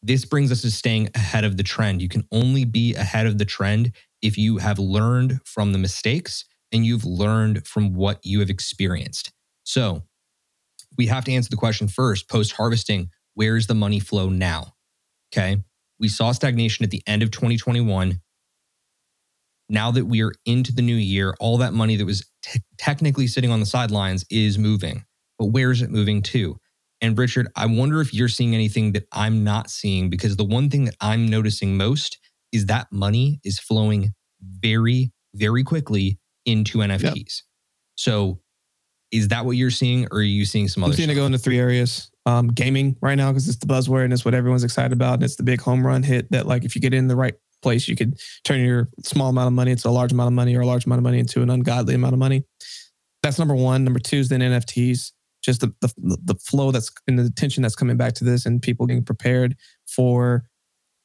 this 0.03 0.25
brings 0.25 0.51
us 0.51 0.63
to 0.63 0.71
staying 0.71 1.11
ahead 1.15 1.45
of 1.45 1.59
the 1.59 1.63
trend. 1.63 2.01
You 2.01 2.09
can 2.09 2.27
only 2.33 2.65
be 2.65 2.95
ahead 2.95 3.27
of 3.27 3.37
the 3.37 3.45
trend 3.45 3.93
if 4.23 4.39
you 4.39 4.57
have 4.57 4.79
learned 4.79 5.41
from 5.45 5.73
the 5.73 5.79
mistakes 5.79 6.47
and 6.73 6.87
you've 6.87 7.05
learned 7.05 7.67
from 7.67 7.93
what 7.95 8.25
you 8.25 8.41
have 8.41 8.49
experienced. 8.49 9.33
So, 9.65 10.05
we 10.97 11.07
have 11.07 11.25
to 11.25 11.33
answer 11.33 11.51
the 11.51 11.57
question 11.57 11.89
first 11.89 12.29
post 12.29 12.53
harvesting, 12.53 13.11
where's 13.35 13.67
the 13.67 13.75
money 13.75 14.01
flow 14.01 14.29
now? 14.29 14.75
Okay. 15.33 15.63
We 15.99 16.09
saw 16.09 16.33
stagnation 16.33 16.85
at 16.85 16.91
the 16.91 17.03
end 17.07 17.23
of 17.23 17.31
2021 17.31 18.21
now 19.71 19.93
that 19.93 20.05
we 20.05 20.23
are 20.23 20.33
into 20.45 20.73
the 20.73 20.83
new 20.83 20.97
year, 20.97 21.35
all 21.39 21.59
that 21.59 21.73
money 21.73 21.97
that 21.97 22.05
was 22.05 22.27
t- 22.43 22.61
technically 22.77 23.27
sitting 23.27 23.51
on 23.51 23.61
the 23.61 23.67
sidelines 23.67 24.25
is 24.29 24.59
moving. 24.59 25.05
But 25.39 25.47
where 25.47 25.71
is 25.71 25.81
it 25.81 25.91
moving 25.91 26.23
to? 26.23 26.57
And 27.01 27.17
Richard, 27.17 27.49
I 27.57 27.67
wonder 27.67 28.01
if 28.01 28.13
you're 28.13 28.29
seeing 28.29 28.55
anything 28.55 28.93
that 28.93 29.07
I'm 29.13 29.43
not 29.45 29.71
seeing 29.71 30.11
because 30.11 30.37
the 30.37 30.45
one 30.45 30.69
thing 30.69 30.85
that 30.85 30.97
I'm 31.01 31.27
noticing 31.27 31.77
most 31.77 32.19
is 32.53 32.67
that 32.67 32.89
money 32.91 33.41
is 33.45 33.59
flowing 33.59 34.13
very, 34.43 35.13
very 35.35 35.65
quickly 35.65 36.19
into 36.45 36.79
NFTs. 36.79 37.15
Yep. 37.15 37.25
So 37.95 38.41
is 39.13 39.29
that 39.29 39.47
what 39.47 39.53
you're 39.53 39.71
seeing 39.71 40.07
or 40.11 40.19
are 40.19 40.23
you 40.23 40.45
seeing 40.45 40.69
some 40.69 40.83
other 40.83 40.93
I'm 40.93 40.97
seeing 40.97 41.09
stuff? 41.09 41.17
it 41.17 41.21
go 41.21 41.27
into 41.27 41.39
three 41.39 41.59
areas. 41.59 42.10
Um, 42.27 42.49
gaming 42.49 42.97
right 43.01 43.15
now 43.15 43.31
because 43.31 43.49
it's 43.49 43.57
the 43.57 43.67
buzzword 43.67 44.05
and 44.05 44.13
it's 44.13 44.27
what 44.27 44.35
everyone's 44.35 44.63
excited 44.63 44.93
about 44.93 45.15
and 45.15 45.23
it's 45.23 45.37
the 45.37 45.43
big 45.43 45.59
home 45.59 45.87
run 45.87 46.03
hit 46.03 46.31
that 46.33 46.47
like 46.47 46.65
if 46.65 46.75
you 46.75 46.81
get 46.81 46.93
in 46.93 47.09
the 47.09 47.17
right 47.17 47.35
place. 47.61 47.89
You 47.89 47.97
could 47.97 48.21
turn 48.45 48.61
your 48.61 48.89
small 49.03 49.31
amount 49.31 49.49
of 49.49 49.53
money 49.53 49.71
into 49.71 49.89
a 49.89 49.91
large 49.91 50.13
amount 50.13 50.29
of 50.29 50.33
money 50.33 50.57
or 50.57 50.61
a 50.61 50.67
large 50.67 50.87
amount 50.87 50.99
of 50.99 51.05
money 51.05 51.19
into 51.19 51.43
an 51.43 51.51
ungodly 51.51 51.95
amount 51.95 52.13
of 52.13 52.19
money. 52.19 52.45
That's 53.23 53.39
number 53.39 53.55
one. 53.55 53.85
Number 53.85 54.01
two 54.01 54.17
is 54.17 54.29
then 54.29 54.41
NFTs, 54.41 55.13
just 55.43 55.61
the, 55.61 55.75
the, 55.81 56.19
the 56.25 56.35
flow 56.37 56.71
that's 56.71 56.91
and 57.07 57.19
the 57.19 57.25
attention 57.25 57.63
that's 57.63 57.77
coming 57.77 57.97
back 57.97 58.15
to 58.15 58.25
this 58.25 58.47
and 58.47 58.63
people 58.63 58.87
getting 58.87 59.05
prepared 59.05 59.57
for 59.87 60.45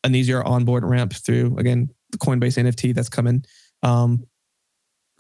an 0.04 0.16
easier 0.16 0.44
onboard 0.44 0.84
ramp 0.84 1.14
through, 1.14 1.58
again, 1.58 1.90
the 2.12 2.18
Coinbase 2.18 2.64
NFT 2.64 2.94
that's 2.94 3.10
coming. 3.10 3.44
Um, 3.84 4.26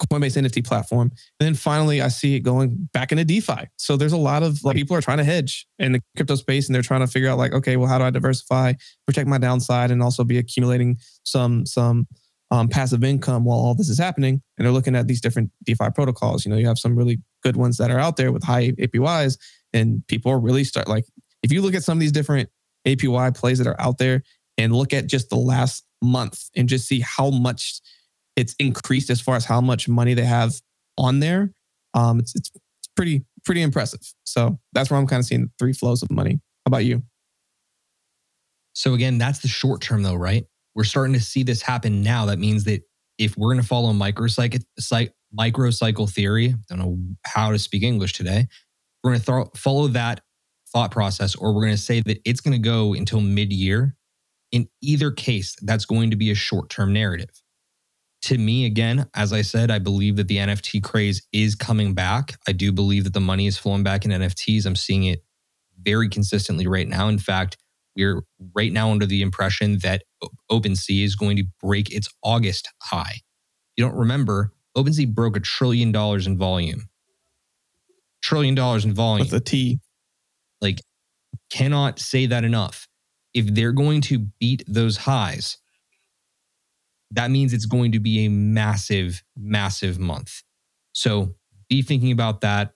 Coinbase 0.02 0.41
NFT 0.41 0.66
platform. 0.66 1.12
And 1.39 1.48
then 1.48 1.54
finally, 1.56 2.02
I 2.02 2.10
see 2.10 2.36
it 2.36 2.41
going 2.41 2.89
back 2.93 3.12
into 3.12 3.24
DeFi. 3.24 3.68
So 3.78 3.96
there's 3.96 4.14
a 4.14 4.18
lot 4.18 4.43
of 4.43 4.64
like 4.64 4.76
people 4.76 4.96
are 4.96 5.02
trying 5.02 5.20
to 5.20 5.24
hedge 5.24 5.66
in 5.80 5.93
the 5.93 6.02
crypto 6.16 6.36
space 6.36 6.68
and 6.68 6.76
they're 6.76 6.82
trying 6.82 7.02
to 7.02 7.08
figure 7.08 7.30
out 7.30 7.38
like, 7.38 7.54
okay, 7.54 7.78
well, 7.78 7.88
how 7.88 7.98
do 7.98 8.04
I 8.04 8.10
diversify, 8.10 8.74
protect 9.06 9.28
my 9.28 9.38
downside, 9.38 9.91
and 9.91 10.04
also 10.04 10.24
be 10.24 10.38
accumulating 10.38 10.98
some 11.24 11.66
some 11.66 12.08
um, 12.52 12.68
passive 12.68 13.04
income 13.04 13.46
while 13.46 13.58
all 13.58 13.76
this 13.76 13.89
is 13.89 13.98
happening. 13.98 14.41
And 14.58 14.66
they're 14.66 14.74
looking 14.74 14.96
at 14.96 15.08
these 15.08 15.22
different 15.22 15.52
DeFi 15.64 15.89
protocols. 15.96 16.46
You 16.46 16.52
know, 16.52 16.58
you 16.58 16.68
have 16.68 16.80
some 16.80 16.96
really 16.96 17.22
good 17.41 17.56
ones 17.56 17.78
that 17.78 17.89
are 17.89 18.00
out 18.00 18.18
there 18.18 18.32
with 18.32 18.43
high 18.43 18.72
APYs, 18.72 19.38
and 19.74 20.06
people 20.08 20.32
are 20.32 20.39
really 20.39 20.64
start 20.64 20.88
like 20.88 21.06
if 21.41 21.52
you 21.52 21.62
look 21.62 21.76
at 21.76 21.84
some 21.84 21.98
of 21.98 22.02
these 22.02 22.12
different 22.12 22.50
APY 22.86 23.36
plays 23.36 23.60
that 23.60 23.68
are 23.68 23.80
out 23.80 23.98
there 23.98 24.24
and 24.58 24.74
look 24.74 24.93
at 24.93 25.08
just 25.08 25.30
the 25.30 25.36
last 25.38 25.86
month 26.02 26.50
and 26.56 26.70
just 26.70 26.88
see 26.88 27.02
how 27.02 27.30
much 27.30 27.82
it's 28.36 28.56
increased 28.60 29.10
as 29.10 29.22
far 29.22 29.36
as 29.36 29.46
how 29.46 29.62
much 29.62 29.88
money 29.88 30.14
they 30.14 30.26
have 30.26 30.54
on 30.98 31.20
there. 31.20 31.52
Um, 31.94 32.20
it's, 32.20 32.36
it's 32.36 32.52
pretty 32.96 33.26
pretty 33.44 33.62
impressive. 33.62 34.02
So 34.24 34.60
that's 34.74 34.90
where 34.90 35.00
I'm 35.00 35.08
kind 35.08 35.20
of 35.20 35.26
seeing 35.26 35.52
three 35.60 35.74
flows 35.74 36.02
of 36.02 36.12
money. 36.12 36.42
How 36.66 36.70
about 36.70 36.86
you? 36.86 37.04
So 38.74 38.94
again, 38.94 39.18
that's 39.18 39.40
the 39.40 39.48
short 39.48 39.82
term 39.82 40.04
though, 40.04 40.16
right? 40.16 40.46
We're 40.74 40.84
starting 40.84 41.14
to 41.14 41.22
see 41.22 41.44
this 41.44 41.62
happen 41.62 42.02
now. 42.02 42.26
That 42.26 42.40
means 42.40 42.66
that 42.66 42.82
if 43.18 43.38
we're 43.38 43.54
going 43.54 43.62
to 43.62 43.68
follow 43.68 43.94
microcycle 43.94 44.64
microcycle 45.38 46.10
theory, 46.10 46.50
I 46.50 46.76
don't 46.76 46.80
know 46.80 46.98
how 47.26 47.52
to 47.52 47.60
speak 47.60 47.84
English 47.84 48.14
today. 48.14 48.48
We're 49.04 49.12
going 49.12 49.22
to 49.22 49.26
th- 49.26 49.48
follow 49.56 49.88
that 49.90 50.22
thought 50.74 50.92
process, 50.92 51.36
or 51.36 51.54
we're 51.54 51.62
going 51.62 51.76
to 51.76 51.82
say 51.82 52.02
that 52.02 52.20
it's 52.26 52.42
going 52.42 52.54
to 52.54 52.60
go 52.60 52.94
until 52.94 53.22
mid 53.22 53.54
year. 53.54 53.96
In 54.52 54.68
either 54.82 55.12
case, 55.12 55.56
that's 55.62 55.86
going 55.86 56.12
to 56.12 56.16
be 56.16 56.32
a 56.32 56.36
short 56.36 56.70
term 56.70 56.94
narrative 56.94 57.30
to 58.26 58.40
me, 58.40 58.66
again, 58.66 59.08
as 59.14 59.32
I 59.32 59.44
said, 59.44 59.70
I 59.70 59.78
believe 59.78 60.16
that 60.16 60.28
the 60.28 60.38
NFT 60.38 60.82
craze 60.82 61.22
is 61.32 61.54
coming 61.54 61.94
back. 61.94 62.34
I 62.48 62.54
do 62.54 62.72
believe 62.72 63.04
that 63.04 63.14
the 63.14 63.20
money 63.20 63.46
is 63.46 63.56
flowing 63.56 63.84
back 63.84 64.04
in 64.04 64.10
NFTs. 64.10 64.66
I'm 64.66 64.76
seeing 64.76 65.04
it 65.04 65.24
very 65.80 66.10
consistently 66.10 66.66
right 66.66 66.88
now. 66.88 67.08
In 67.08 67.20
fact, 67.20 67.58
we're 67.96 68.24
right 68.56 68.74
now 68.74 68.90
under 68.90 69.06
the 69.06 69.22
impression 69.22 69.78
that 69.84 70.06
OpenSea 70.52 71.04
is 71.04 71.16
going 71.16 71.38
to 71.38 71.44
break 71.62 71.94
its 71.94 72.10
August 72.24 72.68
high. 72.82 73.22
You 73.78 73.86
don't 73.86 73.96
remember, 73.96 74.54
OpenSea 74.76 75.14
broke 75.14 75.38
a 75.38 75.40
trillion 75.40 75.92
dollars 75.92 76.26
in 76.26 76.36
volume. 76.36 76.90
Trillion 78.24 78.56
dollars 78.56 78.86
in 78.86 78.96
volume. 78.96 79.28
With 79.28 79.34
a 79.36 79.40
T. 79.40 79.80
Like, 80.62 80.82
cannot 81.52 82.00
say 82.00 82.26
that 82.26 82.44
enough. 82.44 82.88
If 83.36 83.54
they're 83.54 83.72
going 83.72 84.02
to 84.02 84.18
beat 84.40 84.64
those 84.68 84.98
highs, 84.98 85.60
that 87.12 87.32
means 87.32 87.53
it's 87.53 87.66
going 87.66 87.91
to 87.93 87.99
be 87.99 88.26
a 88.26 88.30
massive, 88.30 89.24
massive 89.38 89.99
month. 89.99 90.41
So 90.93 91.36
be 91.70 91.82
thinking 91.82 92.12
about 92.12 92.41
that. 92.41 92.74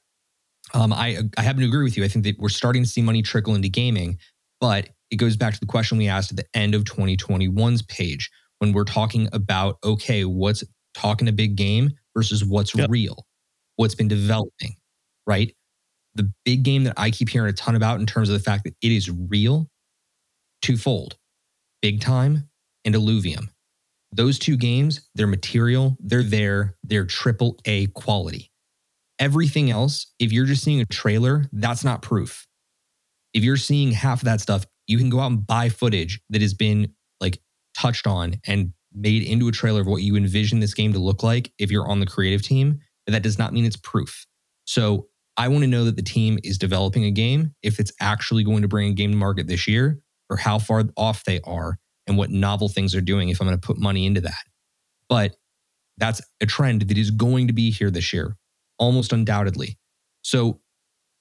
Um, 0.73 0.93
I 0.93 1.19
I 1.37 1.41
happen 1.41 1.61
to 1.61 1.67
agree 1.67 1.83
with 1.83 1.97
you. 1.97 2.03
I 2.03 2.07
think 2.07 2.25
that 2.25 2.37
we're 2.37 2.49
starting 2.49 2.83
to 2.83 2.89
see 2.89 3.01
money 3.01 3.21
trickle 3.21 3.55
into 3.55 3.69
gaming, 3.69 4.17
but 4.59 4.89
it 5.09 5.15
goes 5.15 5.35
back 5.35 5.53
to 5.53 5.59
the 5.59 5.65
question 5.65 5.97
we 5.97 6.07
asked 6.07 6.31
at 6.31 6.37
the 6.37 6.45
end 6.53 6.75
of 6.75 6.83
2021's 6.83 7.81
page 7.83 8.29
when 8.59 8.73
we're 8.73 8.83
talking 8.83 9.27
about 9.33 9.77
okay, 9.83 10.25
what's 10.25 10.63
talking 10.93 11.27
a 11.27 11.31
big 11.31 11.55
game 11.55 11.91
versus 12.15 12.45
what's 12.45 12.75
yep. 12.75 12.89
real, 12.89 13.25
what's 13.77 13.95
been 13.95 14.07
developing, 14.07 14.75
right? 15.25 15.55
The 16.15 16.31
big 16.45 16.63
game 16.63 16.83
that 16.83 16.93
I 16.97 17.11
keep 17.11 17.29
hearing 17.29 17.49
a 17.49 17.53
ton 17.53 17.75
about 17.75 17.99
in 17.99 18.05
terms 18.05 18.29
of 18.29 18.33
the 18.33 18.43
fact 18.43 18.65
that 18.65 18.75
it 18.81 18.91
is 18.91 19.09
real 19.09 19.69
twofold 20.61 21.17
big 21.81 22.01
time 22.01 22.49
and 22.85 22.95
Illuvium. 22.95 23.49
Those 24.11 24.39
two 24.39 24.57
games, 24.57 25.07
they're 25.15 25.27
material, 25.27 25.95
they're 25.99 26.23
there, 26.23 26.75
they're 26.83 27.05
triple 27.05 27.59
A 27.65 27.87
quality. 27.87 28.51
Everything 29.19 29.69
else, 29.69 30.13
if 30.17 30.31
you're 30.31 30.45
just 30.45 30.63
seeing 30.63 30.81
a 30.81 30.85
trailer, 30.85 31.45
that's 31.51 31.83
not 31.83 32.01
proof. 32.01 32.47
If 33.33 33.43
you're 33.43 33.57
seeing 33.57 33.91
half 33.91 34.21
of 34.21 34.25
that 34.25 34.41
stuff, 34.41 34.65
you 34.87 34.97
can 34.97 35.09
go 35.09 35.19
out 35.19 35.31
and 35.31 35.45
buy 35.45 35.69
footage 35.69 36.21
that 36.29 36.41
has 36.41 36.53
been 36.53 36.93
like 37.21 37.39
touched 37.77 38.07
on 38.07 38.35
and 38.47 38.73
made 38.93 39.23
into 39.23 39.47
a 39.47 39.51
trailer 39.51 39.81
of 39.81 39.87
what 39.87 40.01
you 40.01 40.15
envision 40.15 40.59
this 40.59 40.73
game 40.73 40.93
to 40.93 40.99
look 40.99 41.21
like 41.21 41.51
if 41.59 41.69
you're 41.69 41.87
on 41.87 41.99
the 41.99 42.05
creative 42.05 42.41
team. 42.41 42.79
But 43.05 43.11
that 43.11 43.23
does 43.23 43.37
not 43.37 43.53
mean 43.53 43.65
it's 43.65 43.77
proof. 43.77 44.25
So 44.65 45.07
I 45.37 45.47
want 45.47 45.63
to 45.63 45.67
know 45.67 45.85
that 45.85 45.95
the 45.95 46.01
team 46.01 46.39
is 46.43 46.57
developing 46.57 47.05
a 47.05 47.11
game, 47.11 47.53
if 47.61 47.79
it's 47.79 47.91
actually 47.99 48.43
going 48.43 48.63
to 48.63 48.67
bring 48.67 48.89
a 48.89 48.93
game 48.93 49.11
to 49.11 49.17
market 49.17 49.47
this 49.47 49.67
year, 49.67 49.99
or 50.29 50.37
how 50.37 50.59
far 50.59 50.83
off 50.97 51.23
they 51.23 51.39
are, 51.43 51.79
and 52.09 52.17
what 52.17 52.31
novel 52.31 52.67
things 52.67 52.91
they're 52.91 53.01
doing 53.01 53.29
if 53.29 53.39
I'm 53.39 53.47
going 53.47 53.57
to 53.57 53.65
put 53.65 53.77
money 53.77 54.05
into 54.05 54.19
that. 54.21 54.43
But 55.07 55.37
that's 55.97 56.21
a 56.41 56.45
trend 56.45 56.81
that 56.81 56.97
is 56.97 57.11
going 57.11 57.47
to 57.47 57.53
be 57.53 57.71
here 57.71 57.89
this 57.89 58.11
year, 58.11 58.35
almost 58.77 59.13
undoubtedly. 59.13 59.77
So, 60.21 60.59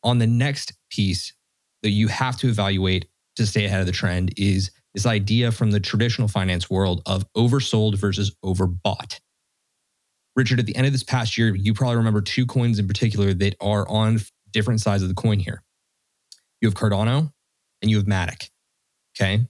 on 0.02 0.18
the 0.18 0.26
next 0.26 0.72
piece 0.90 1.32
that 1.82 1.90
you 1.90 2.08
have 2.08 2.36
to 2.38 2.48
evaluate 2.48 3.06
to 3.36 3.46
stay 3.46 3.64
ahead 3.64 3.80
of 3.80 3.86
the 3.86 3.92
trend 3.92 4.32
is 4.36 4.70
this 4.94 5.06
idea 5.06 5.52
from 5.52 5.70
the 5.70 5.80
traditional 5.80 6.28
finance 6.28 6.70
world 6.70 7.02
of 7.06 7.24
oversold 7.34 7.96
versus 7.96 8.34
overbought. 8.44 9.20
Richard, 10.36 10.60
at 10.60 10.66
the 10.66 10.76
end 10.76 10.86
of 10.86 10.92
this 10.92 11.02
past 11.02 11.36
year, 11.36 11.54
you 11.54 11.74
probably 11.74 11.96
remember 11.96 12.20
two 12.20 12.46
coins 12.46 12.78
in 12.78 12.86
particular 12.86 13.34
that 13.34 13.56
are 13.60 13.88
on 13.88 14.20
different 14.52 14.80
sides 14.80 15.02
of 15.02 15.08
the 15.08 15.14
coin 15.14 15.40
here. 15.40 15.62
You 16.60 16.68
have 16.68 16.74
Cardano 16.74 17.32
and 17.82 17.90
you 17.90 17.96
have 17.96 18.06
Matic. 18.06 18.50
Okay. 19.20 19.46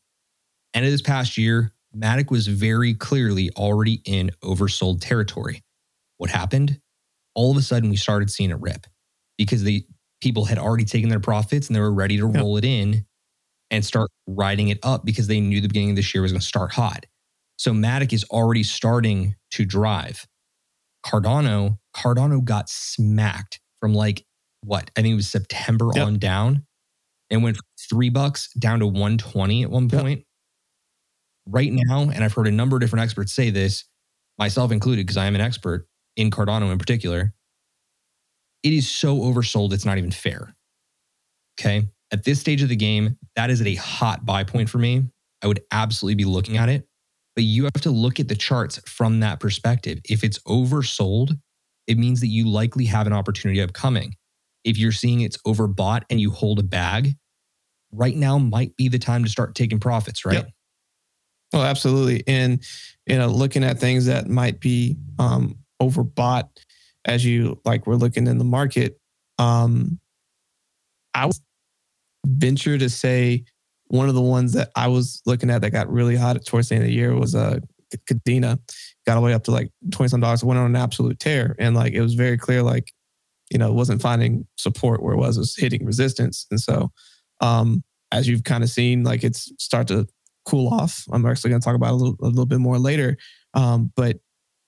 End 0.74 0.84
of 0.84 0.90
this 0.92 1.02
past 1.02 1.38
year, 1.38 1.72
Matic 1.96 2.30
was 2.30 2.46
very 2.46 2.94
clearly 2.94 3.50
already 3.56 4.02
in 4.04 4.30
oversold 4.42 5.00
territory. 5.00 5.62
What 6.18 6.30
happened? 6.30 6.80
All 7.34 7.50
of 7.50 7.56
a 7.56 7.62
sudden, 7.62 7.90
we 7.90 7.96
started 7.96 8.30
seeing 8.30 8.50
it 8.50 8.60
rip 8.60 8.86
because 9.36 9.62
the 9.62 9.86
people 10.20 10.44
had 10.44 10.58
already 10.58 10.84
taken 10.84 11.08
their 11.08 11.20
profits 11.20 11.68
and 11.68 11.76
they 11.76 11.80
were 11.80 11.92
ready 11.92 12.16
to 12.18 12.26
Yep. 12.26 12.36
roll 12.36 12.56
it 12.56 12.64
in 12.64 13.06
and 13.70 13.84
start 13.84 14.10
riding 14.26 14.68
it 14.68 14.78
up 14.82 15.04
because 15.04 15.26
they 15.26 15.40
knew 15.40 15.60
the 15.60 15.68
beginning 15.68 15.90
of 15.90 15.96
this 15.96 16.14
year 16.14 16.22
was 16.22 16.32
going 16.32 16.40
to 16.40 16.46
start 16.46 16.72
hot. 16.72 17.06
So 17.56 17.72
Matic 17.72 18.12
is 18.12 18.24
already 18.24 18.62
starting 18.62 19.36
to 19.52 19.64
drive. 19.64 20.26
Cardano, 21.06 21.78
Cardano 21.94 22.44
got 22.44 22.68
smacked 22.68 23.60
from 23.80 23.94
like 23.94 24.24
what? 24.62 24.90
I 24.96 25.02
think 25.02 25.12
it 25.12 25.16
was 25.16 25.28
September 25.30 25.90
Yep. 25.94 26.06
on 26.06 26.18
down 26.18 26.66
and 27.30 27.42
went 27.42 27.56
from 27.56 27.66
three 27.88 28.08
bucks 28.10 28.52
down 28.54 28.80
to 28.80 28.86
120 28.86 29.62
at 29.62 29.70
one 29.70 29.84
Yep. 29.84 30.24
Right 31.50 31.72
now, 31.72 32.02
and 32.02 32.22
I've 32.22 32.34
heard 32.34 32.46
a 32.46 32.52
number 32.52 32.76
of 32.76 32.80
different 32.80 33.02
experts 33.02 33.32
say 33.32 33.50
this, 33.50 33.84
myself 34.38 34.70
included, 34.70 35.06
because 35.06 35.16
I 35.16 35.26
am 35.26 35.34
an 35.34 35.40
expert 35.40 35.88
in 36.16 36.30
Cardano 36.30 36.70
in 36.70 36.78
particular. 36.78 37.32
It 38.62 38.72
is 38.72 38.88
so 38.88 39.18
oversold, 39.18 39.72
it's 39.72 39.84
not 39.84 39.98
even 39.98 40.10
fair. 40.10 40.54
Okay. 41.58 41.88
At 42.12 42.24
this 42.24 42.40
stage 42.40 42.62
of 42.62 42.68
the 42.68 42.76
game, 42.76 43.16
that 43.36 43.50
is 43.50 43.60
at 43.60 43.66
a 43.66 43.74
hot 43.76 44.24
buy 44.24 44.44
point 44.44 44.68
for 44.68 44.78
me. 44.78 45.04
I 45.42 45.46
would 45.46 45.60
absolutely 45.70 46.16
be 46.16 46.24
looking 46.24 46.56
at 46.56 46.68
it, 46.68 46.88
but 47.34 47.44
you 47.44 47.64
have 47.64 47.80
to 47.82 47.90
look 47.90 48.18
at 48.18 48.28
the 48.28 48.34
charts 48.34 48.78
from 48.86 49.20
that 49.20 49.40
perspective. 49.40 50.00
If 50.04 50.24
it's 50.24 50.38
oversold, 50.40 51.38
it 51.86 51.98
means 51.98 52.20
that 52.20 52.26
you 52.26 52.48
likely 52.48 52.84
have 52.86 53.06
an 53.06 53.12
opportunity 53.12 53.60
upcoming. 53.62 54.14
If 54.64 54.76
you're 54.76 54.92
seeing 54.92 55.20
it's 55.20 55.38
overbought 55.46 56.02
and 56.10 56.20
you 56.20 56.30
hold 56.30 56.58
a 56.58 56.64
bag, 56.64 57.14
right 57.92 58.16
now 58.16 58.38
might 58.38 58.76
be 58.76 58.88
the 58.88 58.98
time 58.98 59.24
to 59.24 59.30
start 59.30 59.54
taking 59.54 59.78
profits, 59.78 60.24
right? 60.24 60.34
Yep. 60.34 60.50
Oh, 61.52 61.62
absolutely. 61.62 62.24
And 62.26 62.62
you 63.06 63.16
know, 63.16 63.28
looking 63.28 63.64
at 63.64 63.78
things 63.78 64.06
that 64.06 64.28
might 64.28 64.60
be 64.60 64.96
um, 65.18 65.56
overbought 65.80 66.48
as 67.04 67.24
you 67.24 67.58
like 67.64 67.86
we're 67.86 67.94
looking 67.94 68.26
in 68.26 68.38
the 68.38 68.44
market. 68.44 69.00
Um, 69.38 69.98
I 71.14 71.26
would 71.26 71.36
venture 72.26 72.78
to 72.78 72.90
say 72.90 73.44
one 73.88 74.08
of 74.08 74.14
the 74.14 74.20
ones 74.20 74.52
that 74.52 74.70
I 74.76 74.88
was 74.88 75.22
looking 75.26 75.50
at 75.50 75.62
that 75.62 75.70
got 75.70 75.90
really 75.90 76.16
hot 76.16 76.44
towards 76.44 76.68
the 76.68 76.74
end 76.76 76.84
of 76.84 76.88
the 76.88 76.94
year 76.94 77.14
was 77.14 77.34
uh 77.34 77.58
Kadena. 78.08 78.58
Got 79.06 79.16
all 79.16 79.22
the 79.22 79.26
way 79.26 79.32
up 79.34 79.44
to 79.44 79.50
like 79.50 79.70
twenty 79.90 80.10
some 80.10 80.20
dollars. 80.20 80.44
Went 80.44 80.60
on 80.60 80.66
an 80.66 80.76
absolute 80.76 81.18
tear, 81.18 81.56
and 81.58 81.74
like 81.74 81.94
it 81.94 82.02
was 82.02 82.14
very 82.14 82.36
clear, 82.36 82.62
like 82.62 82.92
you 83.50 83.58
know, 83.58 83.72
wasn't 83.72 84.02
finding 84.02 84.46
support 84.56 85.02
where 85.02 85.14
it 85.14 85.18
was, 85.18 85.36
it 85.36 85.40
was 85.40 85.56
hitting 85.56 85.86
resistance, 85.86 86.46
and 86.50 86.60
so 86.60 86.90
um, 87.40 87.82
as 88.12 88.28
you've 88.28 88.44
kind 88.44 88.62
of 88.62 88.70
seen, 88.70 89.04
like 89.04 89.24
it's 89.24 89.50
start 89.58 89.88
to 89.88 90.06
cool 90.48 90.72
off. 90.72 91.04
I'm 91.12 91.24
actually 91.26 91.50
going 91.50 91.60
to 91.60 91.64
talk 91.64 91.76
about 91.76 91.92
a 91.92 91.96
little, 91.96 92.16
a 92.22 92.26
little 92.26 92.46
bit 92.46 92.58
more 92.58 92.78
later. 92.78 93.16
Um, 93.54 93.92
but 93.94 94.16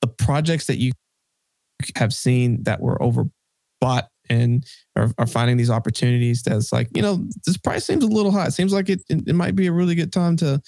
the 0.01 0.09
projects 0.09 0.67
that 0.67 0.79
you 0.79 0.93
have 1.97 2.13
seen 2.13 2.63
that 2.65 2.81
were 2.81 2.99
overbought 2.99 4.09
and 4.29 4.65
are, 4.95 5.11
are 5.19 5.27
finding 5.27 5.57
these 5.57 5.71
opportunities 5.71 6.43
that's 6.43 6.73
like, 6.73 6.89
you 6.95 7.03
know, 7.03 7.27
this 7.47 7.57
price 7.57 7.87
seems 7.87 8.05
a 8.05 8.09
little 8.09 8.31
high. 8.31 8.47
It 8.47 8.53
seems 8.53 8.73
like 8.73 8.89
it, 8.89 9.03
it, 9.09 9.27
it 9.27 9.35
might 9.35 9.57
be 9.57 9.67
a 9.67 9.73
really 9.73 9.95
good 9.95 10.13
time 10.13 10.37
to, 10.37 10.61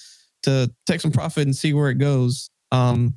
to 0.45 0.73
take 0.87 1.01
some 1.01 1.13
profit 1.13 1.45
and 1.45 1.55
see 1.55 1.75
where 1.75 1.91
it 1.91 1.99
goes. 1.99 2.51
Um, 2.73 3.15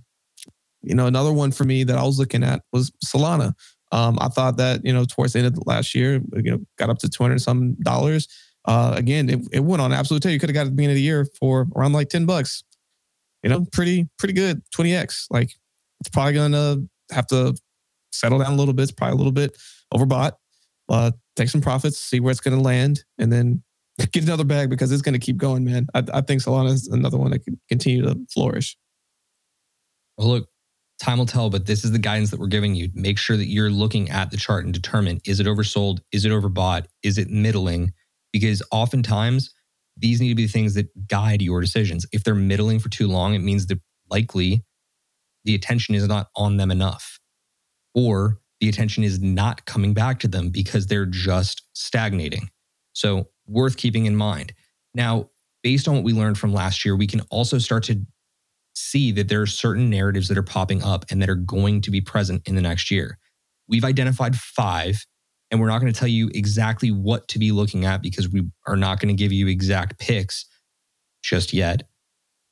you 0.81 0.93
know, 0.93 1.07
another 1.07 1.33
one 1.33 1.51
for 1.51 1.63
me 1.63 1.83
that 1.83 1.97
I 1.97 2.03
was 2.03 2.19
looking 2.19 2.43
at 2.43 2.61
was 2.71 2.91
Solana. 3.03 3.53
Um, 3.91 4.17
I 4.19 4.27
thought 4.27 4.57
that, 4.57 4.83
you 4.83 4.93
know, 4.93 5.05
towards 5.05 5.33
the 5.33 5.39
end 5.39 5.47
of 5.47 5.55
the 5.55 5.63
last 5.65 5.95
year, 5.95 6.21
you 6.35 6.51
know, 6.51 6.59
got 6.77 6.89
up 6.89 6.99
to 6.99 7.09
200 7.09 7.41
some 7.41 7.75
dollars. 7.75 8.27
Uh, 8.65 8.93
again, 8.95 9.29
it, 9.29 9.39
it 9.51 9.59
went 9.59 9.81
on 9.81 9.93
absolute 9.93 10.23
tear. 10.23 10.31
You 10.31 10.39
could 10.39 10.49
have 10.49 10.55
got 10.55 10.61
it 10.61 10.67
at 10.67 10.69
the 10.71 10.75
beginning 10.75 10.93
of 10.93 10.97
the 10.97 11.03
year 11.03 11.27
for 11.39 11.67
around 11.75 11.93
like 11.93 12.09
10 12.09 12.25
bucks. 12.25 12.63
You 13.43 13.49
know, 13.49 13.65
pretty, 13.71 14.09
pretty 14.17 14.33
good. 14.33 14.63
20x. 14.75 15.27
Like 15.29 15.51
it's 15.99 16.09
probably 16.09 16.33
gonna 16.33 16.77
have 17.11 17.27
to 17.27 17.55
settle 18.11 18.39
down 18.39 18.53
a 18.53 18.55
little 18.55 18.73
bit. 18.73 18.83
It's 18.83 18.91
probably 18.91 19.13
a 19.13 19.17
little 19.17 19.31
bit 19.31 19.57
overbought. 19.93 20.33
Uh, 20.89 21.11
take 21.35 21.49
some 21.49 21.61
profits, 21.61 21.99
see 21.99 22.19
where 22.19 22.31
it's 22.31 22.39
gonna 22.39 22.61
land, 22.61 23.03
and 23.17 23.31
then 23.31 23.63
get 24.11 24.23
another 24.23 24.43
bag 24.43 24.69
because 24.69 24.91
it's 24.91 25.01
gonna 25.01 25.19
keep 25.19 25.37
going, 25.37 25.63
man. 25.63 25.87
I, 25.93 26.03
I 26.13 26.21
think 26.21 26.41
Solana 26.41 26.71
is 26.71 26.87
another 26.87 27.17
one 27.17 27.31
that 27.31 27.43
can 27.43 27.59
continue 27.69 28.01
to 28.03 28.19
flourish. 28.33 28.77
Well, 30.17 30.27
look, 30.27 30.49
time 31.01 31.17
will 31.17 31.25
tell, 31.25 31.49
but 31.49 31.65
this 31.65 31.83
is 31.83 31.91
the 31.91 31.99
guidance 31.99 32.31
that 32.31 32.39
we're 32.39 32.47
giving 32.47 32.75
you. 32.75 32.89
Make 32.93 33.17
sure 33.17 33.37
that 33.37 33.47
you're 33.47 33.69
looking 33.69 34.09
at 34.09 34.31
the 34.31 34.37
chart 34.37 34.65
and 34.65 34.73
determine 34.73 35.21
is 35.25 35.39
it 35.39 35.47
oversold? 35.47 35.99
Is 36.11 36.25
it 36.25 36.31
overbought? 36.31 36.85
Is 37.03 37.17
it 37.17 37.29
middling? 37.29 37.93
Because 38.35 38.61
oftentimes 38.69 39.49
these 39.95 40.19
need 40.19 40.27
to 40.27 40.35
be 40.35 40.45
things 40.45 40.73
that 40.73 41.07
guide 41.07 41.41
your 41.41 41.61
decisions. 41.61 42.05
If 42.11 42.25
they're 42.25 42.35
middling 42.35 42.79
for 42.79 42.89
too 42.89 43.07
long, 43.07 43.33
it 43.33 43.39
means 43.39 43.67
that 43.67 43.79
likely 44.11 44.65
the 45.45 45.55
attention 45.55 45.95
is 45.95 46.05
not 46.05 46.27
on 46.35 46.57
them 46.57 46.69
enough, 46.69 47.17
or 47.93 48.39
the 48.59 48.67
attention 48.67 49.05
is 49.05 49.21
not 49.21 49.65
coming 49.65 49.93
back 49.93 50.19
to 50.19 50.27
them 50.27 50.49
because 50.49 50.87
they're 50.87 51.05
just 51.05 51.61
stagnating. 51.71 52.49
So, 52.91 53.29
worth 53.47 53.77
keeping 53.77 54.05
in 54.05 54.17
mind. 54.17 54.51
Now, 54.93 55.29
based 55.63 55.87
on 55.87 55.95
what 55.95 56.03
we 56.03 56.11
learned 56.11 56.37
from 56.37 56.51
last 56.51 56.83
year, 56.83 56.97
we 56.97 57.07
can 57.07 57.21
also 57.29 57.57
start 57.57 57.83
to 57.83 58.05
see 58.73 59.13
that 59.13 59.29
there 59.29 59.41
are 59.41 59.47
certain 59.47 59.89
narratives 59.89 60.27
that 60.27 60.37
are 60.37 60.43
popping 60.43 60.83
up 60.83 61.05
and 61.09 61.21
that 61.21 61.29
are 61.29 61.35
going 61.35 61.79
to 61.83 61.89
be 61.91 62.01
present 62.01 62.45
in 62.45 62.55
the 62.55 62.61
next 62.61 62.91
year. 62.91 63.17
We've 63.69 63.85
identified 63.85 64.35
five, 64.35 65.05
and 65.55 65.61
we're 65.61 65.69
not 65.69 65.79
going 65.79 65.91
to 65.91 65.97
tell 65.97 66.09
you 66.09 66.29
exactly 66.33 66.91
what 66.91 67.29
to 67.29 67.39
be 67.39 67.53
looking 67.53 67.85
at 67.85 68.01
because 68.01 68.27
we 68.27 68.43
are 68.67 68.75
not 68.75 68.99
going 68.99 69.07
to 69.07 69.17
give 69.17 69.31
you 69.31 69.47
exact 69.47 69.97
picks 69.97 70.45
just 71.23 71.53
yet. 71.53 71.83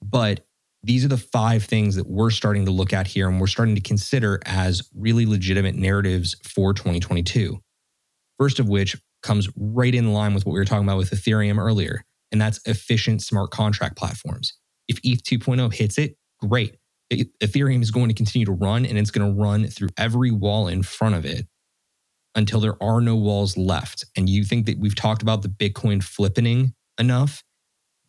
But 0.02 0.46
these 0.84 1.04
are 1.04 1.10
the 1.10 1.18
five 1.18 1.66
things 1.66 1.98
that 1.98 2.08
we're 2.08 2.30
starting 2.30 2.64
to 2.64 2.72
look 2.72 2.94
at 2.94 3.08
here 3.08 3.28
and 3.28 3.42
we're 3.42 3.48
starting 3.48 3.76
to 3.76 3.82
consider 3.82 4.40
as 4.46 4.90
really 4.96 5.26
legitimate 5.26 5.76
narratives 5.76 6.38
for 6.46 6.74
2022. 6.74 7.60
First 8.40 8.60
of 8.60 8.70
which 8.70 8.96
comes 9.22 9.50
right 9.58 9.94
in 9.94 10.14
line 10.14 10.34
with 10.34 10.46
what 10.46 10.54
we 10.54 10.60
were 10.60 10.66
talking 10.66 10.86
about 10.86 10.98
with 10.98 11.12
Ethereum 11.12 11.58
earlier, 11.58 12.06
and 12.32 12.40
that's 12.40 12.62
efficient 12.66 13.22
smart 13.22 13.52
contract 13.52 13.98
platforms. 13.98 14.54
If 14.88 15.02
ETH 15.04 15.24
2.0 15.24 15.74
hits 15.74 15.98
it, 15.98 16.16
great. 16.40 16.78
Ethereum 17.12 17.82
is 17.82 17.92
going 17.92 18.08
to 18.08 18.16
continue 18.16 18.46
to 18.46 18.54
run 18.54 18.86
and 18.86 18.98
it's 18.98 19.12
going 19.12 19.28
to 19.28 19.42
run 19.42 19.68
through 19.68 19.90
every 19.98 20.32
wall 20.32 20.70
in 20.70 20.84
front 20.84 21.16
of 21.16 21.26
it 21.26 21.48
until 22.36 22.60
there 22.60 22.82
are 22.82 23.02
no 23.02 23.16
walls 23.16 23.58
left. 23.58 24.06
And 24.16 24.30
you 24.30 24.44
think 24.44 24.66
that 24.66 24.80
we've 24.80 24.96
talked 24.96 25.22
about 25.22 25.42
the 25.42 25.50
Bitcoin 25.50 26.04
flipping 26.04 26.74
enough? 27.00 27.44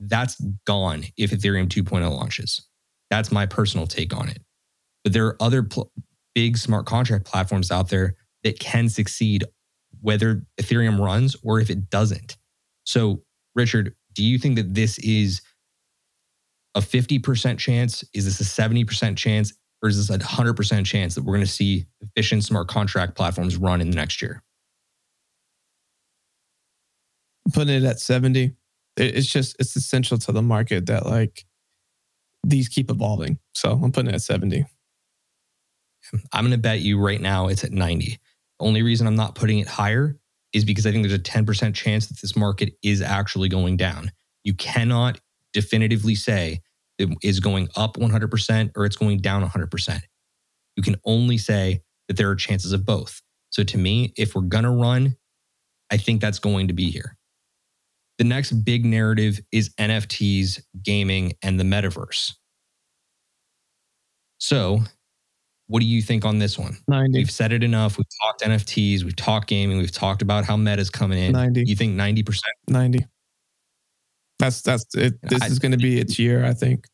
That's 0.00 0.40
gone 0.66 1.04
if 1.16 1.30
Ethereum 1.30 1.68
2.0 1.68 2.10
launches. 2.10 2.68
That's 3.10 3.30
my 3.30 3.46
personal 3.46 3.86
take 3.86 4.14
on 4.14 4.28
it. 4.28 4.42
But 5.02 5.12
there 5.12 5.26
are 5.26 5.36
other 5.40 5.62
pl- 5.62 5.92
big 6.34 6.56
smart 6.56 6.86
contract 6.86 7.26
platforms 7.26 7.70
out 7.70 7.88
there 7.88 8.16
that 8.42 8.58
can 8.58 8.88
succeed 8.88 9.44
whether 10.00 10.44
Ethereum 10.60 10.98
runs 10.98 11.36
or 11.42 11.60
if 11.60 11.70
it 11.70 11.90
doesn't. 11.90 12.36
So, 12.84 13.22
Richard, 13.54 13.94
do 14.12 14.22
you 14.22 14.38
think 14.38 14.56
that 14.56 14.74
this 14.74 14.98
is 14.98 15.42
a 16.74 16.80
50% 16.80 17.58
chance? 17.58 18.04
Is 18.12 18.24
this 18.24 18.40
a 18.40 18.62
70% 18.62 19.16
chance? 19.16 19.52
Or 19.84 19.88
is 19.88 19.98
this 19.98 20.10
a 20.10 20.18
100% 20.18 20.86
chance 20.86 21.14
that 21.14 21.22
we're 21.22 21.34
going 21.34 21.46
to 21.46 21.52
see 21.52 21.84
efficient 22.00 22.42
smart 22.42 22.66
contract 22.66 23.14
platforms 23.14 23.56
run 23.56 23.80
in 23.80 23.90
the 23.90 23.96
next 23.96 24.20
year? 24.20 24.42
putting 27.52 27.74
it 27.74 27.84
at 27.84 28.00
70. 28.00 28.54
it's 28.96 29.26
just 29.26 29.56
it's 29.58 29.76
essential 29.76 30.18
to 30.18 30.32
the 30.32 30.42
market 30.42 30.86
that 30.86 31.06
like 31.06 31.44
these 32.42 32.68
keep 32.68 32.90
evolving. 32.90 33.38
So 33.54 33.72
I'm 33.72 33.92
putting 33.92 34.10
it 34.10 34.14
at 34.14 34.22
70. 34.22 34.64
I'm 36.32 36.44
going 36.44 36.52
to 36.52 36.58
bet 36.58 36.80
you 36.80 36.98
right 36.98 37.20
now 37.20 37.48
it's 37.48 37.64
at 37.64 37.72
90. 37.72 38.18
The 38.58 38.64
only 38.64 38.82
reason 38.82 39.06
I'm 39.06 39.16
not 39.16 39.34
putting 39.34 39.58
it 39.58 39.68
higher 39.68 40.16
is 40.52 40.64
because 40.64 40.86
I 40.86 40.92
think 40.92 41.06
there's 41.06 41.18
a 41.18 41.22
10% 41.22 41.74
chance 41.74 42.06
that 42.06 42.20
this 42.20 42.36
market 42.36 42.74
is 42.82 43.02
actually 43.02 43.48
going 43.48 43.76
down. 43.76 44.12
You 44.44 44.54
cannot 44.54 45.20
definitively 45.52 46.14
say 46.14 46.60
is 47.22 47.40
going 47.40 47.68
up 47.76 47.96
100% 47.96 48.70
or 48.76 48.84
it's 48.84 48.96
going 48.96 49.18
down 49.18 49.46
100%. 49.46 50.00
You 50.76 50.82
can 50.82 50.96
only 51.04 51.38
say 51.38 51.82
that 52.08 52.16
there 52.16 52.30
are 52.30 52.36
chances 52.36 52.72
of 52.72 52.84
both. 52.84 53.22
So 53.50 53.62
to 53.64 53.78
me, 53.78 54.12
if 54.16 54.34
we're 54.34 54.42
going 54.42 54.64
to 54.64 54.70
run, 54.70 55.16
I 55.90 55.96
think 55.96 56.20
that's 56.20 56.38
going 56.38 56.68
to 56.68 56.74
be 56.74 56.90
here. 56.90 57.16
The 58.18 58.24
next 58.24 58.52
big 58.52 58.84
narrative 58.84 59.40
is 59.50 59.70
NFTs, 59.80 60.62
gaming, 60.82 61.32
and 61.42 61.58
the 61.58 61.64
metaverse. 61.64 62.32
So, 64.38 64.80
what 65.66 65.80
do 65.80 65.86
you 65.86 66.02
think 66.02 66.24
on 66.24 66.38
this 66.38 66.58
one? 66.58 66.76
90. 66.86 67.18
We've 67.18 67.30
said 67.30 67.52
it 67.52 67.64
enough. 67.64 67.96
We've 67.96 68.06
talked 68.22 68.42
NFTs, 68.42 69.02
we've 69.02 69.16
talked 69.16 69.48
gaming, 69.48 69.78
we've 69.78 69.90
talked 69.90 70.22
about 70.22 70.44
how 70.44 70.56
meta's 70.56 70.90
coming 70.90 71.18
in. 71.18 71.32
90. 71.32 71.64
You 71.66 71.74
think 71.74 71.96
90%? 71.96 72.38
90. 72.68 73.06
That's 74.38 74.62
that's 74.62 74.86
it. 74.94 75.14
This 75.22 75.42
I- 75.42 75.46
is 75.46 75.58
going 75.58 75.72
to 75.72 75.78
be 75.78 75.98
its 75.98 76.18
year, 76.18 76.44
I 76.44 76.54
think. 76.54 76.86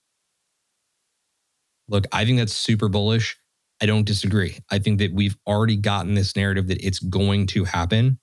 Look, 1.88 2.06
I 2.12 2.24
think 2.24 2.38
that's 2.38 2.52
super 2.52 2.88
bullish. 2.88 3.36
I 3.82 3.86
don't 3.86 4.06
disagree. 4.06 4.58
I 4.70 4.78
think 4.78 4.98
that 4.98 5.12
we've 5.12 5.36
already 5.46 5.76
gotten 5.76 6.14
this 6.14 6.36
narrative 6.36 6.68
that 6.68 6.84
it's 6.84 6.98
going 6.98 7.46
to 7.48 7.64
happen. 7.64 8.20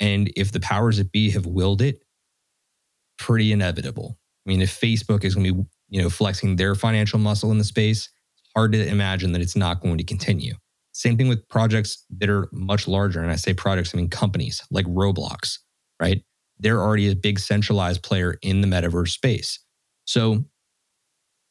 And 0.00 0.32
if 0.36 0.52
the 0.52 0.60
powers 0.60 0.96
that 0.98 1.12
be 1.12 1.30
have 1.30 1.44
willed 1.44 1.82
it, 1.82 2.02
pretty 3.18 3.52
inevitable. 3.52 4.18
I 4.46 4.50
mean, 4.50 4.62
if 4.62 4.80
Facebook 4.80 5.24
is 5.24 5.34
going 5.34 5.46
to 5.46 5.54
be, 5.54 5.62
you 5.90 6.02
know, 6.02 6.08
flexing 6.08 6.56
their 6.56 6.74
financial 6.74 7.18
muscle 7.18 7.50
in 7.50 7.58
the 7.58 7.64
space, 7.64 8.08
it's 8.38 8.50
hard 8.56 8.72
to 8.72 8.86
imagine 8.86 9.32
that 9.32 9.42
it's 9.42 9.56
not 9.56 9.80
going 9.80 9.98
to 9.98 10.04
continue. 10.04 10.54
Same 10.92 11.16
thing 11.16 11.28
with 11.28 11.46
projects 11.48 12.04
that 12.18 12.28
are 12.28 12.48
much 12.52 12.88
larger. 12.88 13.20
And 13.20 13.30
I 13.30 13.36
say 13.36 13.54
projects, 13.54 13.94
I 13.94 13.98
mean 13.98 14.08
companies 14.08 14.62
like 14.70 14.86
Roblox, 14.86 15.58
right? 16.00 16.22
They're 16.62 16.80
already 16.80 17.10
a 17.10 17.16
big 17.16 17.38
centralized 17.38 18.02
player 18.02 18.38
in 18.40 18.60
the 18.60 18.68
metaverse 18.68 19.10
space. 19.10 19.58
So 20.04 20.44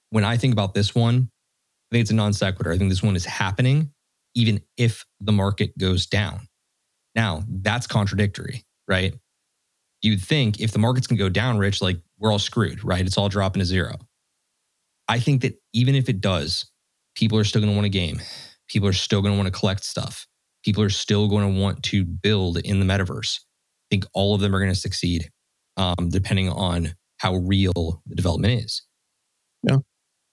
when 0.10 0.24
I 0.24 0.38
think 0.38 0.54
about 0.54 0.74
this 0.74 0.96
one, 0.96 1.30
I 1.92 1.96
think 1.96 2.02
it's 2.02 2.12
a 2.12 2.16
non 2.16 2.34
sequitur. 2.34 2.72
I 2.72 2.78
think 2.78 2.90
this 2.90 3.04
one 3.04 3.16
is 3.16 3.26
happening 3.26 3.92
even 4.34 4.62
if 4.78 5.06
the 5.20 5.32
market 5.32 5.78
goes 5.78 6.06
down. 6.06 6.48
Now, 7.16 7.44
that's 7.48 7.88
contradictory, 7.88 8.64
right? 8.88 9.14
You'd 10.02 10.22
think 10.22 10.60
if 10.62 10.72
the 10.72 10.80
markets 10.80 11.08
can 11.08 11.18
go 11.18 11.30
down, 11.30 11.58
Rich, 11.58 11.82
like 11.82 12.00
we're 12.18 12.32
all 12.32 12.40
screwed, 12.40 12.84
right? 12.84 13.06
It's 13.06 13.18
all 13.18 13.30
dropping 13.30 13.60
to 13.60 13.66
zero. 13.66 13.96
I 15.08 15.20
think 15.20 15.42
that 15.42 15.62
even 15.74 15.96
if 15.96 16.08
it 16.08 16.22
does, 16.22 16.72
people 17.16 17.38
are 17.38 17.44
still 17.44 17.62
going 17.62 17.72
to 17.72 17.76
want 17.76 17.86
a 17.86 17.90
game. 17.90 18.22
People 18.70 18.88
are 18.88 18.94
still 18.94 19.22
going 19.22 19.34
to 19.34 19.38
want 19.38 19.54
to 19.54 19.60
collect 19.60 19.84
stuff. 19.84 20.26
People 20.64 20.84
are 20.84 20.90
still 20.90 21.28
going 21.28 21.54
to 21.54 21.60
want 21.60 21.84
to 21.84 22.06
build 22.06 22.58
in 22.60 22.80
the 22.80 22.86
metaverse. 22.86 23.40
I 23.92 23.96
think 23.96 24.06
all 24.14 24.34
of 24.34 24.42
them 24.42 24.56
are 24.56 24.60
going 24.60 24.72
to 24.72 24.80
succeed, 24.80 25.30
um, 25.76 26.10
depending 26.10 26.50
on 26.50 26.96
how 27.18 27.36
real 27.36 28.02
the 28.06 28.16
development 28.16 28.64
is. 28.64 28.84
Yeah. 29.64 29.78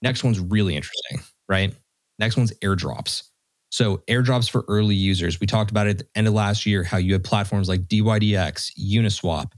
Next 0.01 0.23
one's 0.23 0.39
really 0.39 0.75
interesting, 0.75 1.19
right? 1.49 1.75
Next 2.19 2.37
one's 2.37 2.53
airdrops. 2.59 3.23
So 3.69 3.97
airdrops 4.09 4.49
for 4.49 4.63
early 4.67 4.95
users. 4.95 5.39
We 5.39 5.45
talked 5.45 5.71
about 5.71 5.87
it 5.87 5.89
at 5.91 5.97
the 5.99 6.07
end 6.15 6.27
of 6.27 6.33
last 6.33 6.65
year, 6.65 6.83
how 6.83 6.97
you 6.97 7.13
had 7.13 7.23
platforms 7.23 7.69
like 7.69 7.81
DYDX, 7.87 8.71
Uniswap, 8.79 9.51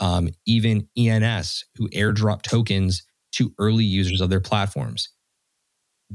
um, 0.00 0.28
even 0.46 0.88
ENS, 0.98 1.64
who 1.76 1.88
airdrop 1.90 2.42
tokens 2.42 3.04
to 3.32 3.54
early 3.58 3.84
users 3.84 4.20
of 4.20 4.30
their 4.30 4.40
platforms. 4.40 5.08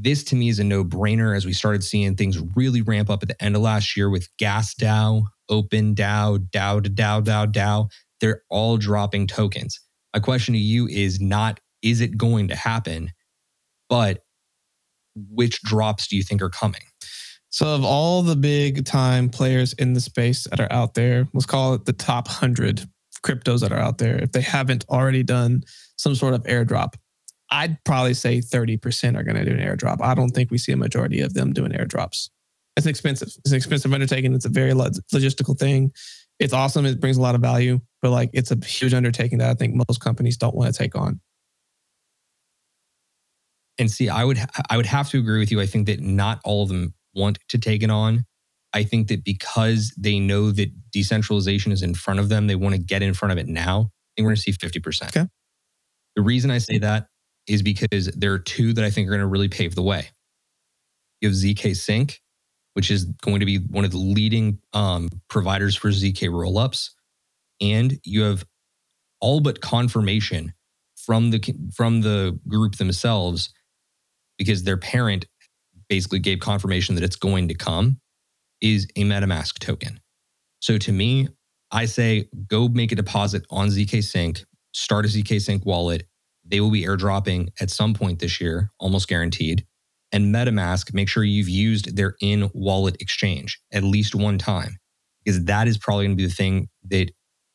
This 0.01 0.23
to 0.25 0.35
me 0.37 0.47
is 0.47 0.59
a 0.59 0.63
no 0.63 0.85
brainer 0.85 1.35
as 1.35 1.45
we 1.45 1.51
started 1.51 1.83
seeing 1.83 2.15
things 2.15 2.39
really 2.55 2.81
ramp 2.81 3.09
up 3.09 3.21
at 3.21 3.27
the 3.27 3.43
end 3.43 3.57
of 3.57 3.61
last 3.61 3.97
year 3.97 4.09
with 4.09 4.29
Gas 4.37 4.73
DAO, 4.73 5.23
Open 5.49 5.93
DAO, 5.93 6.37
DAO 6.37 6.81
to 6.81 6.89
DAO, 6.89 7.21
DAO, 7.21 7.51
DAO. 7.51 7.89
They're 8.21 8.43
all 8.49 8.77
dropping 8.77 9.27
tokens. 9.27 9.81
My 10.13 10.21
question 10.21 10.53
to 10.53 10.59
you 10.59 10.87
is 10.87 11.19
not, 11.19 11.59
is 11.81 11.99
it 11.99 12.17
going 12.17 12.47
to 12.47 12.55
happen? 12.55 13.11
But 13.89 14.23
which 15.15 15.61
drops 15.63 16.07
do 16.07 16.15
you 16.15 16.23
think 16.23 16.41
are 16.41 16.49
coming? 16.49 16.81
So, 17.49 17.67
of 17.75 17.83
all 17.83 18.21
the 18.21 18.37
big 18.37 18.85
time 18.85 19.27
players 19.27 19.73
in 19.73 19.93
the 19.93 19.99
space 19.99 20.45
that 20.45 20.61
are 20.61 20.71
out 20.71 20.93
there, 20.93 21.27
let's 21.33 21.45
call 21.45 21.73
it 21.73 21.83
the 21.83 21.93
top 21.93 22.27
100 22.27 22.85
cryptos 23.21 23.59
that 23.61 23.73
are 23.73 23.79
out 23.79 23.97
there, 23.97 24.17
if 24.23 24.31
they 24.31 24.41
haven't 24.41 24.85
already 24.87 25.23
done 25.23 25.63
some 25.97 26.15
sort 26.15 26.35
of 26.35 26.43
airdrop, 26.43 26.93
I'd 27.51 27.83
probably 27.83 28.13
say 28.13 28.39
30% 28.39 29.17
are 29.17 29.23
going 29.23 29.37
to 29.37 29.45
do 29.45 29.51
an 29.51 29.59
airdrop. 29.59 30.01
I 30.01 30.13
don't 30.13 30.29
think 30.29 30.51
we 30.51 30.57
see 30.57 30.71
a 30.71 30.77
majority 30.77 31.21
of 31.21 31.33
them 31.33 31.53
doing 31.53 31.71
airdrops. 31.71 32.29
It's 32.77 32.85
expensive. 32.85 33.29
It's 33.39 33.51
an 33.51 33.57
expensive 33.57 33.93
undertaking. 33.93 34.33
It's 34.33 34.45
a 34.45 34.49
very 34.49 34.71
logistical 34.71 35.57
thing. 35.57 35.91
It's 36.39 36.53
awesome. 36.53 36.85
It 36.85 37.01
brings 37.01 37.17
a 37.17 37.21
lot 37.21 37.35
of 37.35 37.41
value, 37.41 37.81
but 38.01 38.11
like 38.11 38.29
it's 38.33 38.51
a 38.51 38.65
huge 38.65 38.93
undertaking 38.93 39.39
that 39.39 39.49
I 39.49 39.53
think 39.55 39.75
most 39.75 39.99
companies 39.99 40.37
don't 40.37 40.55
want 40.55 40.73
to 40.73 40.77
take 40.77 40.95
on. 40.95 41.19
And 43.77 43.89
see, 43.89 44.09
I 44.09 44.23
would 44.23 44.39
I 44.69 44.77
would 44.77 44.85
have 44.85 45.09
to 45.09 45.19
agree 45.19 45.39
with 45.39 45.51
you. 45.51 45.59
I 45.59 45.65
think 45.65 45.87
that 45.87 45.99
not 45.99 46.39
all 46.45 46.63
of 46.63 46.69
them 46.69 46.93
want 47.13 47.39
to 47.49 47.57
take 47.57 47.83
it 47.83 47.89
on. 47.89 48.25
I 48.73 48.83
think 48.83 49.07
that 49.07 49.23
because 49.23 49.93
they 49.97 50.19
know 50.19 50.51
that 50.51 50.69
decentralization 50.91 51.71
is 51.71 51.81
in 51.81 51.95
front 51.95 52.19
of 52.19 52.29
them, 52.29 52.47
they 52.47 52.55
want 52.55 52.75
to 52.75 52.81
get 52.81 53.01
in 53.01 53.13
front 53.13 53.31
of 53.31 53.37
it 53.37 53.47
now. 53.47 53.89
I 53.89 54.11
think 54.15 54.25
we're 54.25 54.29
going 54.29 54.35
to 54.35 54.41
see 54.41 54.51
50%. 54.51 55.07
Okay. 55.07 55.27
The 56.15 56.21
reason 56.21 56.51
I 56.51 56.59
say 56.59 56.77
that 56.79 57.07
is 57.49 57.61
because 57.63 58.05
there 58.15 58.31
are 58.33 58.39
two 58.39 58.73
that 58.73 58.85
I 58.85 58.91
think 58.91 59.07
are 59.07 59.11
going 59.11 59.19
to 59.21 59.27
really 59.27 59.49
pave 59.49 59.75
the 59.75 59.81
way. 59.81 60.09
You 61.19 61.27
have 61.27 61.35
ZK 61.35 61.75
Sync, 61.75 62.21
which 62.73 62.91
is 62.91 63.05
going 63.05 63.41
to 63.41 63.45
be 63.45 63.57
one 63.57 63.83
of 63.83 63.91
the 63.91 63.97
leading 63.97 64.59
um, 64.71 65.09
providers 65.29 65.75
for 65.75 65.89
ZK 65.89 66.29
rollups, 66.29 66.91
and 67.59 67.99
you 68.05 68.21
have 68.21 68.45
all 69.19 69.41
but 69.41 69.59
confirmation 69.59 70.53
from 70.95 71.31
the 71.31 71.41
from 71.75 72.01
the 72.01 72.39
group 72.47 72.75
themselves 72.75 73.51
because 74.37 74.63
their 74.63 74.77
parent 74.77 75.25
basically 75.89 76.19
gave 76.19 76.39
confirmation 76.39 76.95
that 76.95 77.03
it's 77.03 77.15
going 77.15 77.47
to 77.47 77.55
come 77.55 77.99
is 78.61 78.87
a 78.95 79.03
MetaMask 79.03 79.59
token. 79.59 79.99
So 80.59 80.77
to 80.77 80.91
me, 80.91 81.27
I 81.71 81.85
say 81.85 82.29
go 82.47 82.67
make 82.67 82.91
a 82.91 82.95
deposit 82.95 83.45
on 83.49 83.69
ZK 83.69 84.03
Sync, 84.03 84.43
start 84.73 85.05
a 85.05 85.07
ZK 85.07 85.41
Sync 85.41 85.65
wallet. 85.65 86.03
They 86.49 86.59
will 86.59 86.71
be 86.71 86.83
airdropping 86.83 87.49
at 87.59 87.69
some 87.69 87.93
point 87.93 88.19
this 88.19 88.41
year, 88.41 88.71
almost 88.79 89.07
guaranteed. 89.07 89.65
And 90.11 90.33
MetaMask, 90.33 90.93
make 90.93 91.07
sure 91.07 91.23
you've 91.23 91.49
used 91.49 91.95
their 91.95 92.15
in 92.19 92.49
wallet 92.53 92.97
exchange 92.99 93.59
at 93.71 93.83
least 93.83 94.15
one 94.15 94.39
time, 94.39 94.77
because 95.23 95.45
that 95.45 95.67
is 95.67 95.77
probably 95.77 96.05
going 96.05 96.17
to 96.17 96.23
be 96.23 96.27
the 96.27 96.33
thing 96.33 96.69
that 96.89 97.11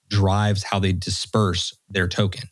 drives 0.09 0.62
how 0.62 0.78
they 0.78 0.92
disperse 0.92 1.76
their 1.88 2.07
token. 2.07 2.49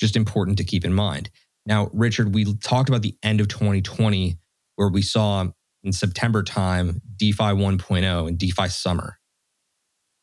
Just 0.00 0.16
important 0.16 0.58
to 0.58 0.64
keep 0.64 0.84
in 0.84 0.92
mind. 0.92 1.30
Now, 1.66 1.90
Richard, 1.92 2.34
we 2.34 2.56
talked 2.56 2.88
about 2.88 3.02
the 3.02 3.16
end 3.22 3.40
of 3.40 3.48
2020, 3.48 4.38
where 4.76 4.88
we 4.88 5.02
saw 5.02 5.46
in 5.84 5.92
September 5.92 6.42
time 6.42 7.00
DeFi 7.16 7.42
1.0 7.42 8.28
and 8.28 8.38
DeFi 8.38 8.68
summer. 8.68 9.18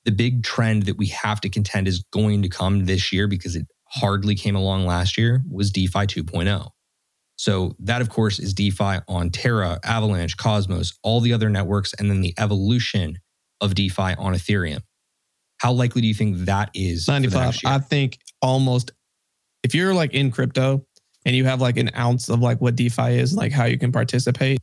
The 0.04 0.12
big 0.12 0.44
trend 0.44 0.84
that 0.84 0.98
we 0.98 1.08
have 1.08 1.40
to 1.42 1.50
contend 1.50 1.88
is 1.88 2.04
going 2.12 2.42
to 2.42 2.50
come 2.50 2.86
this 2.86 3.12
year 3.12 3.28
because 3.28 3.56
it 3.56 3.68
hardly 3.88 4.36
came 4.36 4.56
along 4.56 4.86
last 4.86 5.18
year 5.18 5.44
was 5.50 5.72
DeFi 5.72 6.00
2.0. 6.08 6.70
So, 7.38 7.76
that, 7.80 8.02
of 8.02 8.10
course, 8.10 8.40
is 8.40 8.54
DeFi 8.54 9.00
on 9.10 9.30
Terra, 9.30 9.80
Avalanche, 9.84 10.38
Cosmos, 10.38 10.98
all 11.04 11.20
the 11.20 11.34
other 11.34 11.50
networks, 11.50 11.94
and 11.94 12.10
then 12.10 12.22
the 12.22 12.34
evolution 12.38 13.18
of 13.60 13.76
DeFi 13.76 14.16
on 14.18 14.34
Ethereum. 14.34 14.82
How 15.58 15.72
likely 15.72 16.02
do 16.02 16.08
you 16.08 16.14
think 16.14 16.38
that 16.46 16.70
is? 16.74 17.06
for 17.06 17.12
the 17.12 17.20
95. 17.20 17.46
next 17.46 17.64
year? 17.64 17.74
I 17.74 17.80
think 17.80 18.20
almost 18.42 18.92
if 19.64 19.74
you're 19.74 19.94
like 19.94 20.14
in 20.14 20.32
crypto 20.32 20.86
and 21.26 21.36
you 21.36 21.46
have 21.46 21.60
like 21.60 21.78
an 21.78 21.90
ounce 21.98 22.30
of 22.30 22.40
like 22.40 22.62
what 22.62 22.76
DeFi 22.76 23.18
is, 23.20 23.36
like 23.36 23.52
how 23.52 23.66
you 23.66 23.78
can 23.78 23.92
participate, 23.92 24.60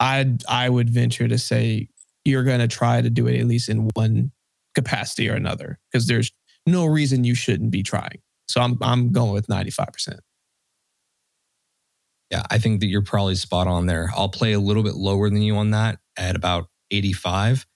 I'd 0.00 0.44
I 0.46 0.68
would 0.68 0.90
venture 0.90 1.28
to 1.28 1.38
say 1.38 1.88
you're 2.24 2.44
gonna 2.44 2.68
try 2.68 3.00
to 3.00 3.10
do 3.10 3.26
it 3.26 3.40
at 3.40 3.46
least 3.46 3.68
in 3.68 3.88
one 3.94 4.32
capacity 4.74 5.30
or 5.30 5.34
another. 5.34 5.78
Because 5.90 6.06
there's 6.06 6.30
no 6.66 6.86
reason 6.86 7.24
you 7.24 7.34
shouldn't 7.34 7.70
be 7.70 7.82
trying. 7.82 8.18
So 8.48 8.60
I'm 8.60 8.78
I'm 8.82 9.12
going 9.12 9.32
with 9.32 9.46
95%. 9.46 10.18
Yeah, 12.30 12.42
I 12.50 12.58
think 12.58 12.80
that 12.80 12.86
you're 12.86 13.02
probably 13.02 13.34
spot 13.34 13.66
on 13.66 13.86
there. 13.86 14.10
I'll 14.16 14.30
play 14.30 14.52
a 14.52 14.58
little 14.58 14.82
bit 14.82 14.94
lower 14.94 15.28
than 15.28 15.42
you 15.42 15.56
on 15.56 15.70
that 15.72 15.98
at 16.16 16.34
about 16.34 16.68
85, 16.90 17.66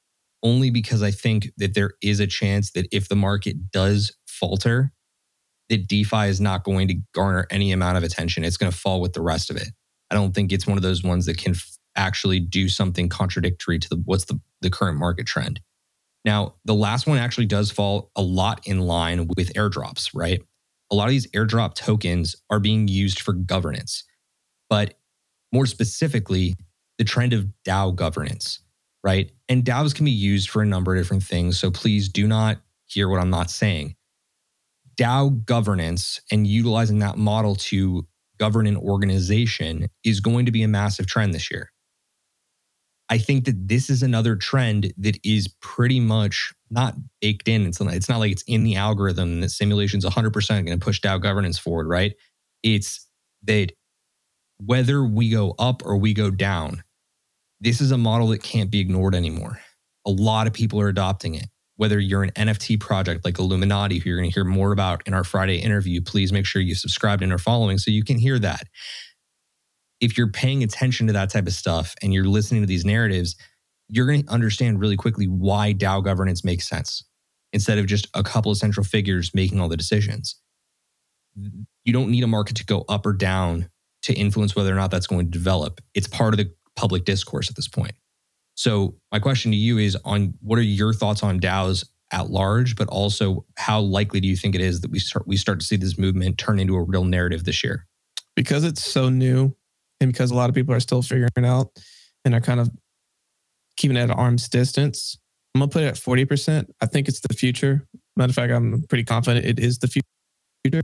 only 0.42 0.70
because 0.70 1.02
I 1.02 1.10
think 1.10 1.50
that 1.58 1.74
there 1.74 1.92
is 2.02 2.20
a 2.20 2.26
chance 2.26 2.70
that 2.72 2.86
if 2.90 3.08
the 3.08 3.16
market 3.16 3.70
does 3.70 4.16
falter, 4.26 4.92
that 5.68 5.88
DeFi 5.88 6.28
is 6.28 6.40
not 6.40 6.64
going 6.64 6.88
to 6.88 6.94
garner 7.12 7.46
any 7.50 7.72
amount 7.72 7.98
of 7.98 8.04
attention. 8.04 8.44
It's 8.44 8.56
going 8.56 8.72
to 8.72 8.76
fall 8.76 9.00
with 9.00 9.12
the 9.12 9.20
rest 9.20 9.50
of 9.50 9.56
it. 9.56 9.68
I 10.10 10.14
don't 10.14 10.34
think 10.34 10.52
it's 10.52 10.66
one 10.66 10.78
of 10.78 10.82
those 10.82 11.02
ones 11.02 11.26
that 11.26 11.36
can 11.36 11.54
f- 11.54 11.76
actually 11.96 12.40
do 12.40 12.68
something 12.68 13.08
contradictory 13.08 13.78
to 13.78 13.88
the, 13.88 14.02
what's 14.04 14.26
the, 14.26 14.40
the 14.60 14.70
current 14.70 14.98
market 14.98 15.26
trend. 15.26 15.60
Now, 16.26 16.56
the 16.66 16.74
last 16.74 17.06
one 17.06 17.16
actually 17.16 17.46
does 17.46 17.70
fall 17.70 18.10
a 18.16 18.22
lot 18.22 18.66
in 18.66 18.80
line 18.80 19.28
with 19.36 19.54
airdrops, 19.54 20.10
right? 20.12 20.42
a 20.90 20.94
lot 20.94 21.04
of 21.04 21.10
these 21.10 21.26
airdrop 21.28 21.74
tokens 21.74 22.36
are 22.50 22.60
being 22.60 22.88
used 22.88 23.20
for 23.20 23.32
governance, 23.32 24.04
but 24.68 24.94
more 25.52 25.66
specifically, 25.66 26.54
the 26.98 27.04
trend 27.04 27.32
of 27.32 27.48
DAO 27.66 27.94
governance, 27.94 28.60
right? 29.04 29.30
And 29.48 29.64
DAOs 29.64 29.94
can 29.94 30.04
be 30.04 30.10
used 30.10 30.48
for 30.48 30.62
a 30.62 30.66
number 30.66 30.94
of 30.94 31.00
different 31.00 31.22
things. 31.22 31.58
So 31.58 31.70
please 31.70 32.08
do 32.08 32.26
not 32.26 32.58
hear 32.86 33.08
what 33.08 33.20
I'm 33.20 33.30
not 33.30 33.50
saying. 33.50 33.96
DAO 34.98 35.44
governance 35.44 36.20
and 36.30 36.46
utilizing 36.46 37.00
that 37.00 37.18
model 37.18 37.54
to 37.56 38.06
govern 38.38 38.66
an 38.66 38.76
organization 38.76 39.88
is 40.04 40.20
going 40.20 40.46
to 40.46 40.52
be 40.52 40.62
a 40.62 40.68
massive 40.68 41.06
trend 41.06 41.34
this 41.34 41.50
year. 41.50 41.70
I 43.08 43.18
think 43.18 43.44
that 43.44 43.68
this 43.68 43.88
is 43.88 44.02
another 44.02 44.34
trend 44.34 44.92
that 44.98 45.18
is 45.24 45.48
pretty 45.60 46.00
much 46.00 46.52
not 46.70 46.94
baked 47.20 47.46
in. 47.46 47.66
It's 47.66 47.80
not, 47.80 47.94
it's 47.94 48.08
not 48.08 48.18
like 48.18 48.32
it's 48.32 48.42
in 48.48 48.64
the 48.64 48.76
algorithm 48.76 49.40
that 49.40 49.50
simulation's 49.50 50.04
100% 50.04 50.48
going 50.48 50.66
to 50.66 50.84
push 50.84 51.00
DAO 51.00 51.20
governance 51.20 51.58
forward, 51.58 51.86
right? 51.86 52.14
It's 52.62 53.06
that 53.44 53.72
whether 54.58 55.04
we 55.04 55.30
go 55.30 55.54
up 55.58 55.82
or 55.84 55.96
we 55.96 56.14
go 56.14 56.30
down, 56.30 56.82
this 57.60 57.80
is 57.80 57.90
a 57.90 57.98
model 57.98 58.28
that 58.28 58.42
can't 58.42 58.70
be 58.70 58.80
ignored 58.80 59.14
anymore. 59.14 59.60
A 60.04 60.10
lot 60.10 60.46
of 60.46 60.52
people 60.52 60.80
are 60.80 60.88
adopting 60.88 61.34
it. 61.34 61.46
Whether 61.76 62.00
you're 62.00 62.22
an 62.22 62.32
NFT 62.32 62.80
project 62.80 63.24
like 63.24 63.38
Illuminati, 63.38 63.98
who 63.98 64.08
you're 64.08 64.18
going 64.18 64.30
to 64.30 64.34
hear 64.34 64.44
more 64.44 64.72
about 64.72 65.02
in 65.06 65.12
our 65.12 65.24
Friday 65.24 65.58
interview, 65.58 66.00
please 66.00 66.32
make 66.32 66.46
sure 66.46 66.62
you 66.62 66.74
subscribe 66.74 67.20
and 67.20 67.32
are 67.32 67.38
following 67.38 67.76
so 67.76 67.90
you 67.90 68.02
can 68.02 68.18
hear 68.18 68.38
that. 68.38 68.62
If 70.00 70.18
you're 70.18 70.30
paying 70.30 70.62
attention 70.62 71.06
to 71.06 71.12
that 71.14 71.30
type 71.30 71.46
of 71.46 71.52
stuff 71.52 71.94
and 72.02 72.12
you're 72.12 72.24
listening 72.24 72.62
to 72.62 72.66
these 72.66 72.84
narratives, 72.84 73.36
you're 73.88 74.06
going 74.06 74.24
to 74.24 74.30
understand 74.30 74.80
really 74.80 74.96
quickly 74.96 75.26
why 75.26 75.72
DAO 75.72 76.04
governance 76.04 76.44
makes 76.44 76.68
sense 76.68 77.04
instead 77.52 77.78
of 77.78 77.86
just 77.86 78.08
a 78.14 78.22
couple 78.22 78.50
of 78.50 78.58
central 78.58 78.84
figures 78.84 79.30
making 79.34 79.60
all 79.60 79.68
the 79.68 79.76
decisions. 79.76 80.36
You 81.84 81.92
don't 81.92 82.10
need 82.10 82.24
a 82.24 82.28
market 82.28 82.56
to 82.56 82.64
go 82.64 82.84
up 82.88 83.06
or 83.06 83.12
down 83.12 83.68
to 84.02 84.14
influence 84.14 84.54
whether 84.54 84.72
or 84.72 84.76
not 84.76 84.90
that's 84.90 85.06
going 85.06 85.26
to 85.26 85.30
develop. 85.30 85.80
It's 85.94 86.08
part 86.08 86.34
of 86.34 86.38
the 86.38 86.52
public 86.76 87.04
discourse 87.04 87.48
at 87.48 87.56
this 87.56 87.68
point. 87.68 87.94
So 88.54 88.96
my 89.12 89.18
question 89.18 89.50
to 89.50 89.56
you 89.56 89.78
is 89.78 89.96
on 90.04 90.34
what 90.40 90.58
are 90.58 90.62
your 90.62 90.92
thoughts 90.92 91.22
on 91.22 91.40
DAOs 91.40 91.84
at 92.10 92.30
large, 92.30 92.76
but 92.76 92.88
also 92.88 93.44
how 93.56 93.80
likely 93.80 94.20
do 94.20 94.28
you 94.28 94.36
think 94.36 94.54
it 94.54 94.60
is 94.60 94.80
that 94.80 94.90
we 94.90 94.98
start 94.98 95.26
we 95.26 95.36
start 95.36 95.60
to 95.60 95.66
see 95.66 95.76
this 95.76 95.98
movement 95.98 96.38
turn 96.38 96.58
into 96.58 96.74
a 96.74 96.82
real 96.82 97.04
narrative 97.04 97.44
this 97.44 97.62
year? 97.62 97.86
Because 98.34 98.64
it's 98.64 98.84
so 98.84 99.08
new 99.08 99.54
and 100.00 100.12
because 100.12 100.30
a 100.30 100.34
lot 100.34 100.48
of 100.48 100.54
people 100.54 100.74
are 100.74 100.80
still 100.80 101.02
figuring 101.02 101.44
out 101.44 101.70
and 102.24 102.34
are 102.34 102.40
kind 102.40 102.60
of 102.60 102.70
keeping 103.76 103.96
it 103.96 104.10
at 104.10 104.10
arm's 104.10 104.48
distance, 104.48 105.18
I'm 105.54 105.60
gonna 105.60 105.70
put 105.70 105.82
it 105.82 105.86
at 105.86 105.94
40%. 105.94 106.66
I 106.80 106.86
think 106.86 107.08
it's 107.08 107.20
the 107.20 107.34
future. 107.34 107.86
Matter 108.16 108.30
of 108.30 108.34
fact, 108.34 108.52
I'm 108.52 108.82
pretty 108.88 109.04
confident 109.04 109.46
it 109.46 109.58
is 109.58 109.78
the 109.78 109.88
future 109.88 110.82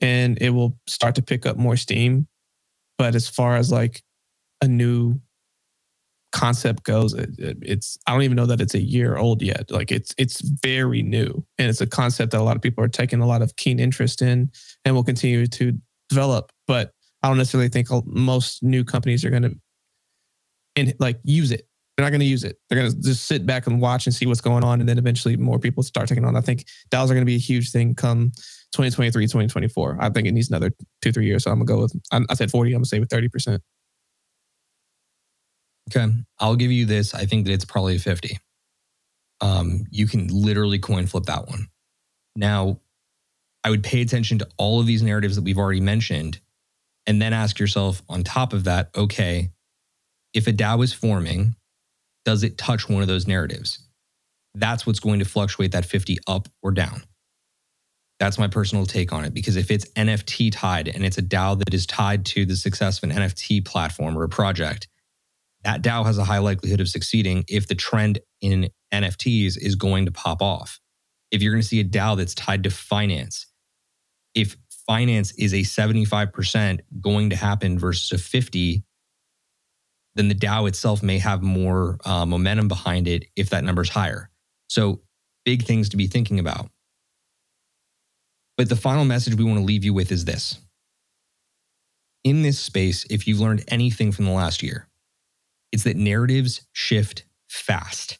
and 0.00 0.36
it 0.40 0.50
will 0.50 0.76
start 0.86 1.14
to 1.14 1.22
pick 1.22 1.46
up 1.46 1.56
more 1.56 1.76
steam. 1.76 2.26
But 2.98 3.14
as 3.14 3.28
far 3.28 3.56
as 3.56 3.72
like 3.72 4.02
a 4.60 4.68
new 4.68 5.20
concept 6.32 6.82
goes, 6.82 7.14
it, 7.14 7.30
it, 7.38 7.58
it's 7.62 7.96
I 8.06 8.12
don't 8.12 8.22
even 8.22 8.36
know 8.36 8.46
that 8.46 8.60
it's 8.60 8.74
a 8.74 8.80
year 8.80 9.16
old 9.16 9.42
yet. 9.42 9.70
Like 9.70 9.92
it's 9.92 10.14
it's 10.18 10.40
very 10.40 11.02
new, 11.02 11.44
and 11.58 11.70
it's 11.70 11.80
a 11.80 11.86
concept 11.86 12.32
that 12.32 12.40
a 12.40 12.42
lot 12.42 12.56
of 12.56 12.62
people 12.62 12.82
are 12.82 12.88
taking 12.88 13.20
a 13.20 13.26
lot 13.26 13.42
of 13.42 13.56
keen 13.56 13.78
interest 13.78 14.20
in, 14.20 14.50
and 14.84 14.94
will 14.94 15.04
continue 15.04 15.46
to 15.46 15.78
develop. 16.08 16.52
But 16.66 16.92
I 17.22 17.28
don't 17.28 17.38
necessarily 17.38 17.68
think 17.68 17.88
most 18.06 18.62
new 18.62 18.84
companies 18.84 19.24
are 19.24 19.30
going 19.30 19.42
to 19.42 19.56
and 20.76 20.94
like 20.98 21.20
use 21.22 21.52
it. 21.52 21.68
They're 21.96 22.04
not 22.04 22.10
going 22.10 22.20
to 22.20 22.26
use 22.26 22.42
it. 22.42 22.56
They're 22.68 22.78
going 22.78 22.90
to 22.90 23.00
just 23.00 23.26
sit 23.26 23.44
back 23.44 23.66
and 23.66 23.80
watch 23.80 24.06
and 24.06 24.14
see 24.14 24.24
what's 24.26 24.40
going 24.40 24.64
on, 24.64 24.80
and 24.80 24.88
then 24.88 24.98
eventually 24.98 25.36
more 25.36 25.58
people 25.58 25.82
start 25.82 26.08
taking 26.08 26.24
on. 26.24 26.36
I 26.36 26.40
think 26.40 26.64
DAOs 26.90 27.04
are 27.04 27.08
going 27.14 27.20
to 27.20 27.26
be 27.26 27.36
a 27.36 27.38
huge 27.38 27.70
thing 27.70 27.94
come 27.94 28.32
2023, 28.72 29.26
2024. 29.26 29.98
I 30.00 30.08
think 30.08 30.26
it 30.26 30.32
needs 30.32 30.48
another 30.48 30.72
two, 31.02 31.12
three 31.12 31.26
years. 31.26 31.44
So 31.44 31.50
I'm 31.50 31.58
gonna 31.58 31.66
go 31.66 31.82
with. 31.82 31.94
I 32.10 32.34
said 32.34 32.50
40. 32.50 32.72
I'm 32.72 32.78
gonna 32.78 32.86
say 32.86 32.98
with 32.98 33.10
30 33.10 33.28
percent. 33.28 33.62
Okay. 35.90 36.10
I'll 36.38 36.56
give 36.56 36.72
you 36.72 36.86
this. 36.86 37.14
I 37.14 37.26
think 37.26 37.46
that 37.46 37.52
it's 37.52 37.64
probably 37.64 37.98
50. 37.98 38.38
Um, 39.42 39.84
you 39.90 40.06
can 40.06 40.28
literally 40.28 40.78
coin 40.78 41.06
flip 41.06 41.24
that 41.24 41.48
one. 41.48 41.66
Now, 42.36 42.80
I 43.64 43.70
would 43.70 43.82
pay 43.82 44.00
attention 44.00 44.38
to 44.38 44.48
all 44.56 44.80
of 44.80 44.86
these 44.86 45.02
narratives 45.02 45.36
that 45.36 45.42
we've 45.42 45.58
already 45.58 45.80
mentioned 45.80 46.40
and 47.06 47.20
then 47.20 47.32
ask 47.32 47.58
yourself 47.58 48.02
on 48.08 48.22
top 48.22 48.52
of 48.52 48.64
that, 48.64 48.90
okay, 48.96 49.50
if 50.34 50.46
a 50.46 50.52
DAO 50.52 50.82
is 50.82 50.92
forming, 50.92 51.56
does 52.24 52.42
it 52.42 52.58
touch 52.58 52.88
one 52.88 53.02
of 53.02 53.08
those 53.08 53.26
narratives? 53.26 53.86
That's 54.54 54.86
what's 54.86 55.00
going 55.00 55.18
to 55.18 55.24
fluctuate 55.24 55.72
that 55.72 55.84
50 55.84 56.18
up 56.26 56.48
or 56.62 56.70
down. 56.70 57.02
That's 58.20 58.38
my 58.38 58.46
personal 58.46 58.86
take 58.86 59.12
on 59.12 59.24
it 59.24 59.34
because 59.34 59.56
if 59.56 59.70
it's 59.70 59.88
NFT 59.92 60.52
tied 60.52 60.86
and 60.88 61.04
it's 61.04 61.18
a 61.18 61.22
DAO 61.22 61.58
that 61.58 61.74
is 61.74 61.86
tied 61.86 62.24
to 62.26 62.46
the 62.46 62.54
success 62.54 63.02
of 63.02 63.10
an 63.10 63.16
NFT 63.16 63.64
platform 63.64 64.16
or 64.16 64.22
a 64.22 64.28
project, 64.28 64.86
that 65.64 65.82
DAO 65.82 66.04
has 66.04 66.18
a 66.18 66.24
high 66.24 66.38
likelihood 66.38 66.80
of 66.80 66.88
succeeding 66.88 67.44
if 67.48 67.66
the 67.66 67.74
trend 67.74 68.20
in 68.40 68.68
NFTs 68.92 69.56
is 69.60 69.74
going 69.74 70.06
to 70.06 70.12
pop 70.12 70.42
off. 70.42 70.78
If 71.30 71.42
you're 71.42 71.52
going 71.52 71.62
to 71.62 71.66
see 71.66 71.80
a 71.80 71.84
DAO 71.84 72.16
that's 72.16 72.34
tied 72.34 72.62
to 72.64 72.70
finance, 72.70 73.46
if 74.34 74.56
finance 74.86 75.32
is 75.32 75.52
a 75.52 75.60
75% 75.60 76.80
going 77.00 77.30
to 77.30 77.36
happen 77.36 77.78
versus 77.78 78.12
a 78.12 78.18
50, 78.18 78.84
then 80.14 80.28
the 80.28 80.34
DAO 80.34 80.68
itself 80.68 81.02
may 81.02 81.18
have 81.18 81.42
more 81.42 81.98
uh, 82.04 82.26
momentum 82.26 82.68
behind 82.68 83.08
it 83.08 83.26
if 83.36 83.50
that 83.50 83.64
number 83.64 83.82
is 83.82 83.88
higher. 83.88 84.30
So, 84.68 85.00
big 85.44 85.64
things 85.64 85.88
to 85.90 85.96
be 85.96 86.06
thinking 86.06 86.38
about. 86.38 86.70
But 88.56 88.68
the 88.68 88.76
final 88.76 89.04
message 89.04 89.34
we 89.34 89.44
want 89.44 89.58
to 89.58 89.64
leave 89.64 89.84
you 89.84 89.94
with 89.94 90.12
is 90.12 90.24
this. 90.24 90.58
In 92.22 92.42
this 92.42 92.58
space, 92.58 93.04
if 93.10 93.26
you've 93.26 93.40
learned 93.40 93.64
anything 93.68 94.12
from 94.12 94.26
the 94.26 94.30
last 94.30 94.62
year, 94.62 94.88
it's 95.72 95.84
that 95.84 95.96
narratives 95.96 96.66
shift 96.72 97.24
fast. 97.48 98.18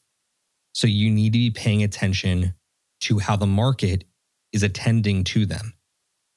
So 0.72 0.86
you 0.86 1.10
need 1.10 1.34
to 1.34 1.38
be 1.38 1.50
paying 1.50 1.82
attention 1.82 2.54
to 3.02 3.18
how 3.18 3.36
the 3.36 3.46
market 3.46 4.04
is 4.52 4.62
attending 4.62 5.24
to 5.24 5.46
them. 5.46 5.74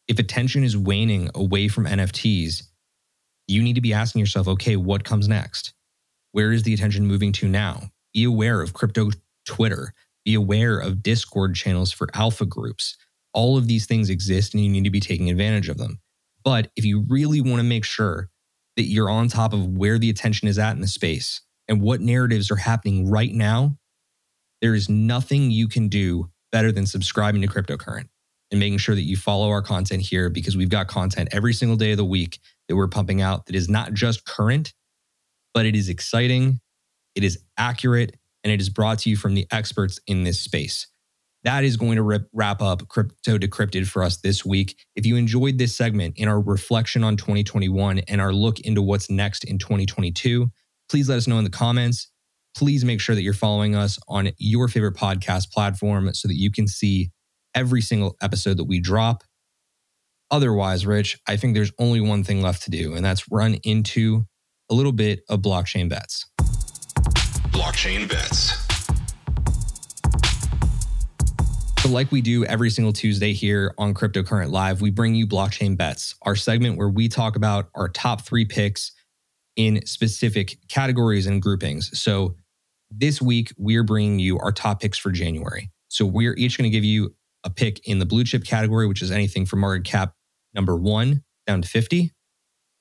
If 0.07 0.19
attention 0.19 0.63
is 0.63 0.77
waning 0.77 1.29
away 1.33 1.67
from 1.67 1.85
NFTs, 1.85 2.63
you 3.47 3.63
need 3.63 3.73
to 3.73 3.81
be 3.81 3.93
asking 3.93 4.19
yourself, 4.19 4.47
okay, 4.47 4.75
what 4.75 5.03
comes 5.03 5.27
next? 5.27 5.73
Where 6.31 6.51
is 6.51 6.63
the 6.63 6.73
attention 6.73 7.07
moving 7.07 7.31
to 7.33 7.47
now? 7.47 7.89
Be 8.13 8.23
aware 8.23 8.61
of 8.61 8.73
crypto 8.73 9.09
Twitter. 9.45 9.93
Be 10.23 10.35
aware 10.35 10.79
of 10.79 11.01
Discord 11.01 11.55
channels 11.55 11.91
for 11.91 12.07
alpha 12.13 12.45
groups. 12.45 12.97
All 13.33 13.57
of 13.57 13.67
these 13.67 13.85
things 13.85 14.09
exist 14.09 14.53
and 14.53 14.63
you 14.63 14.69
need 14.69 14.83
to 14.83 14.89
be 14.89 14.99
taking 14.99 15.29
advantage 15.29 15.69
of 15.69 15.77
them. 15.77 15.99
But 16.43 16.69
if 16.75 16.85
you 16.85 17.05
really 17.09 17.41
want 17.41 17.57
to 17.57 17.63
make 17.63 17.85
sure 17.85 18.29
that 18.75 18.83
you're 18.83 19.09
on 19.09 19.27
top 19.27 19.53
of 19.53 19.77
where 19.77 19.97
the 19.97 20.09
attention 20.09 20.47
is 20.47 20.59
at 20.59 20.75
in 20.75 20.81
the 20.81 20.87
space 20.87 21.41
and 21.67 21.81
what 21.81 22.01
narratives 22.01 22.51
are 22.51 22.57
happening 22.57 23.09
right 23.09 23.33
now, 23.33 23.77
there 24.61 24.75
is 24.75 24.87
nothing 24.89 25.51
you 25.51 25.67
can 25.67 25.87
do 25.87 26.29
better 26.51 26.71
than 26.71 26.85
subscribing 26.85 27.41
to 27.41 27.47
Cryptocurrent 27.47 28.07
and 28.51 28.59
making 28.59 28.77
sure 28.77 28.95
that 28.95 29.01
you 29.01 29.17
follow 29.17 29.49
our 29.49 29.61
content 29.61 30.01
here 30.01 30.29
because 30.29 30.55
we've 30.55 30.69
got 30.69 30.87
content 30.87 31.29
every 31.31 31.53
single 31.53 31.77
day 31.77 31.91
of 31.91 31.97
the 31.97 32.05
week 32.05 32.39
that 32.67 32.75
we're 32.75 32.87
pumping 32.87 33.21
out 33.21 33.45
that 33.45 33.55
is 33.55 33.69
not 33.69 33.93
just 33.93 34.25
current, 34.25 34.73
but 35.53 35.65
it 35.65 35.75
is 35.75 35.89
exciting, 35.89 36.59
it 37.15 37.23
is 37.23 37.39
accurate, 37.57 38.15
and 38.43 38.53
it 38.53 38.61
is 38.61 38.69
brought 38.69 38.99
to 38.99 39.09
you 39.09 39.17
from 39.17 39.33
the 39.33 39.47
experts 39.51 39.99
in 40.07 40.23
this 40.23 40.39
space 40.39 40.87
that 41.45 41.63
is 41.63 41.77
going 41.77 41.95
to 41.95 42.01
rip, 42.01 42.27
wrap 42.33 42.59
up 42.59 42.87
Crypto 42.87 43.37
Decrypted 43.37 43.87
for 43.87 44.03
us 44.03 44.17
this 44.17 44.43
week. 44.43 44.75
If 44.95 45.05
you 45.05 45.15
enjoyed 45.15 45.59
this 45.59 45.77
segment 45.77 46.17
in 46.17 46.27
our 46.27 46.41
reflection 46.41 47.03
on 47.03 47.17
2021 47.17 47.99
and 47.99 48.19
our 48.19 48.33
look 48.33 48.59
into 48.61 48.81
what's 48.81 49.11
next 49.11 49.43
in 49.43 49.59
2022, 49.59 50.49
please 50.89 51.07
let 51.07 51.17
us 51.17 51.27
know 51.27 51.37
in 51.37 51.43
the 51.43 51.51
comments. 51.51 52.09
Please 52.57 52.83
make 52.83 52.99
sure 52.99 53.13
that 53.13 53.21
you're 53.21 53.33
following 53.33 53.75
us 53.75 53.99
on 54.07 54.31
your 54.39 54.67
favorite 54.67 54.95
podcast 54.95 55.51
platform 55.51 56.11
so 56.15 56.27
that 56.27 56.35
you 56.35 56.51
can 56.51 56.67
see 56.67 57.11
every 57.55 57.81
single 57.81 58.15
episode 58.21 58.57
that 58.57 58.65
we 58.65 58.79
drop. 58.79 59.23
Otherwise, 60.29 60.85
Rich, 60.85 61.17
I 61.27 61.37
think 61.37 61.55
there's 61.55 61.71
only 61.79 62.01
one 62.01 62.23
thing 62.23 62.41
left 62.41 62.63
to 62.63 62.71
do, 62.71 62.93
and 62.93 63.05
that's 63.05 63.31
run 63.31 63.55
into 63.63 64.25
a 64.69 64.75
little 64.75 64.91
bit 64.91 65.21
of 65.29 65.41
blockchain 65.41 65.87
bets. 65.89 66.25
Blockchain 67.51 68.09
bets. 68.09 68.65
So, 71.85 71.91
like 71.91 72.11
we 72.11 72.21
do 72.21 72.43
every 72.45 72.71
single 72.71 72.91
Tuesday 72.91 73.31
here 73.33 73.75
on 73.77 73.93
Cryptocurrent 73.93 74.49
Live, 74.49 74.81
we 74.81 74.89
bring 74.89 75.13
you 75.13 75.27
blockchain 75.27 75.77
bets, 75.77 76.15
our 76.23 76.35
segment 76.35 76.77
where 76.77 76.89
we 76.89 77.07
talk 77.07 77.35
about 77.35 77.69
our 77.75 77.87
top 77.87 78.21
three 78.21 78.43
picks 78.45 78.91
in 79.55 79.85
specific 79.85 80.57
categories 80.67 81.27
and 81.27 81.41
groupings. 81.41 81.97
So, 81.97 82.35
this 82.89 83.21
week, 83.21 83.53
we're 83.57 83.83
bringing 83.83 84.17
you 84.17 84.39
our 84.39 84.51
top 84.51 84.81
picks 84.81 84.97
for 84.97 85.11
January. 85.11 85.69
So, 85.87 86.07
we're 86.07 86.33
each 86.33 86.57
going 86.57 86.69
to 86.69 86.75
give 86.75 86.83
you 86.83 87.13
a 87.45 87.49
pick 87.49 87.79
in 87.87 87.99
the 87.99 88.05
blue 88.05 88.23
chip 88.23 88.43
category, 88.43 88.87
which 88.87 89.01
is 89.01 89.11
anything 89.11 89.45
from 89.45 89.59
market 89.59 89.85
cap 89.85 90.13
number 90.53 90.75
one 90.75 91.23
down 91.47 91.61
to 91.61 91.67
50, 91.67 92.11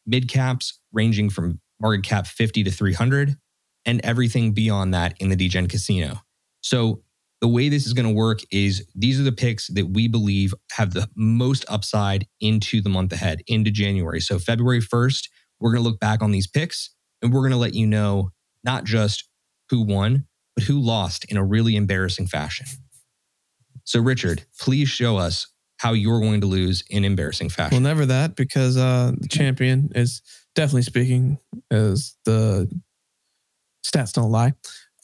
mid 0.06 0.28
caps 0.28 0.80
ranging 0.92 1.30
from 1.30 1.60
market 1.80 2.02
cap 2.02 2.26
50 2.26 2.64
to 2.64 2.70
300, 2.70 3.36
and 3.84 4.00
everything 4.02 4.52
beyond 4.52 4.94
that 4.94 5.14
in 5.20 5.28
the 5.28 5.36
DGen 5.36 5.68
casino. 5.68 6.20
So, 6.62 7.02
the 7.40 7.48
way 7.48 7.68
this 7.68 7.86
is 7.86 7.92
going 7.92 8.08
to 8.08 8.14
work 8.14 8.40
is 8.50 8.86
these 8.94 9.20
are 9.20 9.22
the 9.22 9.32
picks 9.32 9.66
that 9.68 9.90
we 9.90 10.08
believe 10.08 10.54
have 10.72 10.94
the 10.94 11.10
most 11.14 11.66
upside 11.68 12.26
into 12.40 12.80
the 12.80 12.88
month 12.88 13.12
ahead, 13.12 13.42
into 13.46 13.70
January. 13.70 14.20
So, 14.20 14.38
February 14.38 14.80
1st, 14.80 15.28
we're 15.60 15.72
going 15.72 15.82
to 15.82 15.88
look 15.88 16.00
back 16.00 16.22
on 16.22 16.30
these 16.30 16.46
picks 16.46 16.94
and 17.20 17.32
we're 17.32 17.40
going 17.40 17.52
to 17.52 17.58
let 17.58 17.74
you 17.74 17.86
know 17.86 18.30
not 18.62 18.84
just 18.84 19.28
who 19.68 19.82
won, 19.82 20.26
but 20.56 20.64
who 20.64 20.80
lost 20.80 21.24
in 21.26 21.36
a 21.36 21.44
really 21.44 21.76
embarrassing 21.76 22.28
fashion. 22.28 22.66
So, 23.84 24.00
Richard, 24.00 24.44
please 24.58 24.88
show 24.88 25.16
us 25.16 25.46
how 25.78 25.92
you're 25.92 26.20
going 26.20 26.40
to 26.40 26.46
lose 26.46 26.82
in 26.88 27.04
embarrassing 27.04 27.50
fashion. 27.50 27.76
Well, 27.76 27.82
never 27.82 28.06
that 28.06 28.36
because 28.36 28.76
uh, 28.76 29.12
the 29.18 29.28
champion 29.28 29.90
is 29.94 30.22
definitely 30.54 30.82
speaking 30.82 31.38
as 31.70 32.16
the 32.24 32.70
stats 33.84 34.12
don't 34.12 34.30
lie. 34.30 34.54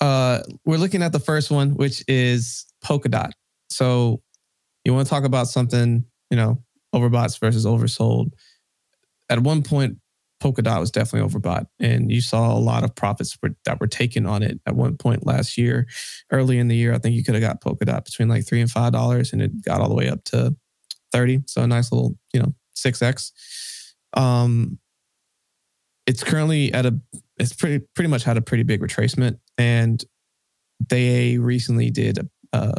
Uh, 0.00 0.40
we're 0.64 0.78
looking 0.78 1.02
at 1.02 1.12
the 1.12 1.20
first 1.20 1.50
one, 1.50 1.74
which 1.74 2.02
is 2.08 2.66
Polkadot. 2.82 3.32
So 3.68 4.22
you 4.84 4.94
want 4.94 5.06
to 5.06 5.10
talk 5.10 5.24
about 5.24 5.48
something, 5.48 6.04
you 6.30 6.36
know, 6.36 6.62
overbought 6.94 7.38
versus 7.38 7.66
oversold. 7.66 8.32
At 9.28 9.40
one 9.40 9.62
point, 9.62 9.98
Polkadot 10.42 10.80
was 10.80 10.90
definitely 10.90 11.28
overbought, 11.28 11.66
and 11.78 12.10
you 12.10 12.20
saw 12.20 12.52
a 12.52 12.58
lot 12.58 12.82
of 12.82 12.94
profits 12.94 13.36
that 13.64 13.80
were 13.80 13.86
taken 13.86 14.26
on 14.26 14.42
it 14.42 14.60
at 14.66 14.74
one 14.74 14.96
point 14.96 15.26
last 15.26 15.58
year. 15.58 15.86
Early 16.32 16.58
in 16.58 16.68
the 16.68 16.76
year, 16.76 16.94
I 16.94 16.98
think 16.98 17.14
you 17.14 17.22
could 17.22 17.34
have 17.34 17.42
got 17.42 17.60
Polkadot 17.60 18.04
between 18.04 18.28
like 18.28 18.46
three 18.46 18.60
and 18.60 18.70
five 18.70 18.92
dollars, 18.92 19.32
and 19.32 19.42
it 19.42 19.64
got 19.64 19.80
all 19.80 19.88
the 19.88 19.94
way 19.94 20.08
up 20.08 20.24
to 20.24 20.56
thirty. 21.12 21.40
So 21.46 21.62
a 21.62 21.66
nice 21.66 21.92
little, 21.92 22.16
you 22.32 22.40
know, 22.40 22.54
six 22.74 23.02
x. 23.02 23.32
Um, 24.14 24.78
it's 26.06 26.24
currently 26.24 26.72
at 26.72 26.86
a, 26.86 26.98
it's 27.38 27.52
pretty 27.52 27.84
pretty 27.94 28.08
much 28.08 28.24
had 28.24 28.36
a 28.36 28.42
pretty 28.42 28.62
big 28.62 28.80
retracement, 28.80 29.38
and 29.58 30.02
they 30.88 31.36
recently 31.38 31.90
did 31.90 32.18
a, 32.18 32.26
a 32.52 32.74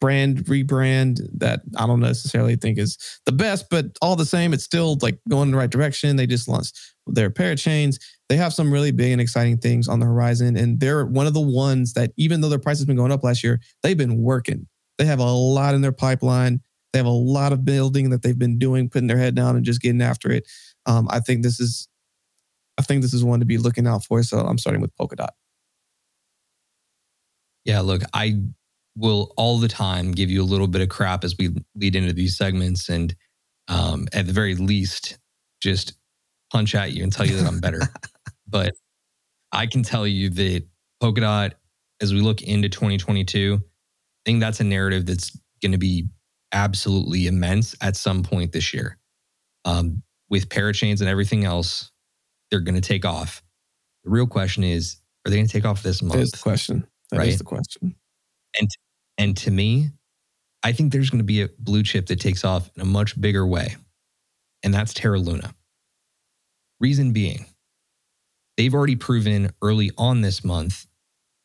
brand 0.00 0.44
rebrand 0.44 1.20
that 1.32 1.62
I 1.76 1.86
don't 1.86 2.00
necessarily 2.00 2.56
think 2.56 2.78
is 2.78 2.98
the 3.24 3.32
best, 3.32 3.66
but 3.70 3.86
all 4.02 4.16
the 4.16 4.26
same, 4.26 4.52
it's 4.52 4.64
still 4.64 4.98
like 5.00 5.18
going 5.30 5.48
in 5.48 5.52
the 5.52 5.56
right 5.56 5.70
direction. 5.70 6.16
They 6.16 6.26
just 6.26 6.46
launched 6.46 6.78
their 7.06 7.30
parachains. 7.30 8.00
They 8.28 8.36
have 8.36 8.54
some 8.54 8.72
really 8.72 8.90
big 8.90 9.12
and 9.12 9.20
exciting 9.20 9.58
things 9.58 9.88
on 9.88 10.00
the 10.00 10.06
horizon. 10.06 10.56
And 10.56 10.80
they're 10.80 11.04
one 11.06 11.26
of 11.26 11.34
the 11.34 11.40
ones 11.40 11.92
that, 11.94 12.12
even 12.16 12.40
though 12.40 12.48
their 12.48 12.58
price 12.58 12.78
has 12.78 12.86
been 12.86 12.96
going 12.96 13.12
up 13.12 13.22
last 13.22 13.44
year, 13.44 13.60
they've 13.82 13.96
been 13.96 14.22
working. 14.22 14.66
They 14.98 15.04
have 15.04 15.18
a 15.18 15.24
lot 15.24 15.74
in 15.74 15.80
their 15.80 15.92
pipeline. 15.92 16.60
They 16.92 16.98
have 16.98 17.06
a 17.06 17.10
lot 17.10 17.52
of 17.52 17.64
building 17.64 18.10
that 18.10 18.22
they've 18.22 18.38
been 18.38 18.58
doing, 18.58 18.88
putting 18.88 19.08
their 19.08 19.18
head 19.18 19.34
down 19.34 19.56
and 19.56 19.64
just 19.64 19.82
getting 19.82 20.00
after 20.00 20.30
it. 20.30 20.48
Um, 20.86 21.08
I 21.10 21.20
think 21.20 21.42
this 21.42 21.58
is, 21.58 21.88
I 22.78 22.82
think 22.82 23.02
this 23.02 23.12
is 23.12 23.24
one 23.24 23.40
to 23.40 23.46
be 23.46 23.58
looking 23.58 23.86
out 23.86 24.04
for. 24.04 24.22
So 24.22 24.38
I'm 24.38 24.58
starting 24.58 24.80
with 24.80 24.96
Polkadot. 24.96 25.30
Yeah, 27.64 27.80
look, 27.80 28.02
I 28.12 28.40
will 28.96 29.32
all 29.36 29.58
the 29.58 29.68
time 29.68 30.12
give 30.12 30.30
you 30.30 30.42
a 30.42 30.44
little 30.44 30.68
bit 30.68 30.82
of 30.82 30.88
crap 30.88 31.24
as 31.24 31.34
we 31.38 31.54
lead 31.74 31.96
into 31.96 32.12
these 32.12 32.36
segments 32.36 32.88
and 32.88 33.14
um, 33.68 34.06
at 34.12 34.26
the 34.26 34.32
very 34.32 34.54
least 34.54 35.18
just 35.60 35.94
punch 36.54 36.76
at 36.76 36.92
you 36.92 37.02
and 37.02 37.12
tell 37.12 37.26
you 37.26 37.36
that 37.36 37.46
I'm 37.46 37.60
better. 37.60 37.80
but 38.46 38.74
I 39.50 39.66
can 39.66 39.82
tell 39.82 40.06
you 40.06 40.30
that 40.30 40.62
Polkadot, 41.02 41.52
as 42.00 42.14
we 42.14 42.20
look 42.20 42.42
into 42.42 42.68
2022, 42.68 43.58
I 43.60 43.60
think 44.24 44.40
that's 44.40 44.60
a 44.60 44.64
narrative 44.64 45.04
that's 45.04 45.36
going 45.60 45.72
to 45.72 45.78
be 45.78 46.06
absolutely 46.52 47.26
immense 47.26 47.74
at 47.80 47.96
some 47.96 48.22
point 48.22 48.52
this 48.52 48.72
year. 48.72 48.98
Um, 49.64 50.02
with 50.30 50.48
parachains 50.48 51.00
and 51.00 51.08
everything 51.08 51.44
else, 51.44 51.90
they're 52.50 52.60
going 52.60 52.76
to 52.76 52.80
take 52.80 53.04
off. 53.04 53.42
The 54.04 54.10
real 54.10 54.28
question 54.28 54.62
is, 54.62 55.00
are 55.26 55.30
they 55.30 55.36
going 55.36 55.48
to 55.48 55.52
take 55.52 55.64
off 55.64 55.82
this 55.82 56.02
month? 56.02 56.20
That's 56.20 56.30
the 56.30 56.38
question. 56.38 56.86
That 57.10 57.18
right? 57.18 57.28
is 57.28 57.38
the 57.38 57.44
question. 57.44 57.96
And 58.58 58.68
and 59.18 59.36
to 59.38 59.50
me, 59.50 59.88
I 60.62 60.72
think 60.72 60.92
there's 60.92 61.10
going 61.10 61.18
to 61.18 61.24
be 61.24 61.42
a 61.42 61.48
blue 61.58 61.82
chip 61.82 62.06
that 62.06 62.20
takes 62.20 62.44
off 62.44 62.70
in 62.76 62.82
a 62.82 62.84
much 62.84 63.20
bigger 63.20 63.46
way. 63.46 63.76
And 64.62 64.72
that's 64.72 64.94
Terra 64.94 65.18
Luna. 65.18 65.54
Reason 66.84 67.14
being, 67.14 67.46
they've 68.58 68.74
already 68.74 68.94
proven 68.94 69.50
early 69.62 69.90
on 69.96 70.20
this 70.20 70.44
month 70.44 70.86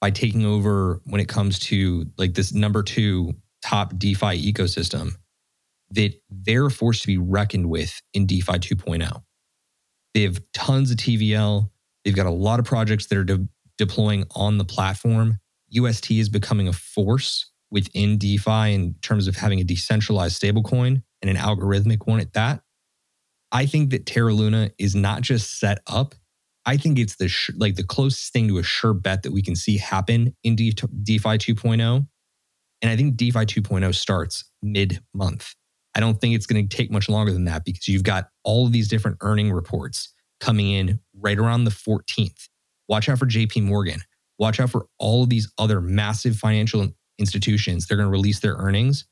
by 0.01 0.11
taking 0.11 0.45
over 0.45 0.99
when 1.05 1.21
it 1.21 1.29
comes 1.29 1.59
to 1.59 2.07
like 2.17 2.33
this 2.33 2.53
number 2.53 2.83
two 2.83 3.31
top 3.63 3.97
DeFi 3.97 4.51
ecosystem 4.51 5.11
that 5.91 6.21
they're 6.29 6.69
forced 6.69 7.03
to 7.03 7.07
be 7.07 7.17
reckoned 7.17 7.69
with 7.69 8.01
in 8.13 8.25
DeFi 8.25 8.59
2.0. 8.59 9.23
They 10.13 10.23
have 10.23 10.41
tons 10.51 10.91
of 10.91 10.97
TVL. 10.97 11.69
They've 12.03 12.13
got 12.13 12.25
a 12.25 12.31
lot 12.31 12.59
of 12.59 12.65
projects 12.65 13.05
that 13.05 13.17
are 13.17 13.23
de- 13.23 13.47
deploying 13.77 14.25
on 14.35 14.57
the 14.57 14.65
platform. 14.65 15.39
UST 15.69 16.11
is 16.11 16.27
becoming 16.27 16.67
a 16.67 16.73
force 16.73 17.49
within 17.71 18.17
DeFi 18.17 18.73
in 18.73 18.95
terms 19.01 19.25
of 19.25 19.37
having 19.37 19.61
a 19.61 19.63
decentralized 19.63 20.41
stablecoin 20.41 21.01
and 21.21 21.29
an 21.29 21.37
algorithmic 21.37 22.07
one 22.07 22.19
at 22.19 22.33
that. 22.33 22.61
I 23.51 23.65
think 23.65 23.89
that 23.91 24.05
Terra 24.05 24.33
Luna 24.33 24.71
is 24.77 24.95
not 24.95 25.21
just 25.21 25.59
set 25.59 25.79
up. 25.87 26.15
I 26.65 26.77
think 26.77 26.99
it's 26.99 27.15
the 27.15 27.27
sh- 27.27 27.51
like 27.55 27.75
the 27.75 27.83
closest 27.83 28.31
thing 28.31 28.47
to 28.49 28.57
a 28.57 28.63
sure 28.63 28.93
bet 28.93 29.23
that 29.23 29.31
we 29.31 29.41
can 29.41 29.55
see 29.55 29.77
happen 29.77 30.35
in 30.43 30.55
De- 30.55 30.71
DeFi 30.71 31.37
2.0. 31.37 32.07
And 32.81 32.91
I 32.91 32.95
think 32.95 33.17
DeFi 33.17 33.45
2.0 33.45 33.95
starts 33.95 34.43
mid 34.61 35.01
month. 35.13 35.55
I 35.95 35.99
don't 35.99 36.21
think 36.21 36.35
it's 36.35 36.45
going 36.45 36.67
to 36.67 36.77
take 36.77 36.91
much 36.91 37.09
longer 37.09 37.33
than 37.33 37.45
that 37.45 37.65
because 37.65 37.87
you've 37.87 38.03
got 38.03 38.29
all 38.43 38.65
of 38.65 38.71
these 38.71 38.87
different 38.87 39.17
earning 39.21 39.51
reports 39.51 40.13
coming 40.39 40.69
in 40.69 40.99
right 41.13 41.37
around 41.37 41.63
the 41.63 41.71
14th. 41.71 42.47
Watch 42.87 43.09
out 43.09 43.19
for 43.19 43.25
JP 43.25 43.63
Morgan. 43.63 44.01
Watch 44.37 44.59
out 44.59 44.69
for 44.69 44.87
all 44.97 45.23
of 45.23 45.29
these 45.29 45.51
other 45.57 45.81
massive 45.81 46.37
financial 46.37 46.87
institutions. 47.17 47.87
They're 47.87 47.97
going 47.97 48.07
to 48.07 48.11
release 48.11 48.39
their 48.39 48.55
earnings. 48.55 49.05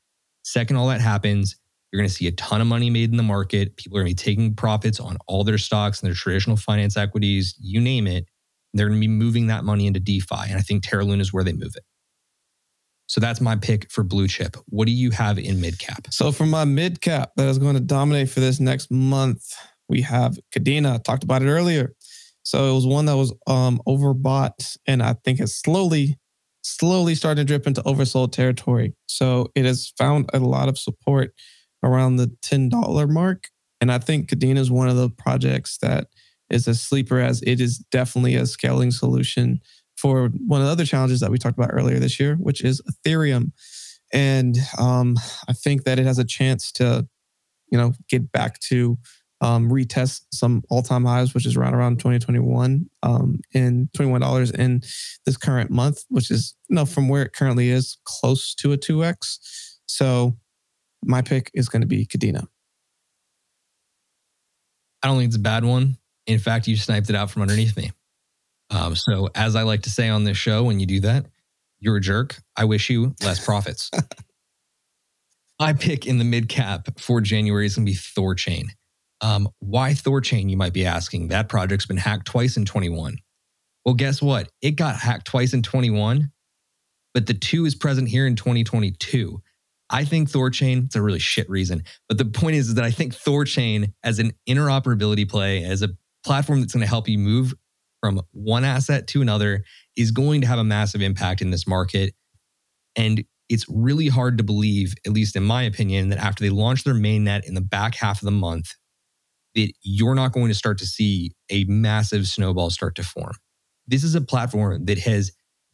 Second, 0.44 0.78
all 0.78 0.88
that 0.88 1.02
happens, 1.02 1.58
you're 1.92 2.02
going 2.02 2.10
to 2.10 2.14
see 2.14 2.28
a 2.28 2.32
ton 2.32 2.62
of 2.62 2.68
money 2.68 2.90
made 2.90 3.12
in 3.12 3.18
the 3.18 3.24
market. 3.24 3.78
People 3.78 3.98
are 3.98 4.02
going 4.04 4.14
to 4.14 4.24
be 4.24 4.32
taking 4.32 4.54
profits 4.56 5.00
on 5.00 5.18
all 5.28 5.44
their 5.44 5.58
stocks 5.58 6.02
and 6.02 6.08
their 6.08 6.16
traditional 6.16 6.58
finance 6.58 6.98
equities, 6.98 7.56
you 7.60 7.80
name 7.80 8.08
it. 8.08 8.26
They're 8.74 8.88
going 8.88 9.00
to 9.00 9.08
be 9.08 9.12
moving 9.12 9.48
that 9.48 9.64
money 9.64 9.88
into 9.88 10.00
DeFi. 10.00 10.50
And 10.50 10.58
I 10.58 10.62
think 10.62 10.84
Terra 10.84 11.06
Luna 11.06 11.22
is 11.22 11.34
where 11.34 11.44
they 11.44 11.54
move 11.54 11.74
it. 11.76 11.84
So 13.08 13.22
that's 13.22 13.40
my 13.40 13.56
pick 13.56 13.90
for 13.90 14.04
blue 14.04 14.28
chip. 14.28 14.58
What 14.68 14.86
do 14.86 14.92
you 14.92 15.12
have 15.12 15.40
in 15.40 15.62
mid 15.62 15.80
cap? 15.80 16.08
So 16.12 16.34
for 16.34 16.46
my 16.46 16.66
mid 16.66 17.00
cap 17.00 17.32
that 17.38 17.48
is 17.48 17.58
going 17.58 17.76
to 17.76 17.80
dominate 17.80 18.30
for 18.30 18.42
this 18.42 18.60
next 18.60 18.92
month, 18.92 19.56
we 19.88 20.02
have 20.02 20.38
Kadena. 20.54 20.96
I 20.96 20.98
talked 20.98 21.24
about 21.24 21.42
it 21.42 21.48
earlier. 21.48 21.94
So 22.44 22.70
it 22.70 22.74
was 22.74 22.86
one 22.86 23.06
that 23.06 23.16
was 23.16 23.34
um, 23.48 23.82
overbought 23.88 24.78
and 24.86 25.02
I 25.02 25.14
think 25.24 25.40
has 25.40 25.56
slowly 25.56 26.18
slowly 26.64 27.16
starting 27.16 27.46
to 27.46 27.48
drip 27.48 27.66
into 27.66 27.82
oversold 27.84 28.34
territory. 28.34 28.94
So 29.08 29.48
it 29.56 29.64
has 29.64 29.94
found 29.98 30.30
a 30.34 30.40
lot 30.40 30.68
of 30.68 30.78
support 30.78 31.34
around 31.84 32.18
the 32.18 32.28
$10 32.44 33.10
mark. 33.10 33.50
And 33.80 33.92
I 33.92 34.00
think 34.00 34.30
Kadena 34.30 34.58
is 34.58 34.72
one 34.72 34.90
of 34.90 34.96
the 34.96 35.10
projects 35.10 35.78
that 35.80 36.08
is 36.50 36.68
a 36.68 36.76
sleeper 36.76 37.20
as 37.20 37.42
it 37.44 37.60
is 37.60 37.78
definitely 37.92 38.36
a 38.36 38.46
scaling 38.46 38.92
solution 38.92 39.60
for 39.98 40.30
one 40.46 40.62
of 40.62 40.68
the 40.68 40.72
other 40.72 40.86
challenges 40.86 41.20
that 41.20 41.32
we 41.32 41.38
talked 41.38 41.58
about 41.58 41.74
earlier 41.74 42.00
this 42.00 42.20
year, 42.20 42.36
which 42.36 42.64
is 42.64 42.82
Ethereum. 42.82 43.52
And 44.14 44.58
um, 44.78 45.18
I 45.48 45.54
think 45.54 45.84
that 45.84 46.00
it 46.00 46.06
has 46.06 46.20
a 46.20 46.24
chance 46.24 46.72
to, 46.74 47.08
you 47.72 47.78
know, 47.78 47.94
get 48.10 48.32
back 48.32 48.60
to 48.62 48.98
um, 49.42 49.70
retest 49.70 50.22
some 50.32 50.64
all-time 50.70 51.06
highs, 51.06 51.34
which 51.34 51.46
is 51.46 51.56
around 51.56 51.76
around 51.76 52.00
2021 52.00 52.90
um, 53.04 53.40
in 53.54 53.90
$21 53.96 54.56
in 54.56 54.82
this 55.26 55.38
current 55.38 55.70
month, 55.70 56.04
which 56.10 56.32
is 56.32 56.56
you 56.70 56.76
know 56.76 56.86
from 56.86 57.08
where 57.08 57.24
it 57.24 57.34
currently 57.34 57.70
is 57.70 57.98
close 58.06 58.56
to 58.56 58.74
a 58.74 58.78
2x. 58.78 59.38
So 59.86 60.38
my 61.04 61.22
pick 61.22 61.52
is 61.54 61.70
going 61.70 61.82
to 61.82 61.88
be 61.88 62.06
Kadena. 62.06 62.48
I 65.04 65.08
don't 65.08 65.18
think 65.18 65.28
it's 65.28 65.36
a 65.36 65.39
bad 65.39 65.64
one. 65.64 65.98
In 66.26 66.39
fact, 66.39 66.68
you 66.68 66.76
sniped 66.76 67.10
it 67.10 67.16
out 67.16 67.32
from 67.32 67.43
underneath 67.43 67.78
me. 67.78 67.91
Um, 68.70 68.95
so 68.95 69.30
as 69.34 69.56
I 69.56 69.64
like 69.64 69.84
to 69.84 69.89
say 69.89 70.10
on 70.10 70.24
this 70.24 70.38
show, 70.38 70.64
when 70.64 70.80
you 70.80 70.86
do 70.86 71.00
that, 71.02 71.26
you're 71.80 71.98
a 71.98 72.02
jerk. 72.02 72.36
I 72.56 72.66
wish 72.66 72.89
you 72.89 73.16
less 73.24 73.43
profits. 73.43 73.89
my 75.60 75.74
pick 75.74 76.06
in 76.06 76.18
the 76.18 76.26
mid 76.26 76.50
cap 76.50 77.00
for 77.00 77.22
January 77.22 77.66
is 77.66 77.76
going 77.76 77.86
to 77.86 77.91
be 77.91 77.98
Thorchain. 77.98 78.70
Um, 79.22 79.50
why 79.60 79.91
Thorchain, 79.91 80.50
you 80.50 80.58
might 80.58 80.74
be 80.74 80.86
asking? 80.86 81.30
That 81.30 81.50
project's 81.50 81.86
been 81.86 81.98
hacked 81.98 82.28
twice 82.28 82.58
in 82.58 82.66
21. 82.66 83.18
Well, 83.86 83.95
guess 83.95 84.22
what? 84.22 84.50
It 84.62 84.72
got 84.72 84.98
hacked 84.98 85.26
twice 85.26 85.54
in 85.54 85.64
21, 85.64 86.32
but 87.14 87.26
the 87.26 87.34
two 87.34 87.66
is 87.66 87.74
present 87.74 88.10
here 88.10 88.28
in 88.28 88.36
2022. 88.36 89.41
I 89.90 90.04
think 90.04 90.30
Thorchain, 90.30 90.86
it's 90.86 90.96
a 90.96 91.02
really 91.02 91.20
shit 91.20 91.50
reason, 91.50 91.84
but 92.10 92.18
the 92.18 92.26
point 92.26 92.56
is, 92.56 92.70
is 92.70 92.76
that 92.76 92.84
I 92.84 92.92
think 92.92 93.14
Thorchain 93.14 93.94
as 94.04 94.20
an 94.20 94.34
interoperability 94.48 95.30
play, 95.30 95.64
as 95.64 95.82
a 95.82 95.90
platform 96.26 96.60
that's 96.60 96.74
going 96.74 96.82
to 96.82 96.90
help 96.90 97.08
you 97.08 97.18
move 97.18 97.54
from 98.02 98.22
one 98.32 98.66
asset 98.66 99.08
to 99.08 99.22
another, 99.22 99.64
is 99.96 100.12
going 100.12 100.42
to 100.42 100.48
have 100.48 100.60
a 100.60 100.64
massive 100.64 101.02
impact 101.02 101.42
in 101.42 101.52
this 101.52 101.66
market. 101.68 102.14
And 102.96 103.24
it's 103.50 103.66
really 103.70 104.10
hard 104.10 104.38
to 104.38 104.44
believe, 104.44 104.94
at 105.06 105.14
least 105.14 105.36
in 105.36 105.44
my 105.44 105.64
opinion, 105.64 106.10
that 106.10 106.20
after 106.20 106.44
they 106.44 106.50
launch 106.50 106.84
their 106.84 106.94
mainnet 106.94 107.48
in 107.48 107.54
the 107.54 107.62
back 107.62 107.96
half 107.96 108.22
of 108.22 108.26
the 108.26 108.32
month, 108.32 108.74
that 109.56 109.72
you're 109.82 110.16
not 110.16 110.34
going 110.34 110.50
to 110.50 110.54
start 110.54 110.78
to 110.80 110.86
see 110.86 111.32
a 111.50 111.64
massive 111.66 112.28
snowball 112.28 112.70
start 112.70 112.96
to 112.96 113.04
form. 113.04 113.34
This 113.88 114.04
is 114.04 114.16
a 114.16 114.22
platform 114.22 114.86
that 114.86 115.00
has 115.00 115.32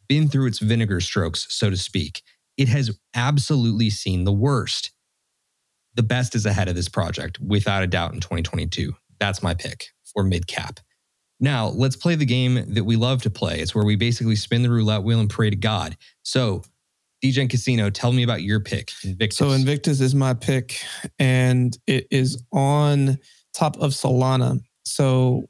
been 0.08 0.28
through 0.28 0.46
its 0.46 0.60
vinegar 0.60 1.00
strokes, 1.00 1.46
so 1.50 1.68
to 1.68 1.76
speak. 1.76 2.22
It 2.56 2.68
has 2.68 2.98
absolutely 3.14 3.90
seen 3.90 4.24
the 4.24 4.32
worst. 4.32 4.92
The 5.94 6.02
best 6.02 6.34
is 6.34 6.46
ahead 6.46 6.68
of 6.68 6.74
this 6.74 6.88
project, 6.88 7.38
without 7.40 7.82
a 7.82 7.86
doubt, 7.86 8.14
in 8.14 8.20
2022. 8.20 8.94
That's 9.20 9.42
my 9.42 9.54
pick 9.54 9.90
for 10.04 10.24
mid 10.24 10.46
cap. 10.46 10.80
Now, 11.40 11.68
let's 11.68 11.96
play 11.96 12.14
the 12.14 12.24
game 12.24 12.74
that 12.74 12.84
we 12.84 12.96
love 12.96 13.22
to 13.22 13.30
play. 13.30 13.60
It's 13.60 13.74
where 13.74 13.84
we 13.84 13.96
basically 13.96 14.36
spin 14.36 14.62
the 14.62 14.70
roulette 14.70 15.02
wheel 15.02 15.20
and 15.20 15.30
pray 15.30 15.50
to 15.50 15.56
God. 15.56 15.96
So, 16.22 16.62
DGen 17.24 17.48
Casino, 17.48 17.90
tell 17.90 18.12
me 18.12 18.22
about 18.22 18.42
your 18.42 18.60
pick, 18.60 18.92
Invictus. 19.02 19.38
So 19.38 19.50
Invictus 19.50 20.00
is 20.00 20.14
my 20.14 20.34
pick, 20.34 20.78
and 21.18 21.76
it 21.86 22.06
is 22.10 22.42
on 22.52 23.18
top 23.54 23.78
of 23.78 23.92
Solana. 23.92 24.60
So 24.84 25.48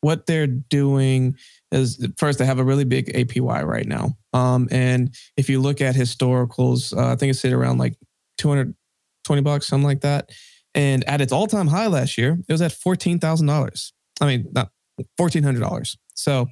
what 0.00 0.26
they're 0.26 0.48
doing 0.48 1.36
is 1.72 2.06
first 2.18 2.38
they 2.38 2.44
have 2.46 2.58
a 2.58 2.64
really 2.64 2.84
big 2.84 3.12
APY 3.14 3.64
right 3.64 3.86
now. 3.86 4.16
Um, 4.32 4.68
and 4.70 5.14
if 5.36 5.48
you 5.48 5.60
look 5.60 5.80
at 5.80 5.94
historicals, 5.94 6.96
uh, 6.96 7.12
I 7.12 7.16
think 7.16 7.30
it's 7.30 7.40
sitting 7.40 7.56
around 7.56 7.78
like 7.78 7.94
220 8.38 9.42
bucks, 9.42 9.66
something 9.66 9.86
like 9.86 10.02
that. 10.02 10.30
And 10.74 11.04
at 11.08 11.20
its 11.20 11.32
all-time 11.32 11.66
high 11.66 11.86
last 11.86 12.16
year, 12.16 12.38
it 12.48 12.52
was 12.52 12.62
at 12.62 12.72
fourteen 12.72 13.18
thousand 13.18 13.46
dollars. 13.46 13.92
I 14.20 14.26
mean, 14.26 14.46
not 14.52 14.70
fourteen 15.18 15.42
hundred 15.42 15.60
dollars. 15.60 15.98
So, 16.14 16.46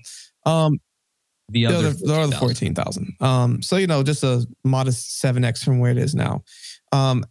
um, 0.44 0.78
the 1.48 1.66
the 1.66 1.66
other, 1.66 1.90
the 1.90 2.12
other 2.12 2.36
14,000. 2.36 2.38
fourteen 2.38 2.74
thousand. 2.74 3.12
Um, 3.20 3.62
so 3.62 3.76
you 3.76 3.86
know, 3.86 4.02
just 4.02 4.22
a 4.22 4.46
modest 4.62 5.20
seven 5.20 5.44
x 5.44 5.64
from 5.64 5.78
where 5.78 5.90
it 5.90 5.98
is 5.98 6.14
now. 6.14 6.44
Um, 6.92 7.24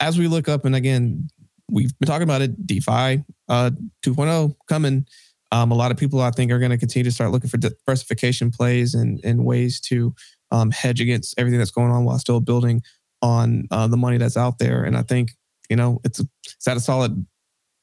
as 0.00 0.18
we 0.18 0.26
look 0.26 0.48
up, 0.48 0.64
and 0.64 0.74
again, 0.74 1.28
we've 1.70 1.96
been 1.98 2.06
talking 2.08 2.24
about 2.24 2.42
it, 2.42 2.66
DeFi 2.66 3.22
uh 3.48 3.70
2.0 4.04 4.56
coming. 4.68 5.06
Um, 5.54 5.70
a 5.70 5.74
lot 5.76 5.92
of 5.92 5.96
people 5.96 6.20
I 6.20 6.32
think 6.32 6.50
are 6.50 6.58
going 6.58 6.72
to 6.72 6.78
continue 6.78 7.04
to 7.04 7.12
start 7.12 7.30
looking 7.30 7.48
for 7.48 7.58
diversification 7.58 8.50
plays 8.50 8.92
and 8.92 9.20
and 9.22 9.44
ways 9.44 9.78
to 9.82 10.12
um, 10.50 10.72
hedge 10.72 11.00
against 11.00 11.38
everything 11.38 11.60
that's 11.60 11.70
going 11.70 11.92
on 11.92 12.04
while 12.04 12.18
still 12.18 12.40
building 12.40 12.82
on 13.22 13.68
uh, 13.70 13.86
the 13.86 13.96
money 13.96 14.18
that's 14.18 14.36
out 14.36 14.58
there. 14.58 14.82
And 14.82 14.96
I 14.96 15.02
think 15.02 15.30
you 15.70 15.76
know 15.76 16.00
it's 16.02 16.18
a, 16.18 16.24
it's 16.44 16.66
at 16.66 16.76
a 16.76 16.80
solid 16.80 17.24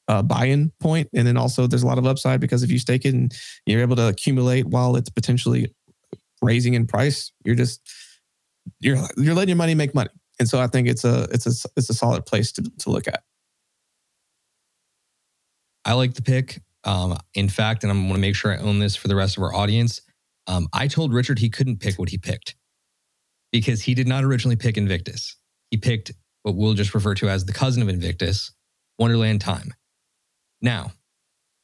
uh, 0.06 0.20
buy-in 0.20 0.70
point. 0.80 1.08
and 1.14 1.26
then 1.26 1.38
also 1.38 1.66
there's 1.66 1.82
a 1.82 1.86
lot 1.86 1.96
of 1.96 2.06
upside 2.06 2.40
because 2.40 2.62
if 2.62 2.70
you 2.70 2.78
stake 2.78 3.06
it 3.06 3.14
and 3.14 3.32
you're 3.64 3.80
able 3.80 3.96
to 3.96 4.08
accumulate 4.08 4.66
while 4.66 4.94
it's 4.94 5.08
potentially 5.08 5.74
raising 6.42 6.74
in 6.74 6.86
price, 6.86 7.32
you're 7.42 7.54
just 7.54 7.80
you're 8.80 8.98
you're 9.16 9.34
letting 9.34 9.48
your 9.48 9.56
money 9.56 9.74
make 9.74 9.94
money. 9.94 10.10
And 10.38 10.46
so 10.46 10.60
I 10.60 10.66
think 10.66 10.88
it's 10.88 11.04
a 11.06 11.26
it's 11.30 11.46
a 11.46 11.68
it's 11.78 11.88
a 11.88 11.94
solid 11.94 12.26
place 12.26 12.52
to 12.52 12.62
to 12.80 12.90
look 12.90 13.08
at. 13.08 13.22
I 15.86 15.94
like 15.94 16.12
the 16.12 16.22
pick. 16.22 16.60
Um, 16.84 17.18
in 17.34 17.48
fact, 17.48 17.84
and 17.84 17.92
I'm 17.92 18.02
going 18.02 18.14
to 18.14 18.20
make 18.20 18.34
sure 18.34 18.52
I 18.52 18.58
own 18.58 18.78
this 18.78 18.96
for 18.96 19.08
the 19.08 19.14
rest 19.14 19.36
of 19.36 19.42
our 19.42 19.54
audience. 19.54 20.00
Um, 20.46 20.68
I 20.72 20.88
told 20.88 21.12
Richard 21.12 21.38
he 21.38 21.50
couldn't 21.50 21.80
pick 21.80 21.98
what 21.98 22.08
he 22.08 22.18
picked 22.18 22.56
because 23.52 23.82
he 23.82 23.94
did 23.94 24.08
not 24.08 24.24
originally 24.24 24.56
pick 24.56 24.76
Invictus. 24.76 25.36
He 25.70 25.76
picked 25.76 26.12
what 26.42 26.56
we'll 26.56 26.74
just 26.74 26.94
refer 26.94 27.14
to 27.14 27.28
as 27.28 27.44
the 27.44 27.52
cousin 27.52 27.82
of 27.82 27.88
Invictus, 27.88 28.52
Wonderland 28.98 29.40
Time. 29.40 29.72
Now, 30.60 30.92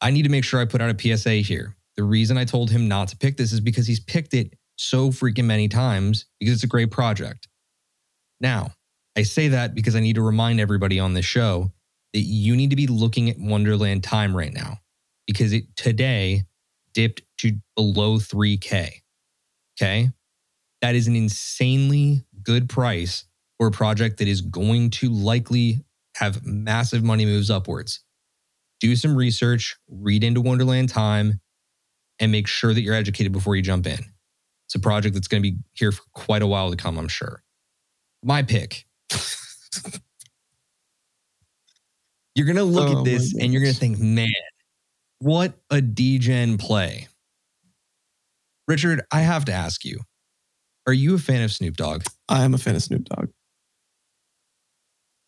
I 0.01 0.11
need 0.11 0.23
to 0.23 0.29
make 0.29 0.45
sure 0.45 0.61
I 0.61 0.65
put 0.65 0.81
out 0.81 0.95
a 0.95 1.17
PSA 1.17 1.35
here. 1.37 1.75
The 1.97 2.05
reason 2.05 2.39
I 2.39 2.45
told 2.45 2.71
him 2.71 2.87
not 2.87 3.09
to 3.09 3.17
pick 3.17 3.37
this 3.37 3.53
is 3.53 3.61
because 3.61 3.87
he's 3.87 4.01
picked 4.01 4.35
it 4.35 4.55
so 4.77 5.09
freaking 5.09 5.47
many 5.47 5.67
times 5.67 6.27
because 6.39 6.55
it's 6.55 6.63
a 6.63 6.69
great 6.69 6.93
project. 6.93 7.49
Now, 8.41 8.71
I 9.17 9.23
say 9.23 9.49
that 9.49 9.75
because 9.75 9.97
I 9.97 10.01
need 10.01 10.15
to 10.15 10.23
remind 10.23 10.61
everybody 10.61 11.01
on 11.01 11.15
this 11.15 11.25
show 11.25 11.73
that 12.13 12.21
you 12.21 12.55
need 12.55 12.71
to 12.71 12.77
be 12.77 12.87
looking 12.87 13.29
at 13.29 13.39
Wonderland 13.39 14.05
Time 14.05 14.37
right 14.37 14.53
now 14.53 14.79
because 15.29 15.53
it 15.53 15.65
today 15.77 16.43
dipped 16.95 17.23
to 17.39 17.53
below 17.77 18.19
3K. 18.19 19.03
Okay. 19.81 20.11
That 20.83 20.97
is 20.97 21.07
an 21.07 21.15
insanely 21.15 22.25
good 22.43 22.69
price 22.69 23.25
for 23.59 23.69
a 23.69 23.71
project 23.71 24.19
that 24.19 24.27
is 24.29 24.41
going 24.41 24.91
to 24.91 25.11
likely 25.11 25.85
have 26.17 26.45
massive 26.45 27.05
money 27.05 27.25
moves 27.27 27.51
upwards. 27.51 28.01
Do 28.81 28.97
some 28.97 29.15
research, 29.17 29.77
read 29.89 30.25
into 30.25 30.41
Wonderland 30.41 30.89
Time, 30.89 31.41
and 32.21 32.33
make 32.33 32.47
sure 32.49 32.73
that 32.75 32.81
you're 32.81 32.95
educated 32.95 33.33
before 33.33 33.55
you 33.57 33.63
jump 33.63 33.87
in. 33.87 33.99
It's 34.67 34.75
a 34.75 34.81
project 34.81 35.15
that's 35.15 35.29
going 35.29 35.43
to 35.43 35.51
be 35.51 35.59
here 35.75 35.93
for 35.93 36.03
quite 36.15 36.43
a 36.43 36.47
while 36.47 36.71
to 36.71 36.77
come, 36.77 36.99
I'm 36.99 37.09
sure. 37.09 37.43
My 38.23 38.43
pick. 38.43 38.87
you're 42.35 42.47
going 42.47 42.57
to 42.57 42.65
look 42.65 42.89
Oh, 42.89 42.99
at 43.01 43.05
this 43.05 43.35
and 43.35 43.53
you're 43.53 43.63
going 43.63 43.75
to 43.75 43.79
think, 43.81 43.99
man, 43.99 44.29
what 45.21 45.55
a 45.71 45.81
degen 45.81 46.59
play. 46.59 47.09
Richard, 48.67 49.03
I 49.13 49.21
have 49.21 49.45
to 49.47 49.53
ask 49.53 49.85
you, 49.85 50.01
are 50.87 50.93
you 50.93 51.15
a 51.15 51.19
fan 51.19 51.43
of 51.43 51.53
Snoop 51.53 51.77
Dogg? 51.77 52.05
I 52.29 52.45
am 52.45 52.55
a 52.55 52.59
fan 52.59 52.77
of 52.77 52.83
Snoop 52.83 53.05
Dogg. 53.05 53.29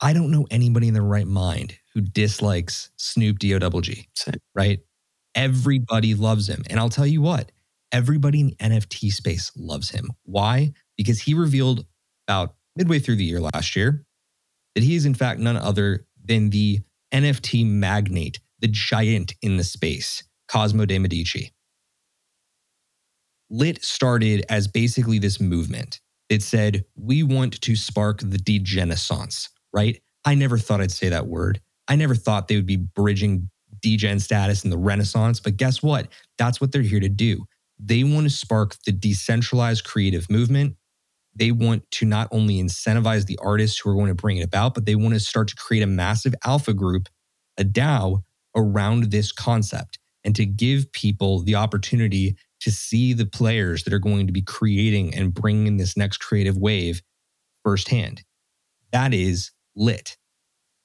I 0.01 0.13
don't 0.13 0.31
know 0.31 0.47
anybody 0.51 0.89
in 0.89 0.95
their 0.95 1.03
right 1.03 1.27
mind 1.27 1.77
who 1.95 2.01
dislikes 2.01 2.91
Snoop 2.97 3.39
D 3.39 3.55
O 3.55 3.59
double 3.59 3.81
G, 3.81 4.09
right? 4.55 4.81
Everybody 5.35 6.15
loves 6.15 6.49
him. 6.49 6.63
And 6.71 6.81
I'll 6.81 6.89
tell 6.89 7.07
you 7.07 7.21
what, 7.21 7.53
everybody 7.93 8.41
in 8.41 8.47
the 8.49 8.57
NFT 8.57 9.11
space 9.13 9.53
loves 9.57 9.91
him. 9.91 10.11
Why? 10.25 10.73
Because 10.97 11.21
he 11.21 11.35
revealed 11.35 11.85
about 12.27 12.55
midway 12.77 12.99
through 12.99 13.17
the 13.17 13.25
year 13.25 13.41
last 13.41 13.77
year 13.77 14.05
that 14.75 14.85
he 14.85 14.95
is, 14.95 15.05
in 15.05 15.15
fact, 15.15 15.41
none 15.41 15.57
other 15.57 16.07
than 16.25 16.51
the 16.51 16.81
NFT 17.13 17.67
magnate, 17.67 18.41
the 18.61 18.69
giant 18.69 19.35
in 19.43 19.57
the 19.57 19.65
space, 19.65 20.23
Cosmo 20.49 20.85
de 20.87 20.99
Medici. 20.99 21.53
Lit 23.51 23.85
started 23.85 24.45
as 24.49 24.69
basically 24.69 25.19
this 25.19 25.41
movement. 25.41 26.01
It 26.29 26.43
said, 26.43 26.85
we 26.95 27.23
want 27.23 27.61
to 27.61 27.75
spark 27.75 28.21
the 28.21 28.39
degenaissance, 28.39 29.49
right? 29.73 30.01
I 30.25 30.35
never 30.35 30.59
thought 30.59 30.81
I'd 30.81 30.93
say 30.93 31.09
that 31.09 31.27
word. 31.27 31.61
I 31.89 31.97
never 31.97 32.15
thought 32.15 32.47
they 32.47 32.57
would 32.57 32.67
be 32.67 32.77
bridging 32.77 33.51
degen 33.83 34.21
status 34.21 34.63
and 34.63 34.73
the 34.73 34.79
renaissance, 34.79 35.41
but 35.41 35.57
guess 35.57 35.83
what? 35.83 36.09
That's 36.39 36.61
what 36.61 36.71
they're 36.71 36.83
here 36.83 37.01
to 37.01 37.09
do. 37.09 37.45
They 37.79 38.05
want 38.05 38.25
to 38.25 38.31
spark 38.31 38.77
the 38.85 38.93
decentralized 38.93 39.85
creative 39.85 40.31
movement. 40.31 40.77
They 41.35 41.51
want 41.51 41.91
to 41.93 42.05
not 42.05 42.29
only 42.31 42.63
incentivize 42.63 43.27
the 43.27 43.39
artists 43.43 43.79
who 43.79 43.91
are 43.91 43.95
going 43.95 44.09
to 44.09 44.15
bring 44.15 44.37
it 44.37 44.45
about, 44.45 44.75
but 44.75 44.85
they 44.85 44.95
want 44.95 45.15
to 45.15 45.21
start 45.21 45.49
to 45.49 45.57
create 45.57 45.83
a 45.83 45.87
massive 45.87 46.35
alpha 46.45 46.75
group, 46.75 47.09
a 47.57 47.65
DAO 47.65 48.23
around 48.57 49.05
this 49.05 49.33
concept 49.33 49.99
and 50.25 50.35
to 50.37 50.45
give 50.45 50.93
people 50.93 51.43
the 51.43 51.55
opportunity 51.55 52.37
to 52.61 52.71
see 52.71 53.13
the 53.13 53.27
players 53.27 53.85
that 53.85 53.93
are 53.93 53.99
going 53.99 54.27
to 54.27 54.33
be 54.33 54.43
creating 54.43 55.15
and 55.15 55.33
bringing 55.33 55.77
this 55.77 55.97
next 55.97 56.19
creative 56.19 56.57
wave 56.57 57.03
firsthand. 57.65 58.23
That 58.93 59.15
is 59.15 59.51
lit. 59.75 60.17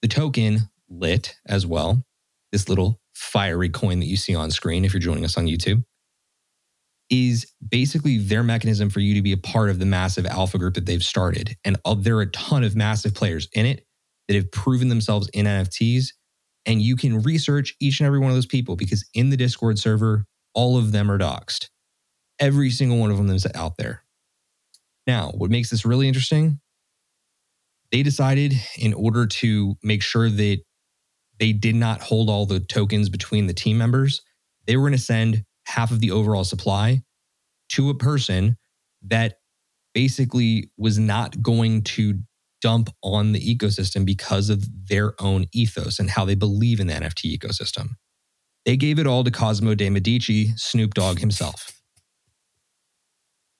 The 0.02 0.08
token 0.08 0.70
lit 0.90 1.36
as 1.46 1.66
well, 1.66 2.04
this 2.52 2.70
little 2.70 3.02
fiery 3.14 3.70
coin 3.70 4.00
that 4.00 4.06
you 4.06 4.18
see 4.18 4.36
on 4.36 4.52
screen 4.52 4.86
if 4.86 4.94
you're 4.94 5.00
joining 5.00 5.26
us 5.26 5.38
on 5.38 5.48
YouTube, 5.48 5.84
is 7.10 7.52
basically 7.68 8.18
their 8.18 8.44
mechanism 8.44 8.90
for 8.90 9.00
you 9.00 9.14
to 9.14 9.22
be 9.22 9.32
a 9.32 9.38
part 9.38 9.70
of 9.70 9.80
the 9.80 9.86
massive 9.86 10.26
alpha 10.26 10.58
group 10.58 10.74
that 10.74 10.86
they've 10.86 11.04
started. 11.04 11.56
And 11.64 11.78
uh, 11.86 11.96
there 11.98 12.18
are 12.18 12.22
a 12.22 12.32
ton 12.32 12.64
of 12.64 12.76
massive 12.76 13.14
players 13.14 13.48
in 13.54 13.66
it 13.66 13.86
that 14.28 14.36
have 14.36 14.52
proven 14.52 14.90
themselves 14.90 15.30
in 15.30 15.46
NFTs. 15.46 16.08
And 16.66 16.82
you 16.82 16.96
can 16.96 17.22
research 17.22 17.76
each 17.80 18.00
and 18.00 18.08
every 18.08 18.20
one 18.20 18.30
of 18.30 18.36
those 18.36 18.46
people 18.46 18.76
because 18.76 19.08
in 19.14 19.30
the 19.30 19.38
Discord 19.38 19.78
server, 19.78 20.26
all 20.54 20.78
of 20.78 20.92
them 20.92 21.12
are 21.12 21.18
doxxed. 21.18 21.70
Every 22.40 22.70
single 22.70 22.98
one 22.98 23.12
of 23.12 23.18
them 23.18 23.30
is 23.30 23.48
out 23.54 23.78
there. 23.78 24.04
Now, 25.08 25.32
what 25.36 25.52
makes 25.52 25.70
this 25.70 25.86
really 25.86 26.08
interesting, 26.08 26.60
they 27.92 28.02
decided 28.02 28.54
in 28.78 28.94
order 28.94 29.28
to 29.28 29.76
make 29.84 30.02
sure 30.02 30.30
that 30.30 30.60
they 31.40 31.54
did 31.54 31.76
not 31.76 32.02
hold 32.02 32.30
all 32.30 32.46
the 32.46 32.60
tokens 32.60 33.10
between 33.10 33.48
the 33.48 33.54
team 33.54 33.78
members, 33.78 34.22
they 34.66 34.76
were 34.78 34.84
going 34.84 34.94
to 34.94 34.98
send 34.98 35.44
half 35.68 35.92
of 35.92 36.00
the 36.00 36.12
overall 36.12 36.44
supply 36.44 37.02
to 37.70 37.90
a 37.90 37.96
person 37.96 38.58
that 39.04 39.36
basically 39.94 40.72
was 40.78 40.98
not 40.98 41.42
going 41.42 41.82
to 41.84 42.20
dump 42.66 42.90
on 43.04 43.32
the 43.32 43.56
ecosystem 43.56 44.04
because 44.04 44.50
of 44.50 44.66
their 44.90 45.14
own 45.22 45.46
ethos 45.54 46.00
and 46.00 46.10
how 46.10 46.26
they 46.26 46.34
believe 46.34 46.80
in 46.80 46.88
the 46.88 46.94
NFT 46.96 47.38
ecosystem. 47.38 47.90
They 48.66 48.76
gave 48.76 48.98
it 48.98 49.06
all 49.06 49.24
to 49.24 49.30
Cosmo 49.30 49.76
de 49.76 49.88
Medici, 49.88 50.52
Snoop 50.56 50.96
Dogg 50.96 51.20
himself. 51.20 51.80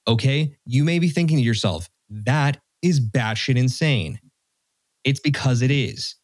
Okay, 0.08 0.56
you 0.66 0.84
may 0.84 0.98
be 0.98 1.10
thinking 1.10 1.38
to 1.38 1.44
yourself, 1.44 1.88
that 2.10 2.58
is 2.82 3.00
batshit 3.00 3.58
insane. 3.58 4.18
It's 5.04 5.20
because 5.20 5.62
it 5.62 5.70
is. 5.70 6.16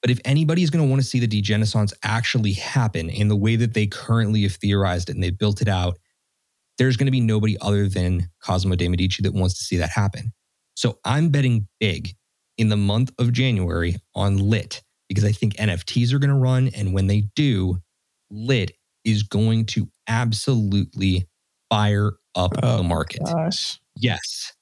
But 0.00 0.12
if 0.12 0.20
anybody 0.24 0.62
is 0.62 0.70
going 0.70 0.84
to 0.84 0.88
want 0.88 1.02
to 1.02 1.08
see 1.08 1.18
the 1.18 1.26
degenaissance 1.26 1.92
actually 2.04 2.52
happen 2.52 3.10
in 3.10 3.26
the 3.26 3.34
way 3.34 3.56
that 3.56 3.74
they 3.74 3.88
currently 3.88 4.42
have 4.42 4.54
theorized 4.54 5.10
it 5.10 5.16
and 5.16 5.22
they've 5.22 5.36
built 5.36 5.60
it 5.60 5.68
out, 5.68 5.98
there's 6.78 6.96
going 6.96 7.08
to 7.08 7.10
be 7.10 7.20
nobody 7.20 7.56
other 7.60 7.88
than 7.88 8.28
Cosmo 8.40 8.76
de 8.76 8.86
Medici 8.86 9.20
that 9.24 9.34
wants 9.34 9.58
to 9.58 9.64
see 9.64 9.78
that 9.78 9.90
happen. 9.90 10.32
So 10.76 11.00
I'm 11.04 11.30
betting 11.30 11.66
big 11.80 12.14
in 12.60 12.68
the 12.68 12.76
month 12.76 13.10
of 13.18 13.32
January 13.32 13.96
on 14.14 14.36
Lit 14.36 14.82
because 15.08 15.24
I 15.24 15.32
think 15.32 15.54
NFTs 15.56 16.12
are 16.12 16.18
going 16.18 16.28
to 16.30 16.36
run. 16.36 16.68
And 16.76 16.92
when 16.92 17.06
they 17.06 17.22
do, 17.34 17.78
Lit 18.30 18.72
is 19.04 19.22
going 19.24 19.64
to 19.66 19.88
absolutely 20.06 21.26
fire 21.70 22.12
up 22.34 22.52
Oh, 22.62 22.76
the 22.76 22.82
market. 22.82 23.22
Gosh. 23.24 23.80
Yes. 23.96 24.52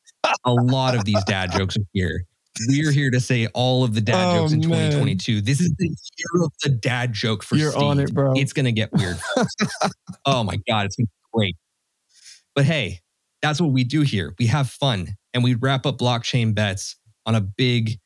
a 0.47 0.53
lot 0.53 0.95
of 0.95 1.05
these 1.05 1.23
dad 1.25 1.51
jokes 1.53 1.77
are 1.77 1.85
here. 1.93 2.25
We're 2.69 2.93
here 2.93 3.11
to 3.11 3.21
say 3.21 3.47
all 3.49 3.83
of 3.85 3.95
the 3.95 4.01
dad 4.01 4.31
Oh, 4.37 4.41
jokes 4.43 4.53
in 4.53 4.61
man. 4.61 4.91
2022. 4.93 5.41
This 5.43 5.61
is 5.61 5.73
the 5.79 5.87
year 5.87 6.45
of 6.45 6.53
the 6.63 6.71
dad 6.71 7.13
joke 7.13 7.43
for 7.43 7.57
You're 7.57 7.71
Steve. 7.73 7.83
on 7.83 7.99
it, 8.01 8.15
bro. 8.15 8.33
It's 8.35 8.53
gonna 8.53 8.73
get 8.73 8.93
weird. 8.93 9.19
oh 10.25 10.43
my 10.45 10.57
god, 10.69 10.87
it's 10.87 10.97
gonna 10.97 11.07
be 11.07 11.11
great. 11.33 11.57
But 12.55 12.65
hey, 12.65 13.01
that's 13.43 13.61
what 13.61 13.71
we 13.73 13.85
do 13.85 14.01
here. 14.03 14.35
We 14.39 14.47
have 14.47 14.71
fun 14.71 15.17
and 15.35 15.45
we 15.45 15.55
wrap 15.55 15.85
up 15.87 15.99
blockchain 15.99 16.55
bets 16.55 16.97
on 17.29 17.35
a 17.35 17.41
big, 17.43 17.99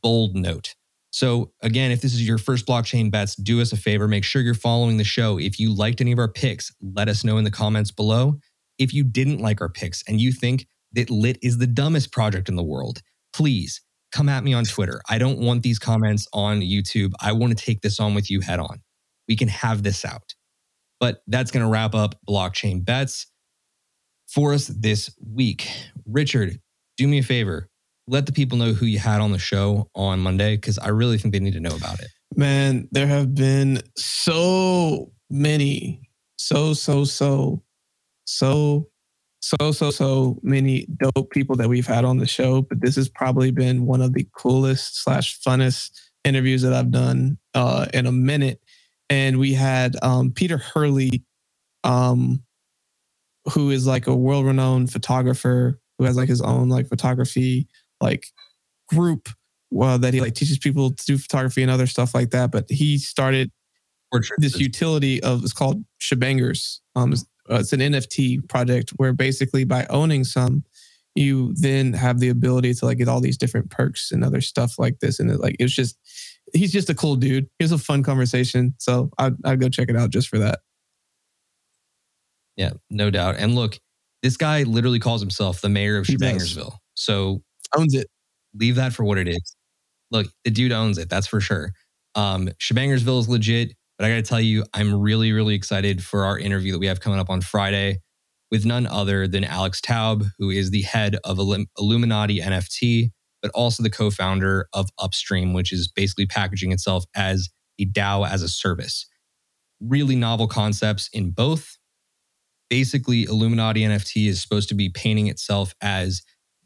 bold 0.00 0.36
note. 0.36 0.76
So 1.10 1.50
again, 1.60 1.90
if 1.90 2.00
this 2.00 2.14
is 2.14 2.26
your 2.26 2.38
first 2.38 2.66
blockchain 2.66 3.10
bets, 3.10 3.34
do 3.34 3.60
us 3.60 3.72
a 3.72 3.76
favor. 3.76 4.06
Make 4.06 4.22
sure 4.22 4.42
you're 4.42 4.54
following 4.54 4.96
the 4.96 5.04
show. 5.04 5.38
If 5.38 5.58
you 5.58 5.74
liked 5.74 6.00
any 6.00 6.12
of 6.12 6.20
our 6.20 6.30
picks, 6.30 6.72
let 6.80 7.08
us 7.08 7.24
know 7.24 7.36
in 7.36 7.42
the 7.42 7.50
comments 7.50 7.90
below. 7.90 8.38
If 8.78 8.94
you 8.94 9.02
didn't 9.02 9.40
like 9.40 9.60
our 9.60 9.68
picks 9.68 10.04
and 10.06 10.20
you 10.20 10.30
think 10.30 10.68
that 10.92 11.10
Lit 11.10 11.36
is 11.42 11.58
the 11.58 11.66
dumbest 11.66 12.12
project 12.12 12.48
in 12.48 12.54
the 12.54 12.62
world, 12.62 13.02
please 13.32 13.82
come 14.12 14.28
at 14.28 14.44
me 14.44 14.54
on 14.54 14.64
Twitter. 14.64 15.00
I 15.10 15.18
don't 15.18 15.40
want 15.40 15.64
these 15.64 15.80
comments 15.80 16.28
on 16.32 16.60
YouTube. 16.60 17.10
I 17.20 17.32
want 17.32 17.58
to 17.58 17.64
take 17.64 17.80
this 17.80 17.98
on 17.98 18.14
with 18.14 18.30
you 18.30 18.40
head 18.40 18.60
on. 18.60 18.80
We 19.28 19.34
can 19.34 19.48
have 19.48 19.82
this 19.82 20.04
out. 20.04 20.34
But 21.00 21.22
that's 21.26 21.50
going 21.50 21.64
to 21.64 21.70
wrap 21.70 21.94
up 21.94 22.14
blockchain 22.28 22.84
bets 22.84 23.26
for 24.28 24.54
us 24.54 24.68
this 24.68 25.10
week. 25.20 25.68
Richard, 26.06 26.60
do 26.96 27.08
me 27.08 27.18
a 27.18 27.22
favor. 27.22 27.68
Let 28.06 28.26
the 28.26 28.32
people 28.32 28.58
know 28.58 28.72
who 28.72 28.86
you 28.86 28.98
had 28.98 29.20
on 29.20 29.32
the 29.32 29.38
show 29.38 29.88
on 29.94 30.20
Monday 30.20 30.56
because 30.56 30.78
I 30.78 30.88
really 30.88 31.18
think 31.18 31.32
they 31.32 31.40
need 31.40 31.52
to 31.52 31.60
know 31.60 31.74
about 31.74 32.00
it. 32.00 32.08
Man, 32.36 32.88
there 32.90 33.06
have 33.06 33.34
been 33.34 33.82
so 33.96 35.12
many, 35.28 36.08
so, 36.38 36.74
so, 36.74 37.04
so, 37.04 37.62
so, 38.24 38.88
so, 39.40 39.72
so, 39.72 39.90
so 39.90 40.38
many 40.42 40.86
dope 40.96 41.30
people 41.30 41.56
that 41.56 41.68
we've 41.68 41.86
had 41.86 42.04
on 42.04 42.18
the 42.18 42.26
show. 42.26 42.62
But 42.62 42.80
this 42.80 42.96
has 42.96 43.08
probably 43.08 43.50
been 43.50 43.86
one 43.86 44.02
of 44.02 44.12
the 44.12 44.26
coolest 44.36 45.02
slash 45.02 45.40
funnest 45.40 45.90
interviews 46.24 46.62
that 46.62 46.72
I've 46.72 46.90
done 46.90 47.38
uh, 47.54 47.86
in 47.94 48.06
a 48.06 48.12
minute. 48.12 48.60
And 49.08 49.38
we 49.38 49.54
had 49.54 49.96
um, 50.02 50.32
Peter 50.32 50.58
Hurley, 50.58 51.24
um, 51.84 52.42
who 53.52 53.70
is 53.70 53.86
like 53.86 54.06
a 54.06 54.14
world 54.14 54.46
renowned 54.46 54.92
photographer 54.92 55.80
who 55.98 56.04
has 56.04 56.16
like 56.16 56.28
his 56.28 56.40
own 56.40 56.68
like 56.68 56.88
photography 56.88 57.68
like 58.00 58.26
group 58.88 59.28
well 59.70 59.98
that 59.98 60.14
he 60.14 60.20
like 60.20 60.34
teaches 60.34 60.58
people 60.58 60.90
to 60.90 61.04
do 61.04 61.18
photography 61.18 61.62
and 61.62 61.70
other 61.70 61.86
stuff 61.86 62.14
like 62.14 62.30
that 62.30 62.50
but 62.50 62.64
he 62.68 62.98
started 62.98 63.50
this 64.38 64.58
utility 64.58 65.22
of 65.22 65.42
it's 65.44 65.52
called 65.52 65.84
shebangers 65.98 66.80
um 66.96 67.12
it's, 67.12 67.24
uh, 67.50 67.56
it's 67.56 67.72
an 67.72 67.80
nft 67.80 68.48
project 68.48 68.90
where 68.96 69.12
basically 69.12 69.64
by 69.64 69.86
owning 69.90 70.24
some 70.24 70.64
you 71.14 71.52
then 71.54 71.92
have 71.92 72.20
the 72.20 72.28
ability 72.28 72.72
to 72.72 72.84
like 72.84 72.98
get 72.98 73.08
all 73.08 73.20
these 73.20 73.36
different 73.36 73.70
perks 73.70 74.10
and 74.10 74.24
other 74.24 74.40
stuff 74.40 74.78
like 74.78 74.98
this 75.00 75.20
and 75.20 75.30
it, 75.30 75.40
like 75.40 75.56
it's 75.58 75.72
just 75.72 75.96
he's 76.52 76.72
just 76.72 76.90
a 76.90 76.94
cool 76.94 77.14
dude 77.14 77.48
here's 77.58 77.72
a 77.72 77.78
fun 77.78 78.02
conversation 78.02 78.74
so 78.78 79.10
i'd, 79.18 79.34
I'd 79.44 79.60
go 79.60 79.68
check 79.68 79.88
it 79.88 79.96
out 79.96 80.10
just 80.10 80.28
for 80.28 80.38
that 80.38 80.60
Yeah, 82.56 82.72
no 82.90 83.10
doubt. 83.10 83.36
And 83.38 83.54
look, 83.54 83.78
this 84.22 84.36
guy 84.36 84.64
literally 84.64 84.98
calls 84.98 85.20
himself 85.22 85.60
the 85.60 85.68
mayor 85.68 85.96
of 85.96 86.06
Shebangersville. 86.06 86.74
So 86.94 87.42
owns 87.76 87.94
it 87.94 88.06
leave 88.54 88.76
that 88.76 88.92
for 88.92 89.04
what 89.04 89.18
it 89.18 89.28
is. 89.28 89.56
Look, 90.10 90.28
the 90.44 90.50
dude 90.50 90.72
owns 90.72 90.98
it. 90.98 91.08
That's 91.08 91.26
for 91.26 91.40
sure. 91.40 91.72
Um, 92.14 92.48
Shebangersville 92.60 93.20
is 93.20 93.28
legit, 93.28 93.72
but 93.98 94.06
I 94.06 94.10
got 94.10 94.16
to 94.16 94.22
tell 94.22 94.40
you, 94.40 94.64
I'm 94.74 94.94
really, 94.94 95.32
really 95.32 95.54
excited 95.54 96.02
for 96.02 96.24
our 96.24 96.38
interview 96.38 96.72
that 96.72 96.78
we 96.78 96.86
have 96.86 97.00
coming 97.00 97.20
up 97.20 97.30
on 97.30 97.40
Friday 97.40 97.98
with 98.50 98.66
none 98.66 98.86
other 98.86 99.28
than 99.28 99.44
Alex 99.44 99.80
Taub, 99.80 100.26
who 100.38 100.50
is 100.50 100.70
the 100.70 100.82
head 100.82 101.16
of 101.22 101.38
Illuminati 101.78 102.40
NFT, 102.40 103.10
but 103.40 103.52
also 103.52 103.82
the 103.82 103.90
co-founder 103.90 104.66
of 104.72 104.90
Upstream, 104.98 105.52
which 105.52 105.72
is 105.72 105.88
basically 105.88 106.26
packaging 106.26 106.72
itself 106.72 107.04
as 107.14 107.48
a 107.78 107.86
DAO 107.86 108.28
as 108.28 108.42
a 108.42 108.48
service. 108.48 109.06
Really 109.80 110.16
novel 110.16 110.48
concepts 110.48 111.08
in 111.12 111.30
both. 111.30 111.78
Basically, 112.68 113.22
Illuminati 113.22 113.82
NFT 113.82 114.28
is 114.28 114.42
supposed 114.42 114.68
to 114.68 114.74
be 114.74 114.88
painting 114.90 115.28
itself 115.28 115.74
as 115.80 116.22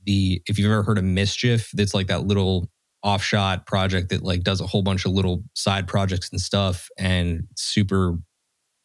the 0.06 0.42
if 0.46 0.58
you've 0.58 0.70
ever 0.70 0.82
heard 0.82 0.98
of 0.98 1.04
mischief 1.04 1.70
that's 1.74 1.94
like 1.94 2.06
that 2.06 2.26
little 2.26 2.68
offshot 3.02 3.66
project 3.66 4.08
that 4.08 4.22
like 4.22 4.42
does 4.42 4.60
a 4.60 4.66
whole 4.66 4.82
bunch 4.82 5.04
of 5.04 5.12
little 5.12 5.44
side 5.54 5.86
projects 5.86 6.30
and 6.30 6.40
stuff 6.40 6.88
and 6.98 7.44
super 7.56 8.16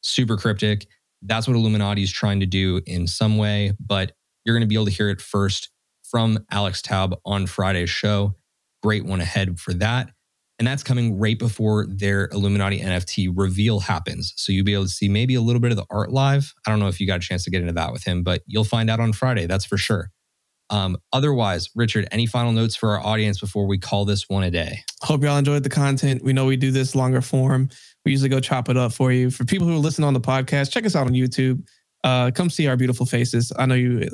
super 0.01 0.37
cryptic. 0.37 0.87
That's 1.21 1.47
what 1.47 1.55
illuminati 1.55 2.03
is 2.03 2.11
trying 2.11 2.39
to 2.39 2.45
do 2.45 2.81
in 2.85 3.07
some 3.07 3.37
way 3.37 3.73
but 3.79 4.13
you're 4.45 4.55
going 4.55 4.61
to 4.61 4.67
be 4.67 4.75
able 4.75 4.85
to 4.85 4.91
hear 4.91 5.09
it 5.09 5.21
first 5.21 5.69
from 6.03 6.39
alex 6.51 6.81
taub 6.81 7.17
on 7.25 7.47
friday's 7.47 7.89
show. 7.89 8.35
Great 8.81 9.05
one 9.05 9.21
ahead 9.21 9.59
for 9.59 9.73
that. 9.75 10.09
And 10.57 10.67
that's 10.67 10.83
coming 10.83 11.17
right 11.17 11.39
before 11.39 11.85
their 11.87 12.27
illuminati 12.33 12.79
nft 12.79 13.31
reveal 13.35 13.79
happens. 13.79 14.33
So 14.35 14.51
you'll 14.51 14.65
be 14.65 14.73
able 14.73 14.83
to 14.83 14.89
see 14.89 15.07
maybe 15.07 15.35
a 15.35 15.41
little 15.41 15.61
bit 15.61 15.71
of 15.71 15.77
the 15.77 15.85
art 15.89 16.11
live. 16.11 16.53
I 16.65 16.69
don't 16.69 16.79
know 16.79 16.87
if 16.89 16.99
you 16.99 17.07
got 17.07 17.17
a 17.17 17.19
chance 17.19 17.45
to 17.45 17.51
get 17.51 17.61
into 17.61 17.73
that 17.73 17.93
with 17.93 18.03
him 18.03 18.23
but 18.23 18.41
you'll 18.45 18.63
find 18.65 18.89
out 18.89 18.99
on 18.99 19.13
friday 19.13 19.45
that's 19.45 19.65
for 19.65 19.77
sure 19.77 20.11
um, 20.69 20.97
otherwise, 21.13 21.69
Richard, 21.75 22.07
any 22.11 22.25
final 22.25 22.51
notes 22.51 22.75
for 22.75 22.89
our 22.89 23.05
audience 23.05 23.39
before 23.39 23.65
we 23.65 23.77
call 23.77 24.05
this 24.05 24.29
one 24.29 24.43
a 24.43 24.51
day? 24.51 24.83
Hope 25.01 25.23
y'all 25.23 25.37
enjoyed 25.37 25.63
the 25.63 25.69
content. 25.69 26.23
We 26.23 26.33
know 26.33 26.45
we 26.45 26.57
do 26.57 26.71
this 26.71 26.95
longer 26.95 27.21
form. 27.21 27.69
We 28.05 28.11
usually 28.11 28.29
go 28.29 28.39
chop 28.39 28.69
it 28.69 28.77
up 28.77 28.93
for 28.93 29.11
you. 29.11 29.31
For 29.31 29.45
people 29.45 29.67
who 29.67 29.73
are 29.73 29.79
listening 29.79 30.07
on 30.07 30.13
the 30.13 30.21
podcast, 30.21 30.71
check 30.71 30.85
us 30.85 30.95
out 30.95 31.07
on 31.07 31.13
YouTube. 31.13 31.63
Uh, 32.03 32.31
come 32.31 32.49
see 32.49 32.67
our 32.67 32.77
beautiful 32.77 33.05
faces. 33.05 33.51
I 33.57 33.65
know 33.65 33.75
you 33.75 34.07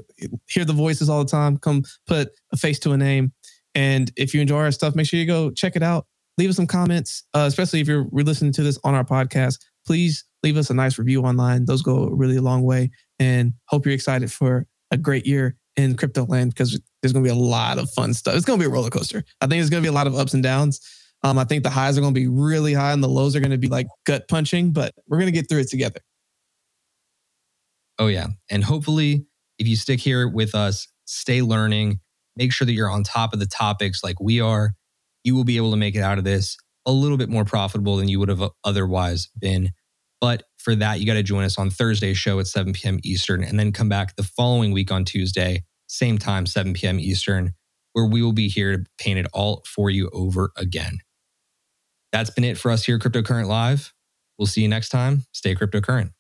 hear 0.48 0.66
the 0.66 0.74
voices 0.74 1.10
all 1.10 1.24
the 1.24 1.30
time. 1.30 1.58
Come 1.58 1.84
put 2.08 2.30
a 2.52 2.58
face 2.58 2.80
to 2.80 2.94
a 2.94 2.98
name. 2.98 3.34
And 3.76 4.12
if 4.16 4.34
you 4.34 4.42
enjoy 4.42 4.60
our 4.60 4.72
stuff, 4.72 4.96
make 4.96 5.08
sure 5.08 5.20
you 5.20 5.26
go 5.26 5.52
check 5.52 5.76
it 5.76 5.84
out. 5.84 6.08
Leave 6.38 6.50
us 6.50 6.56
some 6.56 6.68
comments, 6.68 7.24
uh, 7.34 7.46
especially 7.48 7.82
if 7.82 7.88
you're 7.88 8.08
listening 8.12 8.54
to 8.54 8.64
this 8.64 8.80
on 8.84 8.96
our 8.96 9.04
podcast. 9.04 9.60
Please 9.86 10.26
leave 10.44 10.58
us 10.58 10.70
a 10.70 10.74
nice 10.74 10.98
review 10.98 11.22
online. 11.24 11.66
Those 11.66 11.82
go 11.82 12.04
a 12.06 12.16
really 12.16 12.40
long 12.40 12.64
way. 12.64 12.92
And 13.20 13.54
hope 13.68 13.86
you're 13.86 13.94
excited 13.94 14.32
for 14.32 14.66
a 14.92 14.98
great 14.98 15.26
year 15.26 15.56
in 15.78 15.96
crypto 15.96 16.26
land 16.26 16.54
because 16.54 16.80
there's 17.02 17.14
going 17.14 17.24
to 17.24 17.30
be 17.30 17.36
a 17.36 17.40
lot 17.40 17.78
of 17.78 17.90
fun 17.92 18.14
stuff. 18.14 18.36
It's 18.36 18.46
going 18.46 18.60
to 18.60 18.64
be 18.64 18.70
a 18.70 18.74
roller 18.74 18.90
coaster. 18.90 19.24
I 19.42 19.48
think 19.48 19.60
there's 19.60 19.70
going 19.70 19.84
to 19.84 19.86
be 19.86 19.92
a 19.92 19.96
lot 19.96 20.08
of 20.08 20.16
ups 20.16 20.34
and 20.34 20.44
downs. 20.44 20.80
Um, 21.24 21.38
I 21.38 21.44
think 21.44 21.64
the 21.64 21.70
highs 21.70 21.98
are 21.98 22.02
going 22.02 22.14
to 22.14 22.20
be 22.20 22.28
really 22.28 22.74
high 22.74 22.94
and 22.94 23.04
the 23.04 23.10
lows 23.10 23.36
are 23.36 23.40
going 23.40 23.52
to 23.52 23.58
be 23.58 23.68
like 23.68 23.88
gut 24.06 24.28
punching, 24.28 24.72
but 24.72 24.94
we're 25.08 25.18
going 25.18 25.32
to 25.32 25.32
get 25.32 25.50
through 25.50 25.62
it 25.62 25.70
together. 25.70 26.00
Oh, 27.98 28.08
yeah. 28.08 28.28
And 28.50 28.64
hopefully, 28.64 29.26
if 29.58 29.68
you 29.68 29.76
stick 29.76 30.00
here 30.00 30.28
with 30.28 30.54
us, 30.54 30.88
stay 31.06 31.42
learning, 31.42 32.00
make 32.36 32.52
sure 32.52 32.66
that 32.66 32.74
you're 32.74 32.90
on 32.90 33.04
top 33.04 33.34
of 33.34 33.40
the 33.40 33.46
topics 33.46 34.04
like 34.04 34.20
we 34.20 34.42
are, 34.42 34.74
you 35.24 35.36
will 35.36 35.46
be 35.46 35.58
able 35.58 35.72
to 35.72 35.78
make 35.78 35.96
it 35.96 36.02
out 36.02 36.18
of 36.18 36.24
this 36.24 36.58
a 36.86 36.92
little 36.92 37.18
bit 37.18 37.30
more 37.30 37.46
profitable 37.46 37.98
than 37.98 38.08
you 38.08 38.20
would 38.20 38.30
have 38.30 38.44
otherwise 38.64 39.30
been. 39.40 39.72
But 40.26 40.42
for 40.58 40.74
that, 40.78 41.00
you 41.00 41.06
got 41.06 41.14
to 41.14 41.22
join 41.22 41.44
us 41.44 41.60
on 41.60 41.70
Thursday's 41.70 42.18
show 42.18 42.40
at 42.40 42.48
7 42.48 42.74
p.m. 42.74 43.00
Eastern 43.04 43.44
and 43.44 43.60
then 43.60 43.72
come 43.72 43.90
back 43.90 44.16
the 44.16 44.24
following 44.24 44.72
week 44.72 44.92
on 44.92 45.06
Tuesday, 45.06 45.64
same 45.86 46.18
time, 46.18 46.48
7 46.48 46.74
p.m. 46.74 47.00
Eastern, 47.00 47.54
where 47.94 48.08
we 48.08 48.24
will 48.24 48.34
be 48.34 48.48
here 48.48 48.76
to 48.76 48.84
paint 48.98 49.20
it 49.20 49.28
all 49.34 49.62
for 49.68 49.92
you 49.92 50.10
over 50.14 50.50
again. 50.58 50.98
That's 52.12 52.32
been 52.32 52.44
it 52.44 52.58
for 52.58 52.72
us 52.72 52.84
here 52.84 52.96
at 52.96 53.04
Cryptocurrent 53.04 53.46
Live. 53.46 53.94
We'll 54.40 54.48
see 54.48 54.64
you 54.64 54.68
next 54.68 54.90
time. 54.90 55.26
Stay 55.32 55.54
cryptocurrent. 55.54 56.15